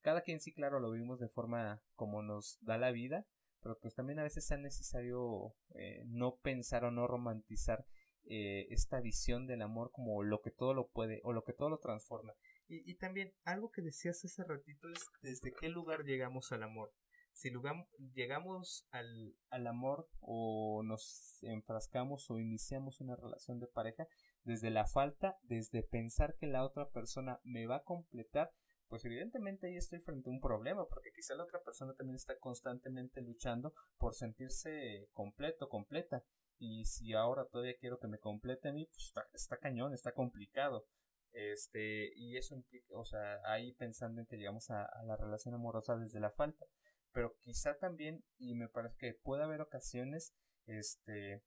cada 0.00 0.22
quien 0.22 0.40
sí, 0.40 0.52
claro, 0.52 0.80
lo 0.80 0.90
vivimos 0.90 1.20
de 1.20 1.28
forma 1.28 1.82
como 1.94 2.22
nos 2.22 2.58
da 2.60 2.76
la 2.76 2.90
vida, 2.90 3.26
pero 3.62 3.78
pues 3.78 3.94
también 3.94 4.18
a 4.18 4.24
veces 4.24 4.50
es 4.50 4.58
necesario 4.58 5.54
eh, 5.74 6.02
no 6.06 6.36
pensar 6.36 6.84
o 6.84 6.90
no 6.90 7.06
romantizar 7.06 7.86
esta 8.26 9.00
visión 9.00 9.46
del 9.46 9.62
amor 9.62 9.90
como 9.92 10.22
lo 10.22 10.40
que 10.40 10.50
todo 10.50 10.74
lo 10.74 10.88
puede 10.88 11.20
o 11.24 11.32
lo 11.32 11.44
que 11.44 11.52
todo 11.52 11.70
lo 11.70 11.78
transforma. 11.78 12.34
Y, 12.68 12.90
y 12.90 12.94
también 12.96 13.34
algo 13.44 13.70
que 13.70 13.82
decías 13.82 14.24
hace 14.24 14.44
ratito 14.44 14.88
es 14.88 15.10
desde 15.22 15.52
qué 15.52 15.68
lugar 15.68 16.04
llegamos 16.04 16.52
al 16.52 16.62
amor 16.62 16.92
si 17.32 17.50
llegamos 18.14 18.86
al, 18.90 19.34
al, 19.50 19.66
amor 19.66 20.08
o 20.20 20.82
nos 20.84 21.38
enfrascamos 21.42 22.30
o 22.30 22.38
iniciamos 22.38 23.00
una 23.00 23.16
relación 23.16 23.58
de 23.58 23.66
pareja 23.66 24.06
desde 24.44 24.70
la 24.70 24.86
falta, 24.86 25.38
desde 25.42 25.82
pensar 25.82 26.36
que 26.36 26.46
la 26.46 26.64
otra 26.64 26.90
persona 26.90 27.40
me 27.44 27.66
va 27.66 27.76
a 27.76 27.84
completar, 27.84 28.52
pues 28.88 29.04
evidentemente 29.04 29.66
ahí 29.66 29.76
estoy 29.76 30.00
frente 30.00 30.28
a 30.28 30.32
un 30.32 30.40
problema, 30.40 30.86
porque 30.86 31.12
quizá 31.14 31.34
la 31.34 31.44
otra 31.44 31.62
persona 31.62 31.94
también 31.94 32.16
está 32.16 32.38
constantemente 32.38 33.22
luchando 33.22 33.72
por 33.98 34.14
sentirse 34.14 35.08
completo, 35.12 35.68
completa. 35.68 36.24
Y 36.64 36.84
si 36.84 37.12
ahora 37.12 37.44
todavía 37.46 37.76
quiero 37.76 37.98
que 37.98 38.06
me 38.06 38.18
complete 38.18 38.68
a 38.68 38.72
mí, 38.72 38.86
pues 38.86 39.12
está, 39.32 39.56
cañón, 39.56 39.94
está 39.94 40.12
complicado. 40.12 40.86
Este, 41.32 42.12
y 42.14 42.36
eso 42.36 42.54
implica, 42.54 42.94
o 42.94 43.04
sea, 43.04 43.40
ahí 43.46 43.72
pensando 43.72 44.20
en 44.20 44.26
que 44.26 44.36
llegamos 44.36 44.70
a 44.70 44.88
la 45.06 45.16
relación 45.16 45.54
amorosa 45.54 45.96
desde 45.96 46.20
la 46.20 46.30
falta 46.30 46.66
pero 47.12 47.36
quizá 47.40 47.76
también, 47.78 48.24
y 48.38 48.54
me 48.54 48.68
parece 48.68 48.96
que 48.98 49.14
puede 49.22 49.44
haber 49.44 49.60
ocasiones, 49.60 50.34
este, 50.66 51.42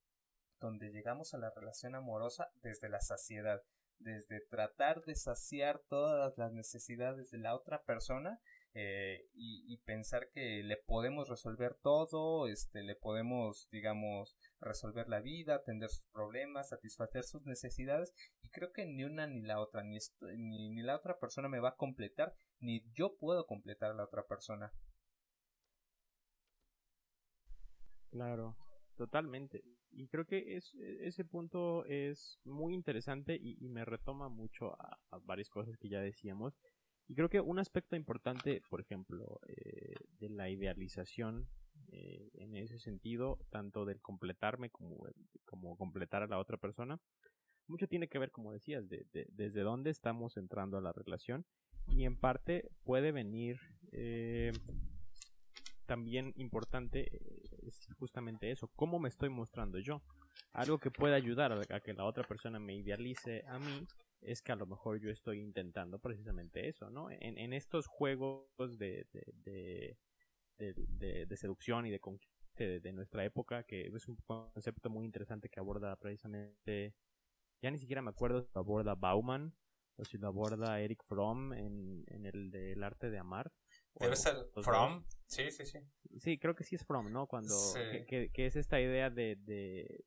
donde 0.59 0.91
llegamos 0.91 1.33
a 1.33 1.37
la 1.37 1.51
relación 1.51 1.95
amorosa 1.95 2.51
desde 2.61 2.89
la 2.89 3.01
saciedad, 3.01 3.61
desde 3.97 4.41
tratar 4.49 5.03
de 5.03 5.15
saciar 5.15 5.81
todas 5.89 6.37
las 6.37 6.51
necesidades 6.51 7.31
de 7.31 7.39
la 7.39 7.55
otra 7.55 7.83
persona 7.83 8.39
eh, 8.75 9.29
y, 9.33 9.77
pensar 9.85 10.29
que 10.33 10.63
le 10.63 10.77
podemos 10.77 11.29
resolver 11.29 11.75
todo, 11.81 12.47
este, 12.47 12.83
le 12.83 12.95
podemos, 12.95 13.69
digamos, 13.71 14.35
resolver 14.59 15.07
la 15.07 15.21
vida, 15.21 15.55
atender 15.55 15.89
sus 15.89 16.05
problemas, 16.11 16.69
satisfacer 16.69 17.23
sus 17.23 17.45
necesidades 17.45 18.13
y 18.41 18.49
creo 18.49 18.73
que 18.73 18.85
ni 18.85 19.03
una 19.03 19.27
ni 19.27 19.41
la 19.41 19.59
otra, 19.61 19.83
ni, 19.83 19.97
ni, 20.37 20.69
ni 20.69 20.81
la 20.81 20.95
otra 20.95 21.17
persona 21.19 21.47
me 21.47 21.59
va 21.59 21.69
a 21.69 21.75
completar, 21.75 22.33
ni 22.59 22.83
yo 22.93 23.15
puedo 23.15 23.45
completar 23.45 23.91
a 23.91 23.95
la 23.95 24.03
otra 24.03 24.23
persona. 24.23 24.73
Claro, 28.09 28.57
totalmente. 28.95 29.63
Y 29.91 30.07
creo 30.07 30.25
que 30.25 30.57
es, 30.57 30.73
ese 31.01 31.23
punto 31.23 31.85
es 31.85 32.39
muy 32.43 32.73
interesante 32.73 33.37
y, 33.41 33.69
me 33.69 33.85
retoma 33.85 34.27
mucho 34.27 34.73
a, 34.73 34.97
varias 35.23 35.49
cosas 35.49 35.77
que 35.77 35.89
ya 35.89 36.01
decíamos. 36.01 36.53
Y 37.07 37.15
creo 37.15 37.29
que 37.29 37.39
un 37.39 37.59
aspecto 37.59 37.95
importante, 37.95 38.61
por 38.69 38.81
ejemplo, 38.81 39.39
eh, 39.47 39.93
de 40.19 40.29
la 40.29 40.49
idealización 40.49 41.47
eh, 41.91 42.29
en 42.33 42.55
ese 42.55 42.79
sentido, 42.79 43.37
tanto 43.51 43.85
del 43.85 44.01
completarme 44.01 44.69
como, 44.69 45.07
como 45.45 45.77
completar 45.77 46.23
a 46.23 46.27
la 46.27 46.39
otra 46.39 46.57
persona, 46.57 46.99
mucho 47.67 47.87
tiene 47.87 48.07
que 48.07 48.19
ver, 48.19 48.31
como 48.31 48.51
decías, 48.51 48.87
de, 48.89 49.05
desde 49.29 49.61
dónde 49.61 49.89
estamos 49.89 50.37
entrando 50.37 50.77
a 50.77 50.81
la 50.81 50.93
relación 50.93 51.45
y 51.87 52.05
en 52.05 52.17
parte 52.17 52.69
puede 52.83 53.11
venir 53.11 53.59
eh, 53.91 54.51
también 55.85 56.33
importante 56.35 57.15
eh, 57.15 57.67
es 57.67 57.87
justamente 57.97 58.51
eso, 58.51 58.67
cómo 58.75 58.99
me 58.99 59.09
estoy 59.09 59.29
mostrando 59.29 59.79
yo. 59.79 60.01
Algo 60.53 60.77
que 60.79 60.91
puede 60.91 61.15
ayudar 61.15 61.51
a 61.51 61.79
que 61.79 61.93
la 61.93 62.05
otra 62.05 62.23
persona 62.23 62.59
me 62.59 62.75
idealice 62.75 63.43
a 63.47 63.59
mí 63.59 63.87
es 64.25 64.41
que 64.41 64.51
a 64.51 64.55
lo 64.55 64.65
mejor 64.65 64.99
yo 64.99 65.09
estoy 65.09 65.41
intentando 65.41 65.99
precisamente 65.99 66.67
eso, 66.67 66.89
¿no? 66.89 67.09
En, 67.11 67.37
en 67.37 67.53
estos 67.53 67.87
juegos 67.87 68.47
de, 68.77 69.07
de, 69.11 69.97
de, 70.57 71.25
de, 71.25 71.37
seducción 71.37 71.85
y 71.85 71.91
de 71.91 71.99
de, 72.57 72.91
nuestra 72.93 73.25
época, 73.25 73.63
que 73.63 73.87
es 73.87 74.07
un 74.07 74.15
concepto 74.17 74.89
muy 74.89 75.05
interesante 75.05 75.49
que 75.49 75.59
aborda 75.59 75.95
precisamente, 75.97 76.95
ya 77.61 77.71
ni 77.71 77.77
siquiera 77.77 78.01
me 78.01 78.11
acuerdo 78.11 78.41
si 78.41 78.49
lo 78.53 78.61
aborda 78.61 78.95
Bauman 78.95 79.53
o 79.97 80.05
si 80.05 80.17
lo 80.17 80.27
aborda 80.27 80.79
Eric 80.79 81.03
Fromm 81.05 81.53
en, 81.53 82.03
en 82.07 82.25
el 82.25 82.51
del 82.51 82.83
arte 82.83 83.09
de 83.09 83.17
amar, 83.17 83.51
Debe 83.99 84.15
ser 84.15 84.35
From. 84.61 85.05
Sí, 85.25 85.51
sí, 85.51 85.65
sí. 85.65 85.79
Sí, 86.19 86.37
creo 86.37 86.55
que 86.55 86.63
sí 86.63 86.75
es 86.75 86.85
From, 86.85 87.11
¿no? 87.11 87.27
Cuando. 87.27 87.55
Que, 88.07 88.29
es 88.33 88.55
esta 88.55 88.79
idea 88.79 89.09
de, 89.09 90.05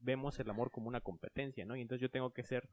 Vemos 0.00 0.38
el 0.40 0.50
amor 0.50 0.72
como 0.72 0.88
una 0.88 1.00
competencia, 1.00 1.64
¿no? 1.64 1.76
Y 1.76 1.80
entonces 1.80 2.02
yo 2.02 2.10
tengo 2.10 2.32
que 2.32 2.42
ser 2.42 2.68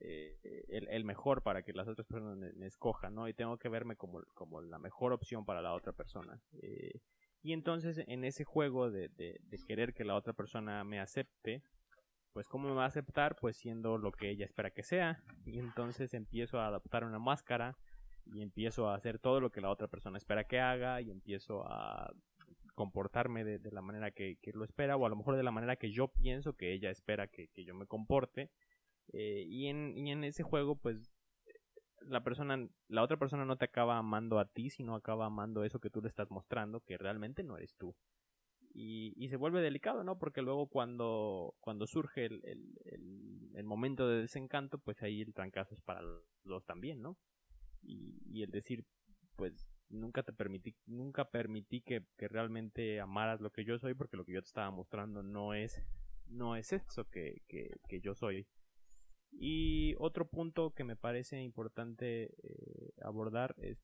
eh, 0.00 0.38
el, 0.68 1.04
mejor 1.04 1.42
para 1.42 1.62
que 1.62 1.72
las 1.72 1.88
otras 1.88 2.06
personas 2.06 2.36
me, 2.54 2.66
escojan, 2.66 3.14
¿no? 3.14 3.28
Y 3.28 3.34
tengo 3.34 3.58
que 3.58 3.68
verme 3.68 3.96
como, 3.96 4.22
como 4.34 4.60
la 4.60 4.78
mejor 4.78 5.12
opción 5.12 5.44
para 5.44 5.62
la 5.62 5.74
otra 5.74 5.92
persona. 5.92 6.40
Eh, 6.60 7.00
y 7.42 7.52
entonces 7.52 8.02
en 8.06 8.24
ese 8.24 8.44
juego 8.44 8.90
de, 8.90 9.10
querer 9.66 9.94
que 9.94 10.04
la 10.04 10.14
otra 10.14 10.32
persona 10.32 10.84
me 10.84 11.00
acepte, 11.00 11.62
pues 12.32 12.48
¿cómo 12.48 12.68
me 12.68 12.74
va 12.74 12.84
a 12.84 12.88
aceptar? 12.88 13.36
Pues 13.36 13.56
siendo 13.56 13.98
lo 13.98 14.12
que 14.12 14.30
ella 14.30 14.44
espera 14.44 14.70
que 14.70 14.82
sea. 14.82 15.22
Y 15.44 15.58
entonces 15.58 16.14
empiezo 16.14 16.60
a 16.60 16.68
adaptar 16.68 17.04
una 17.04 17.18
máscara 17.18 17.76
y 18.26 18.42
empiezo 18.42 18.88
a 18.88 18.94
hacer 18.94 19.18
todo 19.18 19.40
lo 19.40 19.50
que 19.50 19.60
la 19.60 19.70
otra 19.70 19.88
persona 19.88 20.18
espera 20.18 20.44
que 20.44 20.60
haga 20.60 21.00
y 21.00 21.10
empiezo 21.10 21.66
a 21.66 22.12
comportarme 22.74 23.44
de, 23.44 23.70
la 23.70 23.82
manera 23.82 24.12
que, 24.12 24.38
lo 24.54 24.64
espera 24.64 24.96
o 24.96 25.04
a 25.04 25.08
lo 25.08 25.16
mejor 25.16 25.36
de 25.36 25.42
la 25.42 25.50
manera 25.50 25.76
que 25.76 25.90
yo 25.90 26.08
pienso 26.08 26.54
que 26.54 26.72
ella 26.72 26.90
espera 26.90 27.26
que, 27.26 27.48
yo 27.64 27.74
me 27.74 27.86
comporte 27.86 28.50
eh, 29.12 29.44
y, 29.46 29.66
en, 29.66 30.24
ese 30.24 30.42
juego 30.42 30.76
pues 30.76 31.12
la 32.00 32.24
persona 32.24 32.68
la 32.88 33.02
otra 33.02 33.16
persona 33.16 33.44
no 33.44 33.56
te 33.56 33.64
acaba 33.66 33.98
amando 33.98 34.38
a 34.38 34.46
ti 34.46 34.70
sino 34.70 34.94
acaba 34.94 35.26
amando 35.26 35.64
eso 35.64 35.78
que 35.78 35.90
tú 35.90 36.02
le 36.02 36.08
estás 36.08 36.30
mostrando 36.30 36.80
que 36.80 36.98
realmente 36.98 37.42
no 37.42 37.56
eres 37.56 37.74
tú. 37.76 37.94
Y, 38.74 39.28
se 39.28 39.36
vuelve 39.36 39.60
delicado 39.60 40.02
no 40.02 40.18
porque 40.18 40.40
luego 40.40 40.66
cuando 40.66 41.54
cuando 41.60 41.86
surge 41.86 42.26
el, 42.26 43.64
momento 43.64 44.08
de 44.08 44.22
desencanto 44.22 44.78
pues 44.78 45.02
ahí 45.02 45.20
el 45.20 45.34
trancazo 45.34 45.74
es 45.74 45.82
para 45.82 46.02
los 46.44 46.64
también 46.64 47.02
no 47.02 47.18
y, 47.82 48.42
el 48.42 48.50
decir, 48.50 48.84
pues 49.36 49.68
nunca 49.88 50.22
te 50.22 50.32
permití, 50.32 50.74
nunca 50.86 51.30
permití 51.30 51.82
que, 51.82 52.04
realmente 52.16 53.00
amaras 53.00 53.40
lo 53.40 53.50
que 53.50 53.64
yo 53.64 53.78
soy 53.78 53.94
porque 53.94 54.16
lo 54.16 54.24
que 54.24 54.34
yo 54.34 54.40
te 54.40 54.46
estaba 54.46 54.70
mostrando 54.70 55.22
no 55.22 55.54
es, 55.54 55.82
no 56.26 56.56
es 56.56 56.72
eso 56.72 57.08
que, 57.10 57.42
yo 58.02 58.14
soy. 58.14 58.46
Y 59.32 59.94
otro 59.98 60.28
punto 60.28 60.74
que 60.74 60.84
me 60.84 60.96
parece 60.96 61.40
importante 61.40 62.34
eh, 62.42 62.92
abordar 63.02 63.54
es 63.58 63.78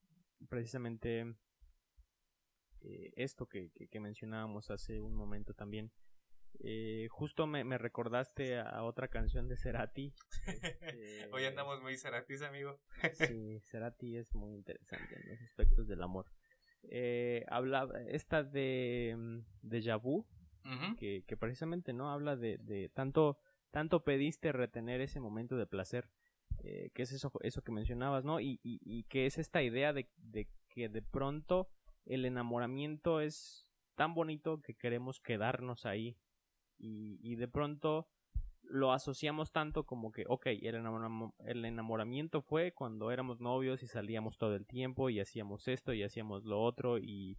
precisamente 0.47 1.35
eh, 2.81 3.11
esto 3.15 3.47
que, 3.47 3.71
que, 3.71 3.99
mencionábamos 3.99 4.69
hace 4.71 5.01
un 5.01 5.15
momento 5.15 5.53
también 5.53 5.91
eh, 6.61 7.07
justo 7.09 7.47
me, 7.47 7.63
me, 7.63 7.77
recordaste 7.77 8.59
a 8.59 8.83
otra 8.83 9.07
canción 9.07 9.47
de 9.47 9.57
Cerati. 9.57 10.13
Este, 10.45 11.29
Hoy 11.31 11.45
andamos 11.45 11.81
muy 11.81 11.97
Ceratis, 11.97 12.41
amigo. 12.41 12.79
sí, 13.13 13.59
Cerati 13.61 14.17
es 14.17 14.33
muy 14.35 14.55
interesante 14.55 15.15
en 15.15 15.29
los 15.29 15.41
aspectos 15.41 15.87
del 15.87 16.03
amor. 16.03 16.25
Eh, 16.83 17.45
habla 17.49 17.87
esta 18.07 18.43
de 18.43 19.15
mm, 19.17 19.39
de 19.61 19.95
Vu, 19.95 20.25
que, 20.97 21.23
que, 21.25 21.37
precisamente 21.37 21.93
no 21.93 22.11
habla 22.11 22.35
de, 22.35 22.57
de, 22.57 22.89
tanto 22.89 23.39
tanto 23.71 24.03
pediste 24.03 24.51
retener 24.51 25.01
ese 25.01 25.19
momento 25.19 25.57
de 25.57 25.67
placer, 25.67 26.09
eh, 26.63 26.91
que 26.93 27.03
es 27.03 27.11
eso 27.11 27.31
eso 27.41 27.61
que 27.61 27.71
mencionabas, 27.71 28.25
¿no? 28.25 28.39
Y, 28.39 28.59
y, 28.63 28.79
y 28.83 29.03
que 29.03 29.25
es 29.25 29.37
esta 29.37 29.61
idea 29.61 29.93
de, 29.93 30.09
de 30.17 30.47
que 30.69 30.89
de 30.89 31.01
pronto 31.01 31.69
el 32.05 32.25
enamoramiento 32.25 33.21
es 33.21 33.67
tan 33.95 34.13
bonito 34.13 34.61
que 34.61 34.75
queremos 34.75 35.19
quedarnos 35.19 35.85
ahí 35.85 36.17
y, 36.77 37.35
de 37.35 37.47
pronto 37.47 38.07
lo 38.61 38.93
asociamos 38.93 39.51
tanto 39.51 39.85
como 39.85 40.11
que, 40.11 40.23
ok, 40.27 40.45
el, 40.47 40.75
el 41.45 41.65
enamoramiento 41.65 42.41
fue 42.41 42.71
cuando 42.71 43.11
éramos 43.11 43.41
novios 43.41 43.83
y 43.83 43.87
salíamos 43.87 44.37
todo 44.37 44.55
el 44.55 44.65
tiempo 44.65 45.09
y 45.09 45.19
hacíamos 45.19 45.67
esto 45.67 45.93
y 45.93 46.03
hacíamos 46.03 46.45
lo 46.45 46.61
otro 46.61 46.97
y, 46.97 47.37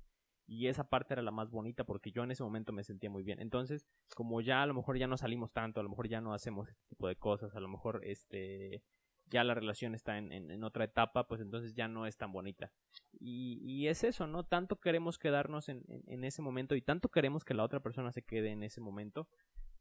y 0.51 0.67
esa 0.67 0.89
parte 0.89 1.15
era 1.15 1.23
la 1.23 1.31
más 1.31 1.49
bonita 1.49 1.85
porque 1.85 2.11
yo 2.11 2.25
en 2.25 2.33
ese 2.33 2.43
momento 2.43 2.73
me 2.73 2.83
sentía 2.83 3.09
muy 3.09 3.23
bien. 3.23 3.39
Entonces, 3.41 3.87
como 4.17 4.41
ya 4.41 4.65
a 4.65 4.67
lo 4.67 4.75
mejor 4.75 4.99
ya 4.99 5.07
no 5.07 5.17
salimos 5.17 5.53
tanto, 5.53 5.79
a 5.79 5.85
lo 5.85 5.89
mejor 5.89 6.09
ya 6.09 6.21
no 6.21 6.35
hacemos 6.35 6.69
este 6.69 6.85
tipo 6.89 7.07
de 7.07 7.15
cosas, 7.15 7.55
a 7.55 7.61
lo 7.61 7.69
mejor 7.69 8.01
este 8.05 8.83
ya 9.27 9.45
la 9.45 9.55
relación 9.55 9.95
está 9.95 10.19
en, 10.19 10.33
en, 10.33 10.65
otra 10.65 10.83
etapa, 10.83 11.29
pues 11.29 11.41
entonces 11.41 11.75
ya 11.75 11.87
no 11.87 12.05
es 12.05 12.17
tan 12.17 12.33
bonita. 12.33 12.73
Y, 13.13 13.61
y 13.63 13.87
es 13.87 14.03
eso, 14.03 14.27
¿no? 14.27 14.43
Tanto 14.43 14.81
queremos 14.81 15.21
quedarnos 15.21 15.69
en, 15.69 15.85
en, 15.87 16.25
ese 16.25 16.43
momento 16.43 16.75
y 16.75 16.83
tanto 16.83 17.11
queremos 17.11 17.45
que 17.45 17.55
la 17.55 17.63
otra 17.63 17.79
persona 17.79 18.11
se 18.11 18.23
quede 18.23 18.51
en 18.51 18.65
ese 18.65 18.81
momento 18.81 19.29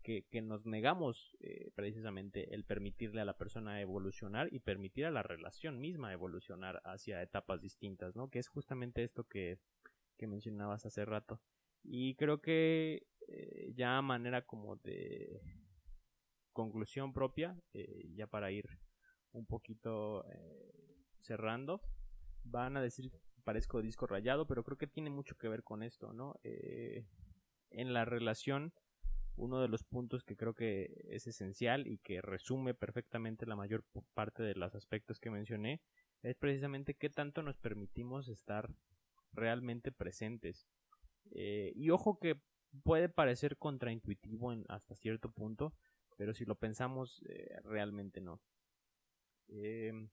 que, 0.03 0.41
nos 0.41 0.65
negamos 0.65 1.35
eh, 1.39 1.71
precisamente 1.75 2.53
el 2.55 2.63
permitirle 2.63 3.21
a 3.21 3.25
la 3.25 3.37
persona 3.37 3.81
evolucionar 3.81 4.51
y 4.51 4.59
permitir 4.59 5.05
a 5.05 5.11
la 5.11 5.23
relación 5.23 5.79
misma 5.79 6.13
evolucionar 6.13 6.81
hacia 6.85 7.21
etapas 7.21 7.61
distintas, 7.61 8.15
¿no? 8.15 8.29
Que 8.29 8.39
es 8.39 8.47
justamente 8.47 9.03
esto 9.03 9.25
que, 9.25 9.59
que 10.19 10.27
mencionabas 10.27 10.85
hace 10.85 11.05
rato. 11.05 11.41
Y 11.83 12.15
creo 12.15 12.41
que 12.41 13.07
eh, 13.27 13.73
ya 13.73 13.97
a 13.97 14.01
manera 14.03 14.45
como 14.45 14.75
de 14.75 15.41
conclusión 16.53 17.13
propia, 17.13 17.57
eh, 17.73 18.11
ya 18.13 18.27
para 18.27 18.51
ir 18.51 18.67
un 19.31 19.45
poquito 19.45 20.25
cerrando, 21.19 21.81
van 22.43 22.77
a 22.77 22.81
decir 22.81 23.11
parezco 23.43 23.81
disco 23.81 24.05
rayado, 24.05 24.45
pero 24.45 24.63
creo 24.63 24.77
que 24.77 24.87
tiene 24.87 25.09
mucho 25.09 25.35
que 25.35 25.47
ver 25.47 25.63
con 25.63 25.81
esto, 25.81 26.13
¿no? 26.13 26.35
en 26.43 27.93
la 27.93 28.05
relación 28.05 28.73
uno 29.39 29.61
de 29.61 29.69
los 29.69 29.83
puntos 29.83 30.23
que 30.23 30.35
creo 30.35 30.53
que 30.53 31.05
es 31.09 31.25
esencial 31.25 31.87
y 31.87 31.97
que 31.99 32.21
resume 32.21 32.73
perfectamente 32.73 33.45
la 33.45 33.55
mayor 33.55 33.85
parte 34.13 34.43
de 34.43 34.53
los 34.55 34.75
aspectos 34.75 35.19
que 35.19 35.31
mencioné 35.31 35.81
es 36.21 36.35
precisamente 36.35 36.95
qué 36.95 37.09
tanto 37.09 37.41
nos 37.41 37.57
permitimos 37.57 38.27
estar 38.27 38.69
realmente 39.31 39.91
presentes. 39.91 40.67
Eh, 41.31 41.71
y 41.75 41.89
ojo 41.89 42.19
que 42.19 42.41
puede 42.83 43.09
parecer 43.09 43.57
contraintuitivo 43.57 44.53
en, 44.53 44.65
hasta 44.69 44.95
cierto 44.95 45.31
punto, 45.31 45.73
pero 46.17 46.33
si 46.33 46.45
lo 46.45 46.55
pensamos 46.55 47.23
eh, 47.29 47.59
realmente 47.63 48.21
no. 48.21 48.41
Em, 49.47 50.09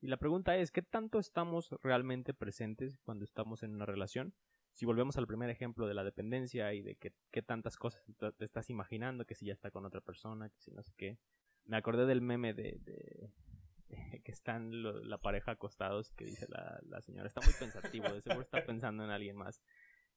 y 0.00 0.08
la 0.08 0.16
pregunta 0.16 0.56
es, 0.56 0.70
¿qué 0.70 0.82
tanto 0.82 1.18
estamos 1.18 1.70
realmente 1.82 2.34
presentes 2.34 2.98
cuando 3.00 3.24
estamos 3.24 3.62
en 3.62 3.74
una 3.74 3.86
relación? 3.86 4.34
si 4.72 4.86
volvemos 4.86 5.16
al 5.16 5.26
primer 5.26 5.50
ejemplo 5.50 5.86
de 5.86 5.94
la 5.94 6.04
dependencia 6.04 6.72
y 6.72 6.82
de 6.82 6.96
que, 6.96 7.12
qué 7.30 7.42
tantas 7.42 7.76
cosas 7.76 8.02
te 8.16 8.44
estás 8.44 8.70
imaginando, 8.70 9.24
que 9.24 9.34
si 9.34 9.46
ya 9.46 9.52
está 9.52 9.70
con 9.70 9.84
otra 9.84 10.00
persona, 10.00 10.48
que 10.48 10.60
si 10.60 10.70
no 10.70 10.82
sé 10.82 10.92
qué. 10.96 11.18
Me 11.64 11.76
acordé 11.76 12.06
del 12.06 12.22
meme 12.22 12.54
de, 12.54 12.78
de, 12.80 13.30
que 14.24 14.32
están 14.32 14.82
la 15.08 15.18
pareja 15.18 15.52
acostados 15.52 16.12
que 16.12 16.24
dice 16.24 16.46
la, 16.48 16.80
la 16.84 17.00
señora, 17.00 17.26
está 17.26 17.40
muy 17.40 17.54
pensativo, 17.58 18.08
de 18.12 18.22
seguro 18.22 18.42
está 18.42 18.64
pensando 18.64 19.04
en 19.04 19.10
alguien 19.10 19.36
más. 19.36 19.60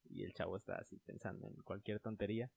Y 0.04 0.24
el 0.24 0.34
chavo 0.34 0.56
está 0.56 0.74
así 0.74 0.98
pensando 0.98 1.48
en 1.48 1.54
cualquier 1.62 2.00
tontería. 2.00 2.50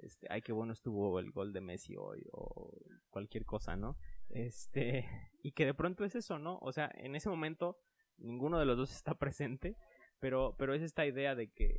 Este, 0.00 0.26
ay, 0.30 0.42
qué 0.42 0.52
bueno 0.52 0.72
estuvo 0.72 1.18
el 1.18 1.30
gol 1.30 1.52
de 1.52 1.60
Messi 1.60 1.96
hoy, 1.96 2.24
o 2.32 2.76
cualquier 3.10 3.44
cosa, 3.44 3.76
¿no? 3.76 3.96
Este, 4.28 5.04
y 5.42 5.52
que 5.52 5.64
de 5.64 5.74
pronto 5.74 6.04
es 6.04 6.14
eso, 6.14 6.38
¿no? 6.38 6.58
O 6.60 6.72
sea, 6.72 6.90
en 6.94 7.14
ese 7.14 7.28
momento 7.28 7.78
ninguno 8.16 8.58
de 8.58 8.64
los 8.64 8.76
dos 8.76 8.92
está 8.92 9.14
presente 9.14 9.76
pero, 10.20 10.56
pero 10.58 10.74
es 10.74 10.82
esta 10.82 11.06
idea 11.06 11.34
de 11.34 11.50
que 11.50 11.78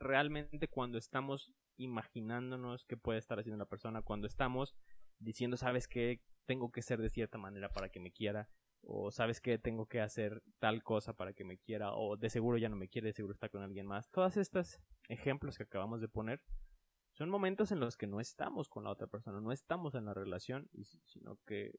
realmente 0.00 0.68
cuando 0.68 0.98
estamos 0.98 1.52
imaginándonos 1.76 2.84
qué 2.84 2.96
puede 2.96 3.18
estar 3.18 3.38
haciendo 3.38 3.58
la 3.58 3.68
persona, 3.68 4.02
cuando 4.02 4.26
estamos 4.26 4.74
diciendo, 5.18 5.56
sabes 5.56 5.86
que 5.88 6.20
tengo 6.48 6.72
que 6.72 6.80
ser 6.80 6.98
de 7.02 7.10
cierta 7.10 7.36
manera 7.36 7.68
para 7.68 7.90
que 7.90 8.00
me 8.00 8.10
quiera, 8.10 8.48
o 8.80 9.10
sabes 9.10 9.38
que 9.38 9.58
tengo 9.58 9.84
que 9.84 10.00
hacer 10.00 10.42
tal 10.58 10.82
cosa 10.82 11.12
para 11.12 11.34
que 11.34 11.44
me 11.44 11.58
quiera, 11.58 11.92
o 11.92 12.16
de 12.16 12.30
seguro 12.30 12.56
ya 12.56 12.70
no 12.70 12.76
me 12.76 12.88
quiere, 12.88 13.08
de 13.08 13.12
seguro 13.12 13.34
está 13.34 13.50
con 13.50 13.62
alguien 13.62 13.86
más. 13.86 14.10
Todos 14.10 14.38
estos 14.38 14.80
ejemplos 15.10 15.58
que 15.58 15.64
acabamos 15.64 16.00
de 16.00 16.08
poner 16.08 16.40
son 17.12 17.28
momentos 17.28 17.70
en 17.70 17.80
los 17.80 17.98
que 17.98 18.06
no 18.06 18.18
estamos 18.18 18.70
con 18.70 18.84
la 18.84 18.90
otra 18.90 19.08
persona, 19.08 19.42
no 19.42 19.52
estamos 19.52 19.94
en 19.94 20.06
la 20.06 20.14
relación, 20.14 20.70
sino 21.04 21.38
que 21.46 21.78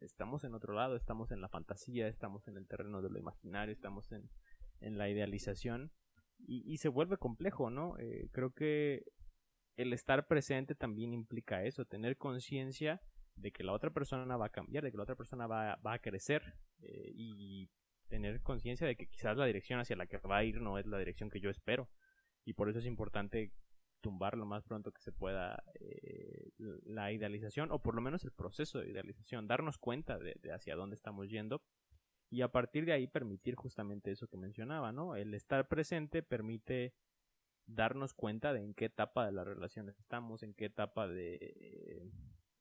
estamos 0.00 0.44
en 0.44 0.54
otro 0.54 0.74
lado, 0.74 0.94
estamos 0.94 1.32
en 1.32 1.40
la 1.40 1.48
fantasía, 1.48 2.06
estamos 2.06 2.46
en 2.46 2.56
el 2.56 2.68
terreno 2.68 3.02
de 3.02 3.10
lo 3.10 3.18
imaginario, 3.18 3.72
estamos 3.72 4.12
en, 4.12 4.30
la 4.80 5.08
idealización 5.08 5.90
y, 6.38 6.76
se 6.76 6.88
vuelve 6.88 7.16
complejo, 7.16 7.70
¿no? 7.70 7.98
Eh, 7.98 8.28
creo 8.32 8.52
que 8.52 9.02
el 9.76 9.92
estar 9.92 10.28
presente 10.28 10.76
también 10.76 11.14
implica 11.14 11.64
eso, 11.64 11.84
tener 11.84 12.16
conciencia 12.16 13.00
de 13.36 13.52
que 13.52 13.64
la 13.64 13.72
otra 13.72 13.90
persona 13.90 14.36
va 14.36 14.46
a 14.46 14.50
cambiar, 14.50 14.84
de 14.84 14.90
que 14.90 14.96
la 14.96 15.02
otra 15.02 15.16
persona 15.16 15.46
va, 15.46 15.78
a 15.82 15.98
crecer 15.98 16.54
eh, 16.80 17.10
y 17.14 17.68
tener 18.08 18.42
conciencia 18.42 18.86
de 18.86 18.96
que 18.96 19.06
quizás 19.08 19.36
la 19.36 19.46
dirección 19.46 19.80
hacia 19.80 19.96
la 19.96 20.06
que 20.06 20.18
va 20.18 20.38
a 20.38 20.44
ir 20.44 20.60
no 20.60 20.78
es 20.78 20.86
la 20.86 20.98
dirección 20.98 21.30
que 21.30 21.40
yo 21.40 21.50
espero 21.50 21.88
y 22.44 22.52
por 22.52 22.68
eso 22.68 22.78
es 22.78 22.86
importante 22.86 23.52
tumbar 24.00 24.36
lo 24.36 24.44
más 24.44 24.62
pronto 24.64 24.92
que 24.92 25.00
se 25.00 25.12
pueda 25.12 25.64
eh, 25.80 26.50
la 26.58 27.10
idealización 27.10 27.72
o 27.72 27.80
por 27.80 27.94
lo 27.94 28.02
menos 28.02 28.22
el 28.24 28.32
proceso 28.32 28.78
de 28.78 28.90
idealización, 28.90 29.48
darnos 29.48 29.78
cuenta 29.78 30.18
de, 30.18 30.36
hacia 30.52 30.76
dónde 30.76 30.94
estamos 30.94 31.30
yendo 31.30 31.62
y 32.30 32.42
a 32.42 32.52
partir 32.52 32.84
de 32.84 32.92
ahí 32.92 33.06
permitir 33.06 33.54
justamente 33.54 34.10
eso 34.10 34.26
que 34.26 34.36
mencionaba, 34.36 34.92
¿no? 34.92 35.16
El 35.16 35.34
estar 35.34 35.68
presente 35.68 36.22
permite 36.22 36.94
darnos 37.66 38.12
cuenta 38.12 38.52
de 38.52 38.62
en 38.62 38.74
qué 38.74 38.86
etapa 38.86 39.24
de 39.24 39.32
la 39.32 39.44
relación 39.44 39.88
estamos, 39.88 40.42
en 40.42 40.52
qué 40.52 40.66
etapa 40.66 41.08
de 41.08 41.38
eh, 41.40 42.10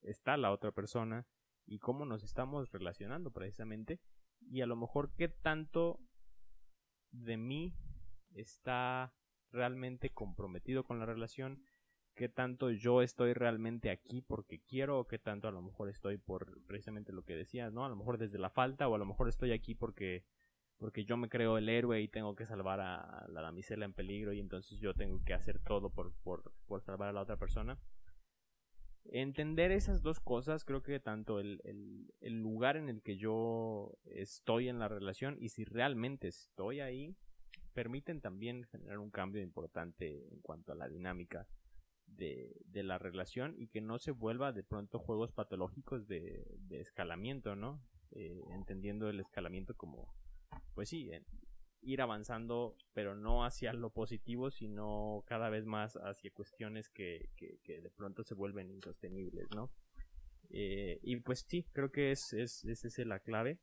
está 0.04 0.38
la 0.38 0.52
otra 0.52 0.72
persona 0.72 1.26
y 1.66 1.80
cómo 1.80 2.06
nos 2.06 2.24
estamos 2.24 2.72
relacionando 2.72 3.32
precisamente 3.32 4.00
y 4.42 4.62
a 4.62 4.66
lo 4.66 4.76
mejor 4.76 5.14
qué 5.16 5.30
tanto 5.30 6.00
de 7.12 7.38
mí 7.38 7.74
está 8.34 9.14
realmente 9.52 10.10
comprometido 10.10 10.84
con 10.84 11.00
la 11.00 11.06
relación, 11.06 11.64
qué 12.16 12.28
tanto 12.28 12.72
yo 12.72 13.02
estoy 13.02 13.34
realmente 13.34 13.90
aquí 13.90 14.22
porque 14.22 14.62
quiero 14.62 15.00
o 15.00 15.08
qué 15.08 15.20
tanto 15.20 15.48
a 15.48 15.52
lo 15.52 15.62
mejor 15.62 15.90
estoy 15.90 16.18
por 16.18 16.64
precisamente 16.66 17.14
lo 17.14 17.24
que 17.24 17.36
decías, 17.36 17.72
¿no? 17.72 17.86
A 17.86 17.90
lo 17.90 17.96
mejor 17.96 18.18
desde 18.18 18.40
la 18.40 18.50
falta 18.50 18.88
o 18.88 18.96
a 18.96 18.98
lo 18.98 19.06
mejor 19.06 19.30
estoy 19.30 19.52
aquí 19.52 19.76
porque 19.76 20.26
porque 20.78 21.06
yo 21.06 21.16
me 21.16 21.30
creo 21.30 21.58
el 21.58 21.70
héroe 21.70 22.02
y 22.02 22.10
tengo 22.10 22.36
que 22.36 22.46
salvar 22.46 22.82
a 22.82 23.26
la 23.30 23.42
damisela 23.42 23.86
en 23.86 23.94
peligro 23.94 24.34
y 24.34 24.42
entonces 24.42 24.80
yo 24.80 24.94
tengo 24.94 25.24
que 25.24 25.34
hacer 25.34 25.60
todo 25.60 25.90
por, 25.90 26.14
por, 26.24 26.52
por 26.66 26.82
salvar 26.82 27.08
a 27.08 27.14
la 27.14 27.22
otra 27.22 27.38
persona. 27.38 27.80
Entender 29.06 29.72
esas 29.72 30.02
dos 30.02 30.20
cosas, 30.20 30.64
creo 30.64 30.82
que 30.82 31.00
tanto 31.00 31.40
el, 31.40 31.62
el, 32.22 32.40
lugar 32.40 32.78
en 32.78 32.90
el 32.90 33.02
que 33.02 33.18
yo 33.18 33.98
estoy 34.06 34.70
en 34.70 34.80
la 34.80 34.88
relación 34.88 35.38
y 35.40 35.50
si 35.50 35.66
realmente 35.66 36.30
estoy 36.30 36.80
ahí, 36.80 37.16
permiten 37.74 38.22
también 38.22 38.64
generar 38.64 39.00
un 39.00 39.12
cambio 39.12 39.42
importante 39.42 40.28
en 40.32 40.40
cuanto 40.42 40.72
a 40.72 40.76
la 40.76 40.88
dinámica 40.88 41.48
de, 42.08 42.84
la 42.84 42.98
relación 42.98 43.56
y 43.58 43.68
que 43.68 43.82
no 43.82 43.98
se 43.98 44.12
vuelva 44.12 44.52
de 44.52 44.64
pronto 44.64 45.00
juegos 45.00 45.32
patológicos 45.32 46.08
de, 46.08 46.46
escalamiento, 46.70 47.56
¿no? 47.56 47.82
Eh, 48.12 48.42
entendiendo 48.52 49.10
el 49.10 49.20
escalamiento 49.20 49.76
como, 49.76 50.14
pues 50.76 50.90
sí, 50.90 51.12
ir 51.84 52.02
avanzando, 52.02 52.76
pero 52.94 53.16
no 53.16 53.46
hacia 53.46 53.74
lo 53.74 53.92
positivo, 53.92 54.50
sino 54.52 55.24
cada 55.28 55.50
vez 55.50 55.66
más 55.66 55.96
hacia 55.96 56.32
cuestiones 56.32 56.90
que, 56.90 57.30
que, 57.36 57.82
de 57.82 57.90
pronto 57.92 58.24
se 58.24 58.34
vuelven 58.34 58.72
insostenibles, 58.72 59.48
¿no? 59.56 59.72
Eh, 60.50 61.00
y 61.02 61.18
pues 61.18 61.46
sí, 61.48 61.66
creo 61.74 61.92
que 61.92 62.12
es, 62.12 62.34
es, 62.34 62.64
es 62.66 62.86
esa 62.86 63.06
la 63.06 63.20
clave. 63.20 63.60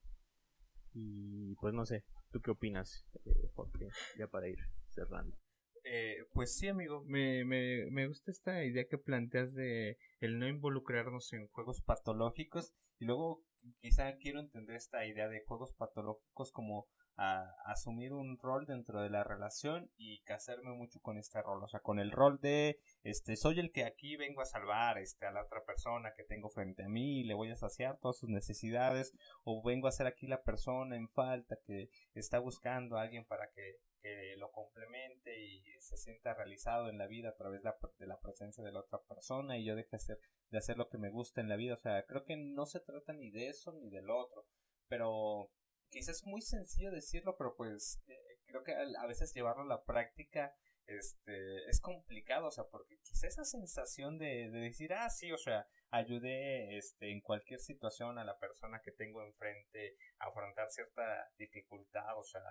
Y 0.92 1.54
pues 1.56 1.72
no 1.72 1.86
sé, 1.86 2.04
¿Tú 2.30 2.40
qué 2.40 2.52
opinas, 2.52 3.04
eh, 3.24 3.48
Jorge? 3.54 3.88
Ya 4.16 4.28
para 4.28 4.48
ir 4.48 4.58
cerrando. 4.88 5.36
Eh, 5.82 6.18
pues 6.32 6.56
sí, 6.56 6.68
amigo, 6.68 7.02
me, 7.04 7.44
me, 7.44 7.90
me 7.90 8.06
gusta 8.06 8.30
esta 8.30 8.64
idea 8.64 8.86
que 8.86 8.98
planteas 8.98 9.54
de 9.54 9.98
el 10.20 10.38
no 10.38 10.46
involucrarnos 10.46 11.32
en 11.32 11.48
juegos 11.48 11.80
patológicos 11.82 12.72
y 12.98 13.06
luego 13.06 13.42
quizá 13.80 14.16
quiero 14.18 14.38
entender 14.38 14.76
esta 14.76 15.04
idea 15.06 15.28
de 15.28 15.42
juegos 15.44 15.72
patológicos 15.72 16.52
como 16.52 16.86
a, 17.20 17.54
asumir 17.66 18.14
un 18.14 18.38
rol 18.38 18.64
dentro 18.66 19.02
de 19.02 19.10
la 19.10 19.22
relación 19.22 19.90
y 19.98 20.22
casarme 20.22 20.72
mucho 20.72 21.00
con 21.00 21.18
este 21.18 21.40
rol, 21.42 21.62
o 21.62 21.68
sea, 21.68 21.80
con 21.80 21.98
el 21.98 22.10
rol 22.10 22.40
de 22.40 22.80
este 23.02 23.36
soy 23.36 23.60
el 23.60 23.72
que 23.72 23.84
aquí 23.84 24.16
vengo 24.16 24.40
a 24.40 24.46
salvar 24.46 24.98
este 24.98 25.26
a 25.26 25.30
la 25.30 25.42
otra 25.42 25.62
persona 25.64 26.14
que 26.16 26.24
tengo 26.24 26.48
frente 26.48 26.82
a 26.82 26.88
mí 26.88 27.20
y 27.20 27.24
le 27.24 27.34
voy 27.34 27.50
a 27.50 27.56
saciar 27.56 27.98
todas 27.98 28.18
sus 28.18 28.30
necesidades 28.30 29.12
o 29.44 29.62
vengo 29.62 29.86
a 29.86 29.92
ser 29.92 30.06
aquí 30.06 30.26
la 30.26 30.42
persona 30.42 30.96
en 30.96 31.08
falta 31.10 31.58
que 31.66 31.90
está 32.14 32.38
buscando 32.38 32.96
a 32.96 33.02
alguien 33.02 33.26
para 33.26 33.50
que, 33.50 33.76
que 34.00 34.36
lo 34.38 34.50
complemente 34.50 35.38
y 35.44 35.62
se 35.80 35.98
sienta 35.98 36.32
realizado 36.32 36.88
en 36.88 36.96
la 36.96 37.06
vida 37.06 37.28
a 37.28 37.36
través 37.36 37.62
de 37.62 37.68
la, 37.68 37.76
de 37.98 38.06
la 38.06 38.18
presencia 38.18 38.64
de 38.64 38.72
la 38.72 38.80
otra 38.80 38.98
persona 39.06 39.58
y 39.58 39.64
yo 39.66 39.76
deje 39.76 39.90
de 39.90 39.96
hacer, 39.96 40.18
de 40.48 40.58
hacer 40.58 40.78
lo 40.78 40.88
que 40.88 40.98
me 40.98 41.10
gusta 41.10 41.42
en 41.42 41.50
la 41.50 41.56
vida, 41.56 41.74
o 41.74 41.78
sea, 41.78 42.02
creo 42.06 42.24
que 42.24 42.36
no 42.38 42.64
se 42.64 42.80
trata 42.80 43.12
ni 43.12 43.30
de 43.30 43.48
eso 43.48 43.72
ni 43.72 43.90
del 43.90 44.08
otro, 44.08 44.46
pero 44.88 45.50
quizás 45.91 46.16
es 46.16 46.26
muy 46.26 46.43
sencillo 46.43 46.91
decirlo, 46.91 47.36
pero 47.36 47.55
pues 47.57 48.03
eh, 48.07 48.38
creo 48.47 48.62
que 48.62 48.72
a 48.72 49.07
veces 49.07 49.34
llevarlo 49.34 49.62
a 49.62 49.66
la 49.66 49.84
práctica 49.84 50.55
este, 50.86 51.68
es 51.68 51.80
complicado, 51.80 52.49
o 52.49 52.51
sea, 52.51 52.64
porque 52.64 52.99
quizá 53.03 53.28
esa 53.28 53.45
sensación 53.45 54.18
de, 54.18 54.51
de, 54.51 54.61
decir, 54.61 54.93
ah, 54.93 55.09
sí, 55.09 55.30
o 55.30 55.38
sea, 55.38 55.68
ayudé 55.91 56.76
este, 56.76 57.12
en 57.12 57.20
cualquier 57.20 57.61
situación 57.61 58.18
a 58.18 58.24
la 58.24 58.38
persona 58.38 58.80
que 58.82 58.91
tengo 58.93 59.22
enfrente 59.22 59.97
a 60.18 60.26
afrontar 60.26 60.68
cierta 60.70 61.30
dificultad, 61.38 62.18
o 62.18 62.24
sea, 62.24 62.43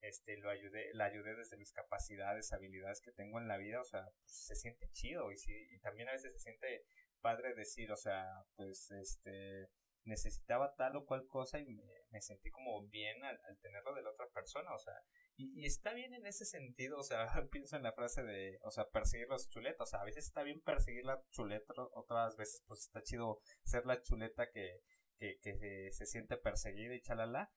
este, 0.00 0.36
lo 0.38 0.50
ayudé, 0.50 0.92
la 0.94 1.04
ayudé 1.04 1.36
desde 1.36 1.56
mis 1.56 1.72
capacidades, 1.72 2.52
habilidades 2.52 3.00
que 3.02 3.12
tengo 3.12 3.38
en 3.38 3.48
la 3.48 3.58
vida, 3.58 3.80
o 3.80 3.84
sea, 3.84 4.04
pues, 4.04 4.46
se 4.46 4.56
siente 4.56 4.90
chido 4.92 5.30
y, 5.30 5.36
sí, 5.36 5.52
y 5.70 5.78
también 5.80 6.08
a 6.08 6.12
veces 6.12 6.32
se 6.32 6.40
siente 6.40 6.84
padre 7.20 7.54
decir, 7.54 7.92
o 7.92 7.96
sea, 7.96 8.26
pues, 8.56 8.90
este, 8.90 9.68
necesitaba 10.04 10.74
tal 10.76 10.96
o 10.96 11.04
cual 11.04 11.26
cosa 11.28 11.60
y 11.60 11.64
me, 12.10 12.20
sentí 12.20 12.50
como 12.50 12.86
bien 12.88 13.24
al, 13.24 13.38
tenerlo 13.60 13.94
de 13.94 14.02
la 14.02 14.10
otra 14.10 14.26
persona, 14.34 14.74
o 14.74 14.78
sea, 14.78 14.94
Y, 15.36 15.64
está 15.64 15.94
bien 15.94 16.14
en 16.14 16.26
ese 16.26 16.44
sentido, 16.44 16.98
o 16.98 17.02
sea, 17.02 17.26
pienso 17.50 17.76
en 17.76 17.82
la 17.82 17.92
frase 17.92 18.22
de, 18.22 18.58
o 18.62 18.70
sea, 18.70 18.88
perseguir 18.90 19.28
los 19.28 19.48
chuletas, 19.48 19.80
o 19.80 19.90
sea, 19.90 20.00
a 20.00 20.04
veces 20.04 20.26
está 20.26 20.42
bien 20.42 20.60
perseguir 20.60 21.04
la 21.04 21.22
chuleta, 21.30 21.72
otras 21.94 22.36
veces 22.36 22.62
pues 22.66 22.80
está 22.80 23.02
chido 23.02 23.40
ser 23.64 23.86
la 23.86 24.02
chuleta 24.02 24.50
que, 24.50 24.80
que, 25.18 25.38
que 25.40 25.90
se, 25.92 26.06
siente 26.06 26.36
perseguida 26.36 26.94
y 26.94 27.00
chalala, 27.00 27.50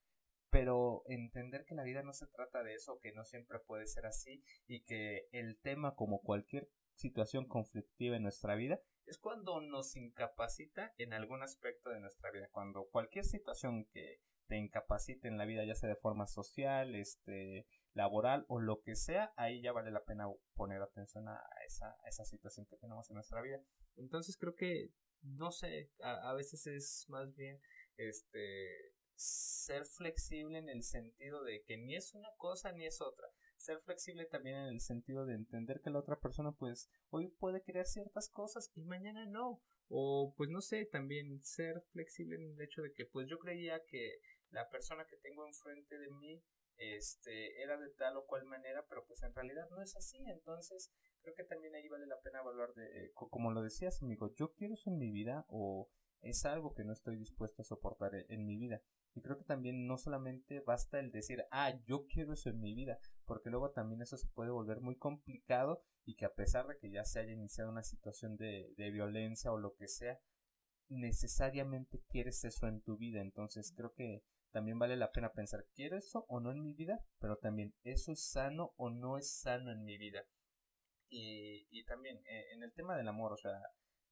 pero 0.50 1.04
entender 1.08 1.66
que 1.66 1.76
la 1.76 1.84
vida 1.84 2.04
no 2.04 2.14
se 2.14 2.28
trata 2.28 2.64
de 2.64 2.76
eso, 2.76 3.00
que 3.02 3.12
no 3.12 3.26
siempre 3.26 3.60
puede 3.60 3.88
ser 3.88 4.06
así 4.06 4.44
y 4.68 4.84
que 4.84 5.28
el 5.32 5.60
tema 5.60 5.96
como 5.96 6.22
cualquier 6.22 6.70
situación 6.94 7.46
conflictiva 7.48 8.16
en 8.16 8.24
nuestra 8.24 8.56
vida 8.56 8.80
es 9.06 9.18
cuando 9.18 9.62
nos 9.62 9.96
incapacita 9.96 10.94
en 10.98 11.14
algún 11.14 11.44
aspecto 11.44 11.90
de 11.90 12.00
nuestra 12.00 12.32
vida, 12.32 12.50
cuando 12.52 12.88
cualquier 12.90 13.26
situación 13.26 13.86
que 13.92 14.22
te 14.48 14.58
incapacite 14.58 15.28
en 15.28 15.38
la 15.38 15.46
vida, 15.46 15.66
ya 15.66 15.76
sea 15.76 15.90
de 15.90 15.96
forma 15.96 16.28
social, 16.28 16.96
este, 16.96 17.68
laboral 17.94 18.46
o 18.48 18.60
lo 18.60 18.82
que 18.82 18.96
sea, 18.96 19.34
ahí 19.38 19.62
ya 19.62 19.72
vale 19.72 19.92
la 19.92 20.04
pena 20.04 20.28
poner 20.54 20.82
atención 20.82 21.28
a 21.28 21.42
esa, 21.66 21.98
esa 22.08 22.26
situación 22.26 22.66
que 22.68 22.78
tenemos 22.78 23.10
en 23.10 23.16
nuestra 23.16 23.42
vida. 23.42 23.60
Entonces 23.96 24.38
creo 24.38 24.56
que, 24.56 24.92
no 25.22 25.52
sé, 25.52 25.92
a, 26.02 26.30
a 26.30 26.34
veces 26.34 26.68
es 26.68 27.06
más 27.10 27.34
bien, 27.34 27.60
este, 27.98 28.94
ser 29.16 29.86
flexible 29.86 30.60
en 30.60 30.70
el 30.70 30.84
sentido 30.84 31.44
de 31.44 31.64
que 31.64 31.78
ni 31.78 31.96
es 31.96 32.14
una 32.14 32.30
cosa 32.38 32.72
ni 32.72 32.86
es 32.86 33.02
otra. 33.02 33.28
Ser 33.66 33.80
flexible 33.80 34.26
también 34.26 34.58
en 34.58 34.68
el 34.68 34.80
sentido 34.80 35.26
de 35.26 35.34
entender 35.34 35.82
que 35.82 35.90
la 35.90 35.98
otra 35.98 36.20
persona 36.20 36.52
pues 36.52 36.88
hoy 37.10 37.30
puede 37.30 37.64
querer 37.64 37.88
ciertas 37.88 38.30
cosas 38.30 38.72
y 38.76 38.84
mañana 38.84 39.26
no. 39.26 39.60
O 39.88 40.36
pues 40.38 40.52
no 40.52 40.62
sé, 40.62 40.86
también 40.86 41.44
ser 41.44 41.82
flexible 41.92 42.36
en 42.36 42.44
el 42.44 42.62
hecho 42.62 42.84
de 42.84 42.94
que 42.94 43.08
pues 43.08 43.28
yo 43.28 43.40
creía 43.40 43.84
que 43.88 44.20
la 44.52 44.70
persona 44.70 45.08
que 45.08 45.18
tengo 45.18 45.48
enfrente 45.48 45.98
de 45.98 46.12
mí 46.12 46.44
este 46.78 47.60
era 47.64 47.76
de 47.80 47.90
tal 47.90 48.18
o 48.18 48.28
cual 48.28 48.46
manera, 48.46 48.86
pero 48.88 49.04
pues 49.08 49.24
en 49.24 49.34
realidad 49.34 49.68
no 49.72 49.82
es 49.82 49.96
así, 49.96 50.24
entonces 50.28 50.92
creo 51.22 51.34
que 51.34 51.44
también 51.44 51.74
ahí 51.74 51.88
vale 51.88 52.06
la 52.06 52.20
pena 52.22 52.42
evaluar 52.42 52.72
de 52.76 53.12
como 53.16 53.52
lo 53.52 53.64
decías, 53.64 54.00
amigo, 54.04 54.32
yo 54.36 54.54
quiero 54.54 54.76
eso 54.76 54.92
en 54.92 55.00
mi 55.00 55.10
vida 55.10 55.46
o 55.48 55.90
es 56.22 56.46
algo 56.46 56.76
que 56.76 56.84
no 56.84 56.94
estoy 56.94 57.16
dispuesto 57.16 57.64
a 57.64 57.66
soportar 57.66 58.14
e, 58.14 58.28
en 58.30 58.46
mi 58.46 58.58
vida. 58.58 58.82
Y 59.14 59.22
creo 59.22 59.38
que 59.38 59.46
también 59.46 59.88
no 59.88 59.98
solamente 59.98 60.60
basta 60.60 61.00
el 61.00 61.12
decir, 61.12 61.46
ah, 61.52 61.74
yo 61.86 62.06
quiero 62.08 62.34
eso 62.34 62.50
en 62.50 62.60
mi 62.60 62.74
vida, 62.74 63.00
porque 63.26 63.50
luego 63.50 63.72
también 63.72 64.02
eso 64.02 64.18
se 64.18 64.28
puede 64.28 64.52
volver 64.52 64.82
muy 64.82 64.96
complicado 64.96 65.84
y 66.06 66.16
que 66.16 66.26
a 66.26 66.34
pesar 66.34 66.68
de 66.68 66.78
que 66.78 66.92
ya 66.92 67.04
se 67.04 67.20
haya 67.20 67.32
iniciado 67.32 67.72
una 67.72 67.84
situación 67.84 68.38
de, 68.38 68.74
violencia 68.78 69.52
o 69.52 69.58
lo 69.58 69.76
que 69.76 69.88
sea, 69.88 70.20
necesariamente 70.88 72.04
quieres 72.10 72.44
eso 72.44 72.68
en 72.68 72.82
tu 72.82 72.98
vida. 72.98 73.22
Entonces 73.22 73.74
creo 73.76 73.94
que 73.94 74.24
también 74.52 74.80
vale 74.80 74.96
la 74.96 75.12
pena 75.12 75.34
pensar, 75.34 75.66
¿quiero 75.74 75.98
eso 75.98 76.26
o 76.30 76.40
no 76.40 76.52
en 76.52 76.64
mi 76.64 76.74
vida? 76.74 77.04
Pero 77.20 77.38
también, 77.38 77.74
¿eso 77.84 78.12
es 78.12 78.24
sano 78.24 78.74
o 78.78 78.90
no 78.90 79.18
es 79.18 79.40
sano 79.40 79.72
en 79.72 79.84
mi 79.84 79.98
vida? 79.98 80.26
Y, 81.10 81.68
y 81.72 81.84
también 81.86 82.18
eh, 82.26 82.46
en 82.54 82.64
el 82.64 82.74
tema 82.74 82.96
del 82.96 83.08
amor, 83.08 83.34
o 83.34 83.38
sea, 83.38 83.62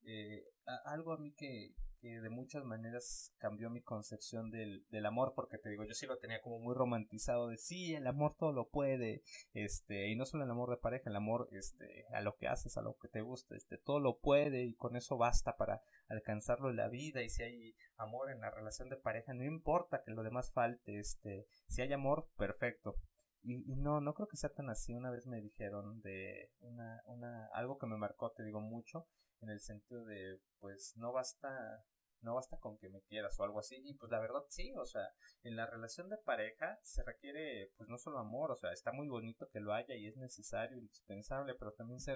eh, 0.06 0.44
algo 0.86 1.14
a 1.14 1.18
mí 1.18 1.34
que, 1.34 1.74
que 2.04 2.20
de 2.20 2.30
muchas 2.30 2.66
maneras 2.66 3.34
cambió 3.38 3.70
mi 3.70 3.82
concepción 3.82 4.52
del, 4.52 4.86
del, 4.90 5.06
amor, 5.06 5.32
porque 5.34 5.58
te 5.58 5.70
digo, 5.70 5.86
yo 5.86 5.94
sí 5.94 6.06
lo 6.06 6.18
tenía 6.18 6.42
como 6.42 6.60
muy 6.60 6.76
romantizado 6.76 7.48
de 7.48 7.58
sí, 7.58 7.96
el 7.96 8.08
amor 8.08 8.36
todo 8.38 8.52
lo 8.52 8.68
puede, 8.68 9.24
este, 9.54 10.10
y 10.10 10.16
no 10.18 10.26
solo 10.26 10.44
el 10.44 10.52
amor 10.52 10.70
de 10.70 10.76
pareja, 10.76 11.10
el 11.10 11.16
amor, 11.16 11.48
este, 11.54 12.06
a 12.14 12.20
lo 12.20 12.36
que 12.36 12.50
haces, 12.50 12.76
a 12.76 12.82
lo 12.82 12.98
que 12.98 13.08
te 13.08 13.22
gusta, 13.22 13.56
este, 13.56 13.78
todo 13.78 14.02
lo 14.02 14.20
puede 14.20 14.66
y 14.66 14.76
con 14.76 14.98
eso 14.98 15.18
basta 15.18 15.56
para 15.56 15.82
alcanzarlo 16.10 16.70
en 16.70 16.76
la 16.76 16.90
vida, 16.90 17.24
y 17.24 17.30
si 17.30 17.42
hay 17.42 17.74
amor 17.96 18.32
en 18.32 18.42
la 18.42 18.52
relación 18.52 18.90
de 18.90 18.98
pareja, 18.98 19.34
no 19.34 19.46
importa 19.46 20.04
que 20.04 20.12
lo 20.12 20.24
demás 20.24 20.52
falte, 20.52 21.00
este, 21.00 21.48
si 21.68 21.84
hay 21.84 21.94
amor, 21.94 22.28
perfecto. 22.36 22.98
Y, 23.44 23.72
y 23.72 23.76
no, 23.78 24.02
no 24.02 24.14
creo 24.14 24.28
que 24.28 24.38
sea 24.38 24.54
tan 24.54 24.70
así. 24.70 24.94
Una 24.94 25.12
vez 25.12 25.28
me 25.28 25.42
dijeron 25.42 26.02
de 26.02 26.50
una, 26.62 27.02
una, 27.08 27.48
algo 27.54 27.78
que 27.78 27.88
me 27.88 27.98
marcó, 27.98 28.32
te 28.32 28.46
digo 28.46 28.62
mucho, 28.62 29.06
en 29.42 29.50
el 29.50 29.60
sentido 29.60 30.06
de, 30.06 30.40
pues 30.60 30.94
no 30.96 31.12
basta 31.12 31.84
no 32.24 32.36
basta 32.36 32.58
con 32.58 32.78
que 32.78 32.90
me 32.90 33.02
quieras 33.02 33.40
o 33.40 33.44
algo 33.44 33.60
así. 33.60 33.82
Y 33.84 33.94
pues 33.96 34.12
la 34.12 34.20
verdad 34.20 34.44
sí, 34.50 34.74
o 34.78 34.86
sea, 34.86 35.08
en 35.44 35.56
la 35.56 35.66
relación 35.66 36.10
de 36.10 36.18
pareja 36.18 36.80
se 36.82 37.04
requiere 37.04 37.72
pues 37.78 37.90
no 37.90 37.98
solo 37.98 38.20
amor, 38.20 38.52
o 38.52 38.56
sea, 38.56 38.72
está 38.72 38.92
muy 38.92 39.08
bonito 39.08 39.50
que 39.50 39.60
lo 39.60 39.74
haya 39.74 39.96
y 39.96 40.08
es 40.08 40.18
necesario, 40.18 40.78
indispensable, 40.78 41.56
pero 41.56 41.74
también 41.74 42.00
se 42.00 42.16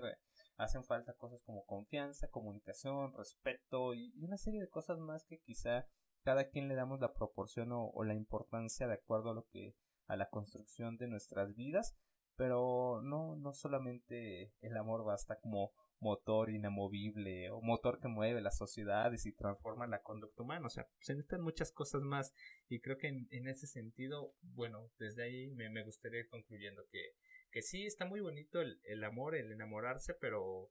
hacen 0.57 0.83
falta 0.83 1.13
cosas 1.13 1.41
como 1.43 1.65
confianza, 1.65 2.29
comunicación, 2.29 3.13
respeto 3.13 3.93
y, 3.93 4.13
una 4.23 4.37
serie 4.37 4.61
de 4.61 4.69
cosas 4.69 4.97
más 4.97 5.25
que 5.25 5.39
quizá 5.39 5.87
cada 6.23 6.49
quien 6.49 6.67
le 6.67 6.75
damos 6.75 6.99
la 6.99 7.13
proporción 7.13 7.71
o, 7.71 7.89
o 7.89 8.03
la 8.03 8.15
importancia 8.15 8.87
de 8.87 8.95
acuerdo 8.95 9.31
a 9.31 9.33
lo 9.33 9.45
que 9.47 9.75
a 10.07 10.15
la 10.15 10.29
construcción 10.29 10.97
de 10.97 11.07
nuestras 11.07 11.53
vidas, 11.53 11.95
pero 12.35 13.01
no 13.01 13.35
no 13.35 13.53
solamente 13.53 14.53
el 14.61 14.77
amor 14.77 15.03
basta 15.03 15.39
como 15.39 15.73
motor 15.99 16.49
inamovible 16.49 17.49
o 17.49 17.61
motor 17.61 17.99
que 17.99 18.07
mueve 18.07 18.41
las 18.41 18.57
sociedades 18.57 19.25
y 19.25 19.31
transforma 19.31 19.87
la 19.87 20.01
conducta 20.01 20.43
humana. 20.43 20.67
O 20.67 20.69
sea, 20.69 20.87
se 20.99 21.13
necesitan 21.13 21.41
muchas 21.41 21.71
cosas 21.71 22.01
más 22.01 22.33
y 22.69 22.81
creo 22.81 22.97
que 22.97 23.07
en, 23.07 23.47
ese 23.47 23.67
sentido, 23.67 24.33
bueno, 24.41 24.91
desde 24.99 25.23
ahí 25.23 25.49
me, 25.51 25.69
me, 25.69 25.83
gustaría 25.83 26.19
ir 26.19 26.27
concluyendo 26.27 26.83
que, 26.91 27.13
que 27.51 27.61
sí 27.61 27.85
está 27.85 28.05
muy 28.05 28.21
bonito 28.21 28.61
el, 28.61 28.79
el 28.83 29.03
amor, 29.03 29.35
el 29.35 29.51
enamorarse, 29.51 30.13
pero 30.13 30.69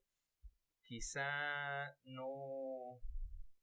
quizá 0.83 1.97
no... 2.05 3.01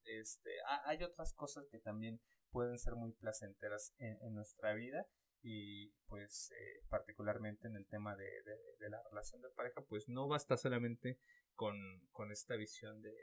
Este, 0.05 0.51
hay 0.85 1.01
otras 1.01 1.33
cosas 1.33 1.65
que 1.71 1.79
también 1.79 2.19
pueden 2.51 2.77
ser 2.77 2.95
muy 2.95 3.13
placenteras 3.13 3.93
en, 3.99 4.17
en 4.21 4.35
nuestra 4.35 4.73
vida 4.73 5.07
y 5.43 5.89
pues 6.07 6.51
eh, 6.51 6.83
particularmente 6.89 7.67
en 7.67 7.75
el 7.75 7.85
tema 7.85 8.15
de, 8.15 8.25
la 8.79 9.03
relación 9.03 9.41
de 9.41 9.49
pareja 9.49 9.81
pues 9.81 10.07
no 10.07 10.27
basta 10.27 10.55
solamente 10.55 11.19
con, 11.53 11.75
esta 12.31 12.55
visión 12.55 13.01
de, 13.01 13.13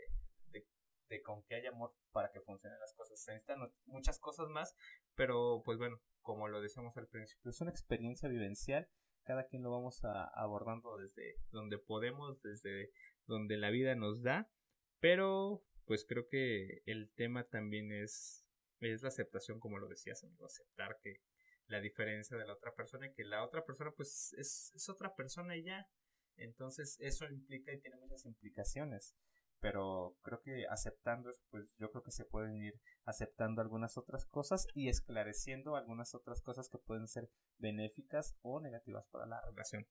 de, 1.09 1.23
con 1.23 1.43
que 1.45 1.55
haya 1.55 1.71
amor 1.71 1.95
para 2.13 2.31
que 2.31 2.41
funcionen 2.43 2.79
las 2.79 2.93
cosas. 2.95 3.21
Se 3.21 3.33
necesitan 3.33 3.73
muchas 3.87 4.21
cosas 4.21 4.49
más 4.49 4.77
pero 5.15 5.63
pues 5.65 5.79
bueno 5.79 5.99
como 6.21 6.47
lo 6.47 6.61
decíamos 6.61 6.97
al 6.99 7.09
principio 7.09 7.51
es 7.51 7.61
una 7.61 7.71
experiencia 7.71 8.29
vivencial. 8.29 8.89
Cada 9.23 9.47
quien 9.47 9.63
lo 9.63 9.71
vamos 9.71 10.03
a, 10.05 10.25
abordando 10.25 10.97
desde 10.99 11.37
donde 11.51 11.79
podemos 11.79 12.43
desde 12.43 12.93
donde 13.27 13.57
la 13.57 13.71
vida 13.71 13.95
nos 13.95 14.23
da. 14.23 14.51
Pero 14.99 15.65
pues 15.87 16.05
creo 16.05 16.29
que 16.29 16.83
el 16.85 17.11
tema 17.15 17.49
también 17.49 17.93
es 17.93 18.47
es 18.81 19.03
la 19.03 19.09
aceptación 19.09 19.59
como 19.59 19.79
lo 19.79 19.89
decías 19.89 20.23
amigo 20.25 20.47
aceptar 20.47 20.99
que 21.03 21.23
la 21.71 21.81
diferencia 21.81 22.37
de 22.37 22.47
la 22.47 22.55
otra 22.55 22.75
persona 22.75 23.13
que 23.13 23.25
la 23.25 23.45
otra 23.45 23.65
persona 23.65 23.93
pues 23.97 24.35
es, 24.37 24.73
es 24.75 24.89
otra 24.89 25.15
persona 25.15 25.57
y 25.57 25.65
ya. 25.65 25.89
Entonces 26.37 26.97
eso 27.01 27.27
implica 27.27 27.73
y 27.73 27.81
tiene 27.81 27.97
muchas 27.97 28.27
implicaciones. 28.27 29.17
Pero 29.61 30.17
creo 30.23 30.41
que 30.41 30.67
aceptando 30.69 31.31
eso, 31.31 31.43
pues 31.51 31.67
yo 31.79 31.91
creo 31.91 32.03
que 32.03 32.11
se 32.11 32.25
pueden 32.25 32.63
ir 32.63 32.81
aceptando 33.05 33.61
algunas 33.61 33.99
otras 33.99 34.25
cosas 34.27 34.67
y 34.75 34.89
esclareciendo 34.89 35.77
algunas 35.77 36.15
otras 36.15 36.41
cosas 36.41 36.69
que 36.69 36.79
pueden 36.79 37.07
ser 37.07 37.29
benéficas 37.59 38.35
o 38.41 38.61
negativas 38.61 39.07
para 39.11 39.27
la 39.27 39.41
relación. 39.43 39.87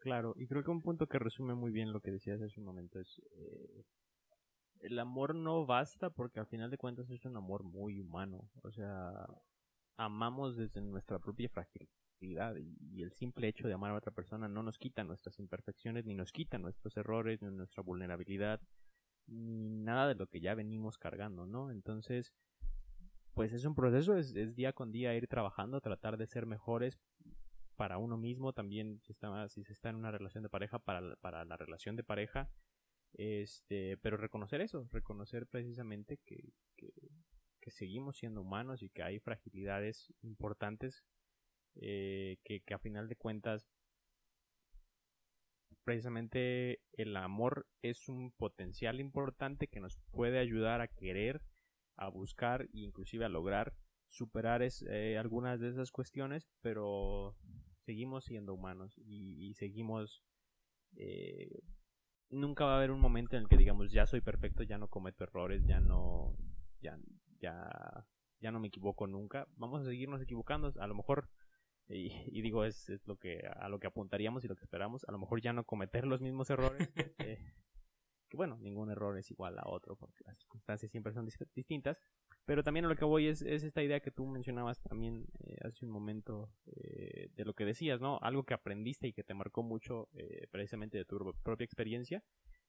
Claro, 0.00 0.34
y 0.36 0.48
creo 0.48 0.64
que 0.64 0.70
un 0.72 0.82
punto 0.82 1.06
que 1.06 1.20
resume 1.20 1.54
muy 1.54 1.70
bien 1.70 1.92
lo 1.92 2.00
que 2.00 2.10
decías 2.10 2.42
hace 2.42 2.58
un 2.58 2.66
momento 2.66 2.98
es 2.98 3.22
eh, 3.36 3.84
el 4.82 4.98
amor 4.98 5.34
no 5.34 5.64
basta 5.64 6.10
porque 6.10 6.40
al 6.40 6.46
final 6.46 6.70
de 6.70 6.78
cuentas 6.78 7.08
es 7.10 7.24
un 7.24 7.36
amor 7.36 7.62
muy 7.62 8.00
humano. 8.00 8.50
O 8.62 8.70
sea, 8.70 9.26
amamos 9.96 10.56
desde 10.56 10.80
nuestra 10.80 11.18
propia 11.18 11.48
fragilidad 11.48 12.56
y, 12.56 13.02
el 13.02 13.12
simple 13.12 13.48
hecho 13.48 13.66
de 13.66 13.74
amar 13.74 13.90
a 13.92 13.96
otra 13.96 14.12
persona 14.12 14.48
no 14.48 14.62
nos 14.62 14.78
quita 14.78 15.04
nuestras 15.04 15.38
imperfecciones, 15.38 16.04
ni 16.04 16.14
nos 16.14 16.32
quita 16.32 16.58
nuestros 16.58 16.96
errores, 16.96 17.42
ni 17.42 17.50
nuestra 17.50 17.82
vulnerabilidad, 17.82 18.60
ni 19.26 19.70
nada 19.70 20.08
de 20.08 20.14
lo 20.14 20.26
que 20.26 20.40
ya 20.40 20.54
venimos 20.54 20.98
cargando, 20.98 21.46
¿no? 21.46 21.70
Entonces, 21.70 22.32
pues 23.34 23.52
es 23.52 23.64
un 23.64 23.74
proceso, 23.74 24.16
es, 24.16 24.54
día 24.54 24.72
con 24.72 24.92
día 24.92 25.14
ir 25.14 25.26
trabajando, 25.26 25.80
tratar 25.80 26.16
de 26.16 26.26
ser 26.26 26.46
mejores 26.46 27.00
para 27.76 27.98
uno 27.98 28.16
mismo, 28.16 28.52
también 28.52 29.00
si, 29.00 29.12
está, 29.12 29.48
si 29.48 29.64
se 29.64 29.72
está 29.72 29.90
en 29.90 29.96
una 29.96 30.12
relación 30.12 30.42
de 30.42 30.50
pareja, 30.50 30.78
para, 30.78 31.16
para 31.16 31.44
la 31.44 31.56
relación 31.56 31.96
de 31.96 32.04
pareja, 32.04 32.50
este, 33.14 33.96
pero 33.98 34.16
reconocer 34.16 34.60
eso, 34.60 34.88
reconocer 34.92 35.46
precisamente 35.46 36.18
que, 36.24 36.52
seguimos 37.68 38.16
siendo 38.16 38.40
humanos 38.40 38.82
y 38.82 38.90
que 38.90 39.02
hay 39.02 39.20
fragilidades 39.20 40.12
importantes 40.22 41.04
eh, 41.76 42.38
que, 42.44 42.62
a 42.74 42.78
final 42.78 43.08
de 43.08 43.16
cuentas 43.16 43.68
precisamente 45.84 46.80
el 46.92 47.16
amor 47.16 47.66
es 47.80 48.08
un 48.08 48.32
potencial 48.32 49.00
importante 49.00 49.68
que 49.68 49.80
nos 49.80 49.96
puede 50.10 50.38
ayudar 50.38 50.80
a 50.80 50.88
querer, 50.88 51.40
a 51.96 52.08
buscar 52.08 52.62
e 52.62 52.80
inclusive 52.80 53.24
a 53.24 53.28
lograr 53.28 53.74
superar 54.06 54.62
eh, 54.62 55.16
algunas 55.16 55.60
de 55.60 55.70
esas 55.70 55.90
cuestiones, 55.90 56.48
pero 56.60 57.36
seguimos 57.84 58.24
siendo 58.24 58.54
humanos 58.54 58.98
y, 58.98 59.48
y 59.48 59.54
seguimos 59.54 60.22
eh, 60.96 61.62
nunca 62.32 62.64
va 62.64 62.74
a 62.74 62.76
haber 62.78 62.90
un 62.90 63.00
momento 63.00 63.36
en 63.36 63.42
el 63.42 63.48
que 63.48 63.56
digamos 63.56 63.92
ya 63.92 64.06
soy 64.06 64.20
perfecto, 64.20 64.62
ya 64.62 64.78
no 64.78 64.88
cometo 64.88 65.24
errores, 65.24 65.64
ya 65.66 65.80
no 65.80 66.36
ya 66.80 66.98
ya 67.38 68.06
ya 68.40 68.50
no 68.50 68.58
me 68.58 68.68
equivoco 68.68 69.06
nunca. 69.06 69.46
Vamos 69.56 69.82
a 69.82 69.84
seguirnos 69.84 70.20
equivocando, 70.20 70.72
a 70.80 70.86
lo 70.86 70.94
mejor 70.94 71.28
y, 71.88 72.40
digo, 72.40 72.64
es, 72.64 72.88
lo 73.06 73.16
que 73.18 73.42
a 73.46 73.68
lo 73.68 73.78
que 73.78 73.86
apuntaríamos 73.86 74.44
y 74.44 74.48
lo 74.48 74.56
que 74.56 74.64
esperamos. 74.64 75.04
A 75.08 75.12
lo 75.12 75.18
mejor 75.18 75.40
ya 75.40 75.52
no 75.52 75.64
cometer 75.64 76.06
los 76.06 76.20
mismos 76.20 76.48
errores. 76.50 76.88
que 78.28 78.36
bueno, 78.36 78.56
ningún 78.58 78.90
error 78.90 79.18
es 79.18 79.30
igual 79.30 79.58
a 79.58 79.68
otro 79.68 79.96
porque 79.96 80.24
las 80.24 80.38
circunstancias 80.38 80.90
siempre 80.90 81.12
son 81.12 81.28
distintas. 81.54 82.00
Pero 82.44 82.62
también 82.62 82.84
a 82.84 82.88
lo 82.88 82.96
que 82.96 83.04
voy 83.04 83.28
es, 83.28 83.42
es 83.42 83.62
esta 83.62 83.82
idea 83.82 84.00
que 84.00 84.10
tú 84.10 84.26
mencionabas 84.26 84.80
también 84.82 85.26
eh, 85.44 85.56
hace 85.62 85.84
un 85.84 85.92
momento 85.92 86.50
eh, 86.66 87.28
de 87.34 87.44
lo 87.44 87.54
que 87.54 87.64
decías, 87.64 88.00
¿no? 88.00 88.18
Algo 88.20 88.44
que 88.44 88.54
aprendiste 88.54 89.06
y 89.06 89.12
que 89.12 89.22
te 89.22 89.34
marcó 89.34 89.62
mucho 89.62 90.08
eh, 90.14 90.48
precisamente 90.50 90.98
de 90.98 91.04
tu 91.04 91.18
propia 91.42 91.64
experiencia 91.64 92.24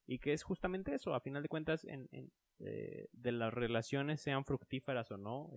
y 0.06 0.20
que 0.20 0.34
es 0.34 0.44
justamente 0.44 0.94
eso, 0.94 1.16
a 1.16 1.22
final 1.22 1.42
de 1.42 1.50
cuentas, 1.50 1.86
en, 1.86 2.08
en 2.12 2.32
de 2.60 3.32
las 3.32 3.54
relaciones 3.54 4.22
sean 4.22 4.46
fructíferas 4.46 5.12
o 5.12 5.18
no, 5.18 5.52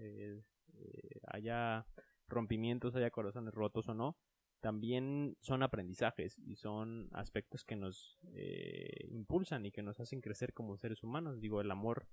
haya 1.28 1.86
rompimientos, 2.26 2.96
haya 2.96 3.10
corazones 3.10 3.54
rotos 3.54 3.88
o 3.88 3.94
no, 3.94 4.16
también 4.60 5.36
son 5.40 5.62
aprendizajes 5.62 6.38
y 6.40 6.56
son 6.56 7.08
aspectos 7.12 7.64
que 7.64 7.76
nos 7.76 8.18
eh, 8.34 9.06
impulsan 9.10 9.66
y 9.66 9.70
que 9.70 9.82
nos 9.82 10.00
hacen 10.00 10.20
crecer 10.20 10.52
como 10.52 10.76
seres 10.76 11.02
humanos. 11.04 11.40
Digo, 11.40 11.60
el 11.60 11.70
amor 11.70 12.08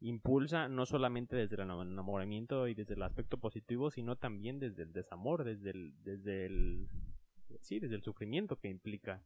impulsa 0.00 0.68
no 0.68 0.86
solamente 0.86 1.36
desde 1.36 1.56
el 1.56 1.62
enamoramiento 1.62 2.68
y 2.68 2.74
desde 2.74 2.94
el 2.94 3.02
aspecto 3.02 3.38
positivo, 3.38 3.90
sino 3.90 4.16
también 4.16 4.58
desde 4.58 4.82
el 4.82 4.92
desamor, 4.92 5.44
desde 5.44 5.70
el, 5.70 5.94
desde 6.02 6.46
el, 6.46 6.88
sí, 7.60 7.78
desde 7.80 7.94
el 7.96 8.02
sufrimiento 8.02 8.56
que 8.56 8.68
implica 8.68 9.24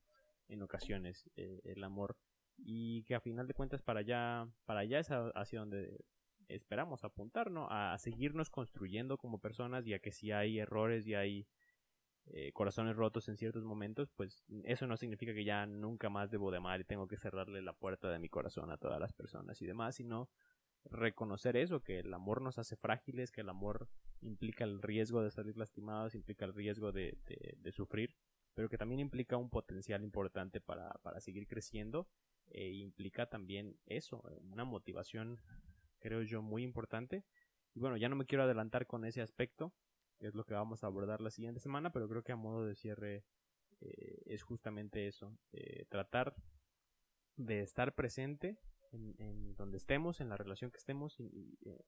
en 0.48 0.62
ocasiones 0.62 1.28
eh, 1.36 1.60
el 1.64 1.82
amor 1.84 2.16
y 2.56 3.02
que 3.04 3.14
a 3.14 3.20
final 3.20 3.46
de 3.46 3.54
cuentas 3.54 3.82
para 3.82 4.00
allá, 4.00 4.48
para 4.64 4.80
allá 4.80 4.98
es 4.98 5.08
hacia 5.10 5.60
donde 5.60 6.04
esperamos 6.48 7.04
apuntar, 7.04 7.50
¿no? 7.50 7.68
A 7.70 7.96
seguirnos 7.98 8.50
construyendo 8.50 9.18
como 9.18 9.38
personas 9.38 9.86
y 9.86 9.94
a 9.94 9.98
que 9.98 10.12
si 10.12 10.32
hay 10.32 10.58
errores 10.58 11.06
y 11.06 11.14
hay 11.14 11.46
eh, 12.26 12.52
corazones 12.52 12.96
rotos 12.96 13.28
en 13.28 13.36
ciertos 13.36 13.64
momentos, 13.64 14.10
pues 14.10 14.44
eso 14.64 14.86
no 14.86 14.96
significa 14.96 15.32
que 15.32 15.44
ya 15.44 15.66
nunca 15.66 16.08
más 16.08 16.30
debo 16.30 16.50
de 16.50 16.58
amar 16.58 16.80
y 16.80 16.84
tengo 16.84 17.06
que 17.06 17.16
cerrarle 17.16 17.62
la 17.62 17.72
puerta 17.72 18.10
de 18.10 18.18
mi 18.18 18.28
corazón 18.28 18.70
a 18.70 18.76
todas 18.76 19.00
las 19.00 19.12
personas 19.12 19.60
y 19.62 19.66
demás, 19.66 19.96
sino 19.96 20.28
reconocer 20.90 21.56
eso, 21.56 21.82
que 21.82 22.00
el 22.00 22.12
amor 22.12 22.42
nos 22.42 22.58
hace 22.58 22.76
frágiles, 22.76 23.30
que 23.30 23.42
el 23.42 23.48
amor 23.48 23.88
implica 24.20 24.64
el 24.64 24.82
riesgo 24.82 25.22
de 25.22 25.30
salir 25.30 25.56
lastimados, 25.56 26.14
implica 26.14 26.44
el 26.44 26.54
riesgo 26.54 26.92
de, 26.92 27.18
sufrir, 27.72 28.16
pero 28.54 28.68
que 28.68 28.78
también 28.78 29.00
implica 29.00 29.36
un 29.36 29.50
potencial 29.50 30.02
importante 30.02 30.60
para, 30.60 30.92
seguir 31.20 31.46
creciendo 31.46 32.08
e 32.50 32.72
implica 32.72 33.28
también 33.28 33.78
eso, 33.86 34.22
una 34.50 34.64
motivación 34.64 35.40
creo 35.98 36.22
yo 36.22 36.42
muy 36.42 36.62
importante. 36.62 37.24
Y 37.74 37.80
bueno, 37.80 37.96
ya 37.96 38.08
no 38.08 38.16
me 38.16 38.24
quiero 38.24 38.44
adelantar 38.44 38.86
con 38.86 39.04
ese 39.04 39.20
aspecto, 39.20 39.74
es 40.18 40.34
lo 40.34 40.44
que 40.44 40.54
vamos 40.54 40.82
a 40.82 40.86
abordar 40.86 41.20
la 41.20 41.30
siguiente 41.30 41.60
semana, 41.60 41.92
pero 41.92 42.08
creo 42.08 42.24
que 42.24 42.32
a 42.32 42.36
modo 42.36 42.64
de 42.64 42.74
cierre 42.74 43.24
eh, 43.80 44.22
es 44.26 44.42
justamente 44.42 45.06
eso, 45.06 45.38
eh, 45.52 45.84
tratar 45.88 46.34
de 47.36 47.60
estar 47.60 47.94
presente 47.94 48.58
en, 48.92 49.54
donde 49.56 49.76
estemos, 49.76 50.20
en 50.20 50.28
la 50.28 50.36
relación 50.36 50.70
que 50.70 50.78
estemos, 50.78 51.18
eh, 51.20 51.84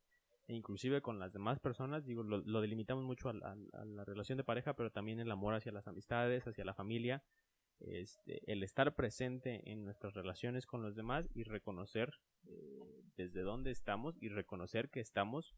e 0.46 0.54
inclusive 0.54 1.00
con 1.00 1.18
las 1.18 1.32
demás 1.32 1.60
personas, 1.60 2.04
digo, 2.04 2.22
lo, 2.22 2.60
delimitamos 2.60 3.04
mucho 3.04 3.28
a, 3.28 3.32
la 3.32 4.04
relación 4.04 4.36
de 4.36 4.44
pareja, 4.44 4.74
pero 4.74 4.90
también 4.90 5.20
el 5.20 5.30
amor 5.30 5.54
hacia 5.54 5.72
las 5.72 5.86
amistades, 5.86 6.46
hacia 6.46 6.64
la 6.64 6.74
familia, 6.74 7.22
este, 7.78 8.40
el 8.50 8.62
estar 8.62 8.94
presente 8.94 9.70
en 9.70 9.84
nuestras 9.84 10.14
relaciones 10.14 10.66
con 10.66 10.82
los 10.82 10.94
demás 10.96 11.28
y 11.34 11.44
reconocer 11.44 12.10
desde 13.16 13.42
dónde 13.42 13.70
estamos 13.70 14.16
y 14.20 14.28
reconocer 14.28 14.90
que 14.90 15.00
estamos 15.00 15.54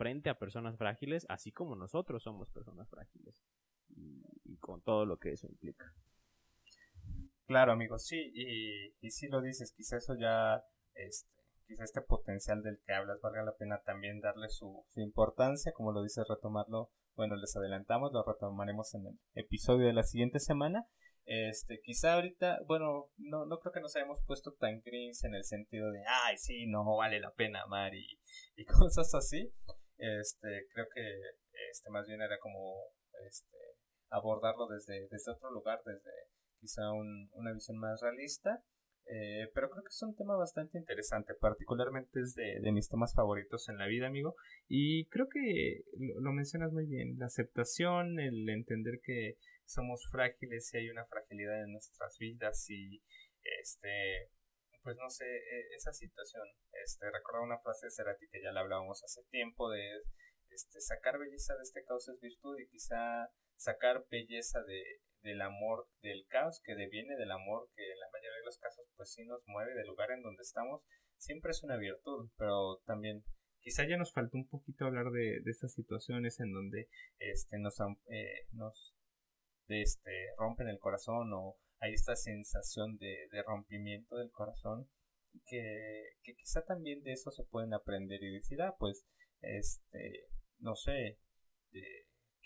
frente 0.00 0.30
a 0.30 0.38
personas 0.38 0.78
frágiles, 0.78 1.26
así 1.28 1.52
como 1.52 1.76
nosotros 1.76 2.22
somos 2.22 2.50
personas 2.50 2.88
frágiles. 2.88 3.44
Y, 3.90 4.56
con 4.58 4.80
todo 4.82 5.04
lo 5.04 5.18
que 5.18 5.32
eso 5.32 5.46
implica. 5.46 5.92
Claro, 7.50 7.72
amigos, 7.72 8.06
sí, 8.06 8.30
y, 8.32 8.94
y 9.04 9.10
si 9.10 9.26
lo 9.26 9.42
dices, 9.42 9.74
quizá 9.76 9.96
eso 9.96 10.14
ya, 10.14 10.62
este, 10.94 11.28
quizá 11.66 11.82
este 11.82 12.00
potencial 12.00 12.62
del 12.62 12.78
que 12.86 12.92
hablas 12.92 13.20
valga 13.20 13.42
la 13.42 13.56
pena 13.56 13.82
también 13.84 14.20
darle 14.20 14.48
su, 14.48 14.86
importancia, 14.94 15.72
como 15.72 15.90
lo 15.90 16.00
dices, 16.00 16.24
retomarlo, 16.28 16.92
bueno, 17.16 17.34
les 17.34 17.56
adelantamos, 17.56 18.12
lo 18.12 18.22
retomaremos 18.22 18.94
en 18.94 19.04
el 19.08 19.18
episodio 19.34 19.88
de 19.88 19.94
la 19.94 20.04
siguiente 20.04 20.38
semana. 20.38 20.86
Este, 21.24 21.80
quizá 21.82 22.14
ahorita, 22.14 22.60
bueno, 22.68 23.10
no, 23.18 23.58
creo 23.58 23.72
que 23.72 23.80
nos 23.80 23.96
hayamos 23.96 24.20
puesto 24.28 24.52
tan 24.52 24.80
gris 24.82 25.24
en 25.24 25.34
el 25.34 25.42
sentido 25.42 25.90
de, 25.90 26.04
ay, 26.06 26.38
sí, 26.38 26.68
no 26.68 26.84
vale 26.98 27.18
la 27.18 27.32
pena 27.32 27.62
amar 27.62 27.92
y, 27.96 28.16
cosas 28.78 29.12
así. 29.12 29.52
Este, 29.98 30.68
creo 30.72 30.86
que 30.94 31.02
este 31.72 31.90
más 31.90 32.06
bien 32.06 32.22
era 32.22 32.38
como 32.38 32.76
este 33.26 33.58
abordarlo 34.08 34.68
desde 34.68 35.08
otro 35.32 35.50
lugar, 35.50 35.82
desde 35.84 36.10
quizá 36.60 36.92
una 36.92 37.52
visión 37.52 37.78
más 37.78 38.00
realista. 38.00 38.62
Eh, 39.06 39.50
pero 39.54 39.70
creo 39.70 39.82
que 39.82 39.88
es 39.88 40.02
un 40.02 40.14
tema 40.14 40.36
bastante 40.36 40.78
interesante, 40.78 41.34
particularmente 41.34 42.20
es 42.20 42.34
de, 42.34 42.60
mis 42.70 42.88
temas 42.88 43.12
favoritos 43.12 43.68
en 43.68 43.78
la 43.78 43.86
vida, 43.86 44.06
amigo. 44.06 44.36
Y 44.68 45.06
creo 45.08 45.28
que 45.28 45.82
lo, 45.98 46.20
lo, 46.20 46.32
mencionas 46.32 46.72
muy 46.72 46.86
bien, 46.86 47.18
la 47.18 47.26
aceptación, 47.26 48.20
el 48.20 48.48
entender 48.48 49.00
que 49.02 49.36
somos 49.64 50.06
frágiles 50.12 50.72
y 50.72 50.78
hay 50.78 50.90
una 50.90 51.06
fragilidad 51.06 51.64
en 51.64 51.72
nuestras 51.72 52.18
vidas 52.18 52.68
y 52.70 53.02
este 53.42 54.30
pues 54.82 54.96
no 54.96 55.10
sé, 55.10 55.26
e, 55.26 55.74
esa 55.76 55.92
situación, 55.92 56.42
este, 56.84 57.10
recordaba 57.10 57.44
una 57.44 57.58
frase 57.58 57.86
de 57.86 57.90
Cerati 57.90 58.28
que 58.28 58.42
ya 58.42 58.52
la 58.52 58.60
hablábamos 58.60 59.02
hace 59.04 59.22
tiempo 59.30 59.68
de 59.70 60.02
este, 60.50 60.80
sacar 60.80 61.18
belleza 61.18 61.54
de 61.54 61.62
este 61.62 61.84
caos 61.84 62.08
es 62.08 62.20
virtud 62.20 62.58
y 62.58 62.68
quizá 62.68 63.30
sacar 63.56 64.06
belleza 64.10 64.62
de, 64.62 64.82
del 65.22 65.42
amor 65.42 65.88
del 66.02 66.26
caos 66.28 66.60
que 66.64 66.74
deviene 66.74 67.16
del 67.16 67.30
amor 67.30 67.68
que 67.74 67.82
en 67.92 67.98
la 67.98 68.10
mayoría 68.12 68.38
de 68.38 68.44
los 68.46 68.58
casos 68.58 68.86
pues 68.96 69.12
sí 69.12 69.24
nos 69.24 69.42
mueve 69.46 69.74
del 69.74 69.86
lugar 69.86 70.10
en 70.10 70.22
donde 70.22 70.42
estamos, 70.42 70.82
siempre 71.16 71.50
es 71.50 71.62
una 71.62 71.76
virtud, 71.76 72.30
pero 72.36 72.80
también 72.86 73.24
quizá 73.60 73.86
ya 73.86 73.96
nos 73.96 74.12
faltó 74.12 74.38
un 74.38 74.48
poquito 74.48 74.86
hablar 74.86 75.10
de, 75.10 75.40
de 75.42 75.50
estas 75.50 75.74
situaciones 75.74 76.40
en 76.40 76.52
donde 76.52 76.88
este, 77.18 77.58
nos, 77.58 77.78
eh, 78.08 78.46
nos 78.52 78.94
este, 79.68 80.10
rompen 80.36 80.68
el 80.68 80.78
corazón 80.78 81.32
o 81.32 81.58
hay 81.80 81.94
esta 81.94 82.16
sensación 82.16 82.98
de, 82.98 83.16
rompimiento 83.46 84.16
del 84.16 84.30
corazón 84.30 84.88
que, 85.46 86.10
quizá 86.36 86.64
también 86.64 87.02
de 87.02 87.12
eso 87.12 87.30
se 87.30 87.44
pueden 87.44 87.72
aprender 87.72 88.22
y 88.22 88.32
decir, 88.32 88.60
ah, 88.62 88.76
pues, 88.78 89.06
este, 89.40 90.26
no 90.58 90.74
sé, 90.74 91.18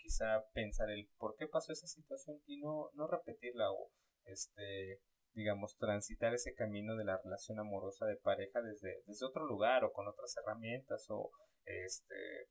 quizá 0.05 0.45
pensar 0.53 0.91
el 0.91 1.09
por 1.17 1.35
qué 1.35 1.47
pasó 1.47 1.73
esa 1.73 1.87
situación 1.87 2.39
y 2.45 2.59
no, 2.59 2.91
no 2.93 3.07
repetirla 3.07 3.71
o, 3.71 3.89
este, 4.25 5.01
digamos, 5.33 5.75
transitar 5.77 6.33
ese 6.35 6.53
camino 6.53 6.95
de 6.95 7.05
la 7.05 7.19
relación 7.23 7.59
amorosa 7.59 8.05
de 8.05 8.17
pareja 8.17 8.61
desde, 8.61 9.01
desde 9.07 9.25
otro 9.25 9.47
lugar 9.47 9.83
o 9.83 9.91
con 9.91 10.07
otras 10.07 10.35
herramientas 10.37 11.07
o, 11.09 11.31
este, 11.65 12.49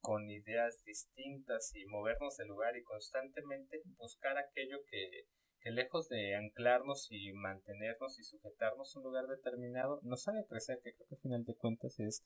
con 0.00 0.30
ideas 0.30 0.82
distintas 0.84 1.74
y 1.74 1.84
movernos 1.86 2.36
de 2.38 2.46
lugar 2.46 2.74
y 2.76 2.82
constantemente 2.82 3.82
buscar 3.98 4.38
aquello 4.38 4.78
que, 4.90 5.26
que 5.60 5.70
lejos 5.72 6.08
de 6.08 6.36
anclarnos 6.36 7.08
y 7.10 7.34
mantenernos 7.34 8.18
y 8.18 8.24
sujetarnos 8.24 8.96
a 8.96 8.98
un 8.98 9.04
lugar 9.04 9.26
determinado, 9.26 10.00
nos 10.02 10.26
haga 10.26 10.44
crecer, 10.48 10.80
que 10.82 10.94
creo 10.94 11.06
que 11.06 11.14
al 11.16 11.20
final 11.20 11.44
de 11.44 11.54
cuentas 11.54 12.00
es, 12.00 12.24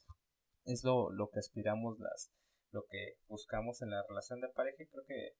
es 0.66 0.85
lo, 0.85 1.11
lo 1.11 1.31
que 1.31 1.41
aspiramos, 1.41 1.99
las, 1.99 2.31
lo 2.70 2.84
que 2.86 3.14
buscamos 3.26 3.82
en 3.82 3.90
la 3.90 4.04
relación 4.08 4.40
de 4.40 4.48
pareja 4.48 4.82
y 4.82 4.86
creo 4.86 5.04
que 5.06 5.32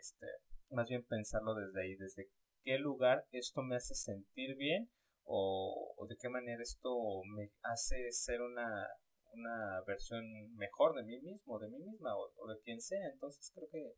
este, 0.00 0.26
más 0.70 0.88
bien 0.88 1.04
pensarlo 1.04 1.54
desde 1.54 1.80
ahí, 1.80 1.96
desde 1.96 2.28
qué 2.64 2.78
lugar 2.78 3.26
esto 3.32 3.62
me 3.62 3.76
hace 3.76 3.94
sentir 3.94 4.56
bien 4.56 4.90
o, 5.24 5.94
o 5.96 6.06
de 6.06 6.16
qué 6.16 6.28
manera 6.28 6.62
esto 6.62 6.90
me 7.34 7.50
hace 7.62 8.10
ser 8.10 8.40
una, 8.40 8.88
una 9.34 9.82
versión 9.86 10.24
mejor 10.56 10.94
de 10.94 11.04
mí 11.04 11.20
mismo, 11.20 11.58
de 11.58 11.68
mí 11.68 11.78
misma 11.78 12.16
o, 12.16 12.48
de 12.48 12.60
quien 12.62 12.80
sea. 12.80 13.08
Entonces 13.12 13.50
creo 13.54 13.68
que 13.70 13.94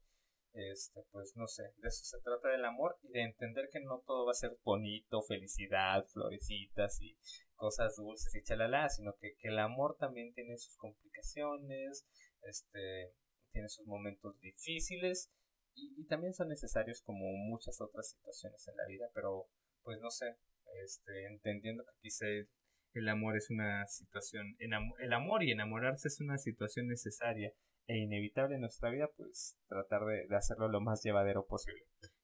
este, 0.71 1.03
pues 1.11 1.33
no 1.35 1.49
sé, 1.49 1.65
de 1.79 1.89
eso 1.89 2.05
se 2.05 2.21
trata 2.21 2.49
del 2.49 2.65
amor 2.65 2.97
y 3.03 3.09
de 3.09 3.23
entender 3.23 3.69
que 3.73 3.81
no 3.81 4.03
todo 4.07 4.27
va 4.27 4.31
a 4.31 4.35
ser 4.35 4.57
bonito, 4.63 5.21
felicidad, 5.23 6.07
florecitas 6.13 7.01
y 7.01 7.19
cosas 7.57 7.97
dulces 7.97 8.33
y 8.37 8.43
chalala, 8.45 8.89
sino 8.89 9.17
que, 9.17 9.35
que 9.41 9.49
el 9.49 9.59
amor 9.59 9.97
también 9.99 10.33
tiene 10.33 10.57
sus 10.57 10.77
complicaciones, 10.77 12.07
este, 12.49 13.13
tiene 13.53 13.69
sus 13.69 13.87
momentos 13.87 14.39
difíciles 14.41 15.31
y, 15.75 16.07
también 16.07 16.35
son 16.35 16.49
necesarios 16.49 17.03
como 17.03 17.33
muchas 17.33 17.81
otras 17.81 18.11
situaciones 18.11 18.67
en 18.69 18.77
la 18.77 18.87
vida, 18.87 19.07
pero 19.15 19.49
pues 19.83 19.99
no 20.01 20.11
sé, 20.11 20.37
este, 20.85 21.27
entendiendo 21.27 21.85
que 21.85 22.01
quizá 22.01 22.27
el 22.95 23.09
amor 23.09 23.37
es 23.37 23.51
una 23.51 23.87
situación, 23.87 24.57
el 24.59 25.13
amor 25.13 25.43
y 25.43 25.51
enamorarse 25.51 26.09
es 26.09 26.21
una 26.21 26.39
situación 26.39 26.89
necesaria 26.89 27.53
e 27.87 27.99
inevitable 27.99 28.55
en 28.55 28.63
nuestra 28.63 28.91
vida, 28.91 29.09
pues 29.17 29.59
tratar 29.69 30.05
de, 30.07 30.35
hacerlo 30.35 30.69
lo 30.69 30.81
más 30.81 31.03
llevadero 31.03 31.47
posible. 31.47 31.83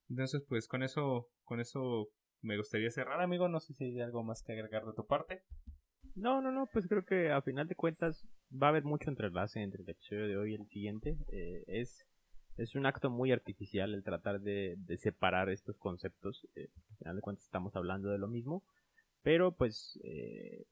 Entonces, 0.09 0.43
pues 0.49 0.67
con 0.67 0.83
eso, 0.83 1.29
con 1.45 1.61
eso 1.61 2.09
me 2.43 2.57
gustaría 2.57 2.91
cerrar, 2.91 3.21
amigo. 3.21 3.49
No 3.49 3.61
sé 3.61 3.75
si 3.75 3.85
hay 3.85 4.01
algo 4.01 4.25
más 4.25 4.43
que 4.43 4.53
agregar 4.53 4.85
de 4.85 4.95
tu 4.95 5.07
parte. 5.07 5.43
No, 6.15 6.41
no, 6.41 6.51
no, 6.51 6.67
pues 6.73 6.87
creo 6.89 7.05
que 7.05 7.31
a 7.31 7.43
final 7.43 7.69
de 7.69 7.77
cuentas 7.77 8.27
va 8.51 8.69
a 8.69 8.71
haber 8.71 8.85
mucho 8.85 9.11
entrelace 9.11 9.63
entre 9.63 9.83
el 9.83 9.89
episodio 9.89 10.27
de 10.27 10.37
hoy 10.37 10.53
y 10.53 10.55
el 10.57 10.67
siguiente. 10.69 11.17
Eh, 11.29 11.65
es 11.67 12.07
es 12.61 12.75
un 12.75 12.85
acto 12.85 13.09
muy 13.09 13.33
artificial 13.33 13.95
el 13.95 14.05
tratar 14.05 14.41
de, 14.41 14.77
separar 14.99 15.49
estos 15.49 15.79
conceptos. 15.79 16.47
Eh, 16.55 16.69
al 16.91 16.97
final 16.97 17.17
de 17.17 17.23
cuentas 17.23 17.45
estamos 17.45 17.75
hablando 17.75 18.11
de 18.11 18.19
lo 18.19 18.29
mismo, 18.29 18.63
pero 19.23 19.53
pues 19.53 19.99
eh, 20.05 20.67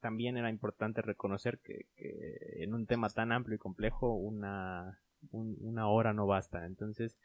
también 0.00 0.36
era 0.36 0.50
importante 0.50 1.00
reconocer 1.00 1.60
que, 1.60 1.86
en 1.96 2.74
un 2.74 2.86
tema 2.86 3.08
tan 3.08 3.30
amplio 3.30 3.54
y 3.54 3.58
complejo 3.58 4.14
una, 4.14 5.00
una 5.30 5.88
hora 5.88 6.12
no 6.12 6.26
basta. 6.26 6.66
Entonces, 6.66 7.16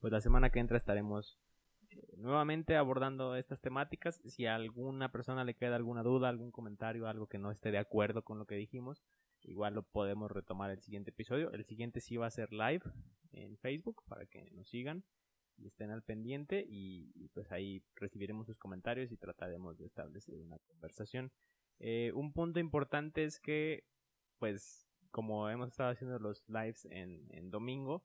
pues 0.00 0.12
la 0.12 0.20
semana 0.20 0.50
que 0.50 0.58
entra 0.60 0.76
estaremos 0.76 1.38
eh, 1.90 2.14
nuevamente 2.18 2.76
abordando 2.76 3.36
estas 3.36 3.62
temáticas. 3.62 4.20
Si 4.26 4.44
a 4.44 4.54
alguna 4.54 5.10
persona 5.12 5.44
le 5.44 5.54
queda 5.54 5.76
alguna 5.76 6.02
duda, 6.02 6.28
algún 6.28 6.50
comentario, 6.50 7.08
algo 7.08 7.26
que 7.26 7.38
no 7.38 7.50
esté 7.50 7.70
de 7.70 7.78
acuerdo 7.78 8.22
con 8.22 8.38
lo 8.38 8.44
que 8.44 8.56
dijimos, 8.56 9.02
igual 9.46 9.74
lo 9.74 9.82
podemos 9.82 10.30
retomar 10.30 10.70
el 10.70 10.80
siguiente 10.80 11.10
episodio. 11.10 11.50
El 11.52 11.64
siguiente 11.64 12.00
sí 12.00 12.16
va 12.16 12.26
a 12.26 12.30
ser 12.30 12.52
live 12.52 12.82
en 13.32 13.56
Facebook 13.58 14.02
para 14.06 14.26
que 14.26 14.50
nos 14.52 14.68
sigan 14.68 15.04
y 15.58 15.66
estén 15.66 15.90
al 15.90 16.02
pendiente 16.02 16.64
y, 16.68 17.28
pues 17.32 17.50
ahí 17.50 17.82
recibiremos 17.94 18.46
sus 18.46 18.58
comentarios 18.58 19.12
y 19.12 19.16
trataremos 19.16 19.78
de 19.78 19.86
establecer 19.86 20.34
una 20.36 20.58
conversación. 20.58 21.32
Eh, 21.78 22.12
un 22.14 22.32
punto 22.32 22.60
importante 22.60 23.24
es 23.24 23.40
que 23.40 23.84
pues 24.38 24.86
como 25.10 25.48
hemos 25.48 25.68
estado 25.68 25.90
haciendo 25.90 26.18
los 26.18 26.44
lives 26.48 26.84
en, 26.90 27.26
en 27.30 27.50
domingo, 27.50 28.04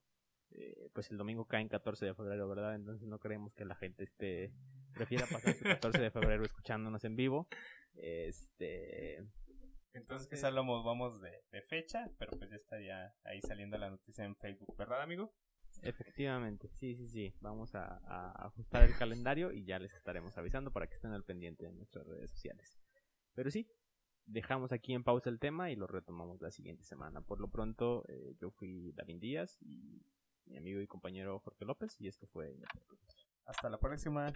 eh, 0.51 0.89
pues 0.93 1.11
el 1.11 1.17
domingo 1.17 1.45
cae 1.45 1.61
en 1.61 1.69
14 1.69 2.05
de 2.05 2.13
febrero, 2.13 2.47
¿verdad? 2.47 2.75
Entonces 2.75 3.07
no 3.07 3.19
creemos 3.19 3.53
que 3.53 3.65
la 3.65 3.75
gente 3.75 4.03
esté 4.03 4.53
prefiera 4.93 5.25
pasar 5.25 5.53
su 5.53 5.63
14 5.63 6.01
de 6.01 6.11
febrero 6.11 6.43
escuchándonos 6.43 7.03
en 7.03 7.15
vivo. 7.15 7.47
Este 7.95 9.25
entonces 9.93 10.27
quizás 10.27 10.53
lo 10.53 10.65
vamos 10.83 11.21
de, 11.21 11.43
de, 11.51 11.61
fecha, 11.63 12.09
pero 12.17 12.31
pues 12.37 12.49
ya 12.49 12.55
estaría 12.55 13.15
ahí 13.23 13.41
saliendo 13.41 13.77
la 13.77 13.89
noticia 13.89 14.25
en 14.25 14.35
Facebook, 14.35 14.75
¿verdad, 14.77 15.01
amigo? 15.01 15.33
Efectivamente, 15.81 16.69
sí, 16.69 16.95
sí, 16.95 17.07
sí. 17.07 17.35
Vamos 17.39 17.73
a, 17.75 18.01
ajustar 18.45 18.83
el 18.83 18.95
calendario 18.97 19.51
y 19.51 19.65
ya 19.65 19.79
les 19.79 19.93
estaremos 19.93 20.37
avisando 20.37 20.71
para 20.71 20.87
que 20.87 20.95
estén 20.95 21.11
al 21.11 21.23
pendiente 21.23 21.65
en 21.65 21.77
nuestras 21.77 22.05
redes 22.05 22.31
sociales. 22.31 22.77
Pero 23.33 23.49
sí, 23.49 23.69
dejamos 24.25 24.71
aquí 24.71 24.93
en 24.93 25.03
pausa 25.03 25.29
el 25.29 25.39
tema 25.39 25.71
y 25.71 25.75
lo 25.75 25.87
retomamos 25.87 26.41
la 26.41 26.51
siguiente 26.51 26.83
semana. 26.83 27.21
Por 27.21 27.39
lo 27.39 27.49
pronto, 27.49 28.03
eh, 28.09 28.35
yo 28.39 28.51
fui 28.51 28.91
David 28.93 29.19
Díaz 29.19 29.57
y 29.61 30.03
mi 30.45 30.57
amigo 30.57 30.81
y 30.81 30.87
compañero 30.87 31.39
Jorge 31.39 31.65
López 31.65 31.99
y 31.99 32.07
esto 32.07 32.27
fue... 32.27 32.55
Hasta 33.45 33.69
la 33.69 33.79
próxima. 33.79 34.31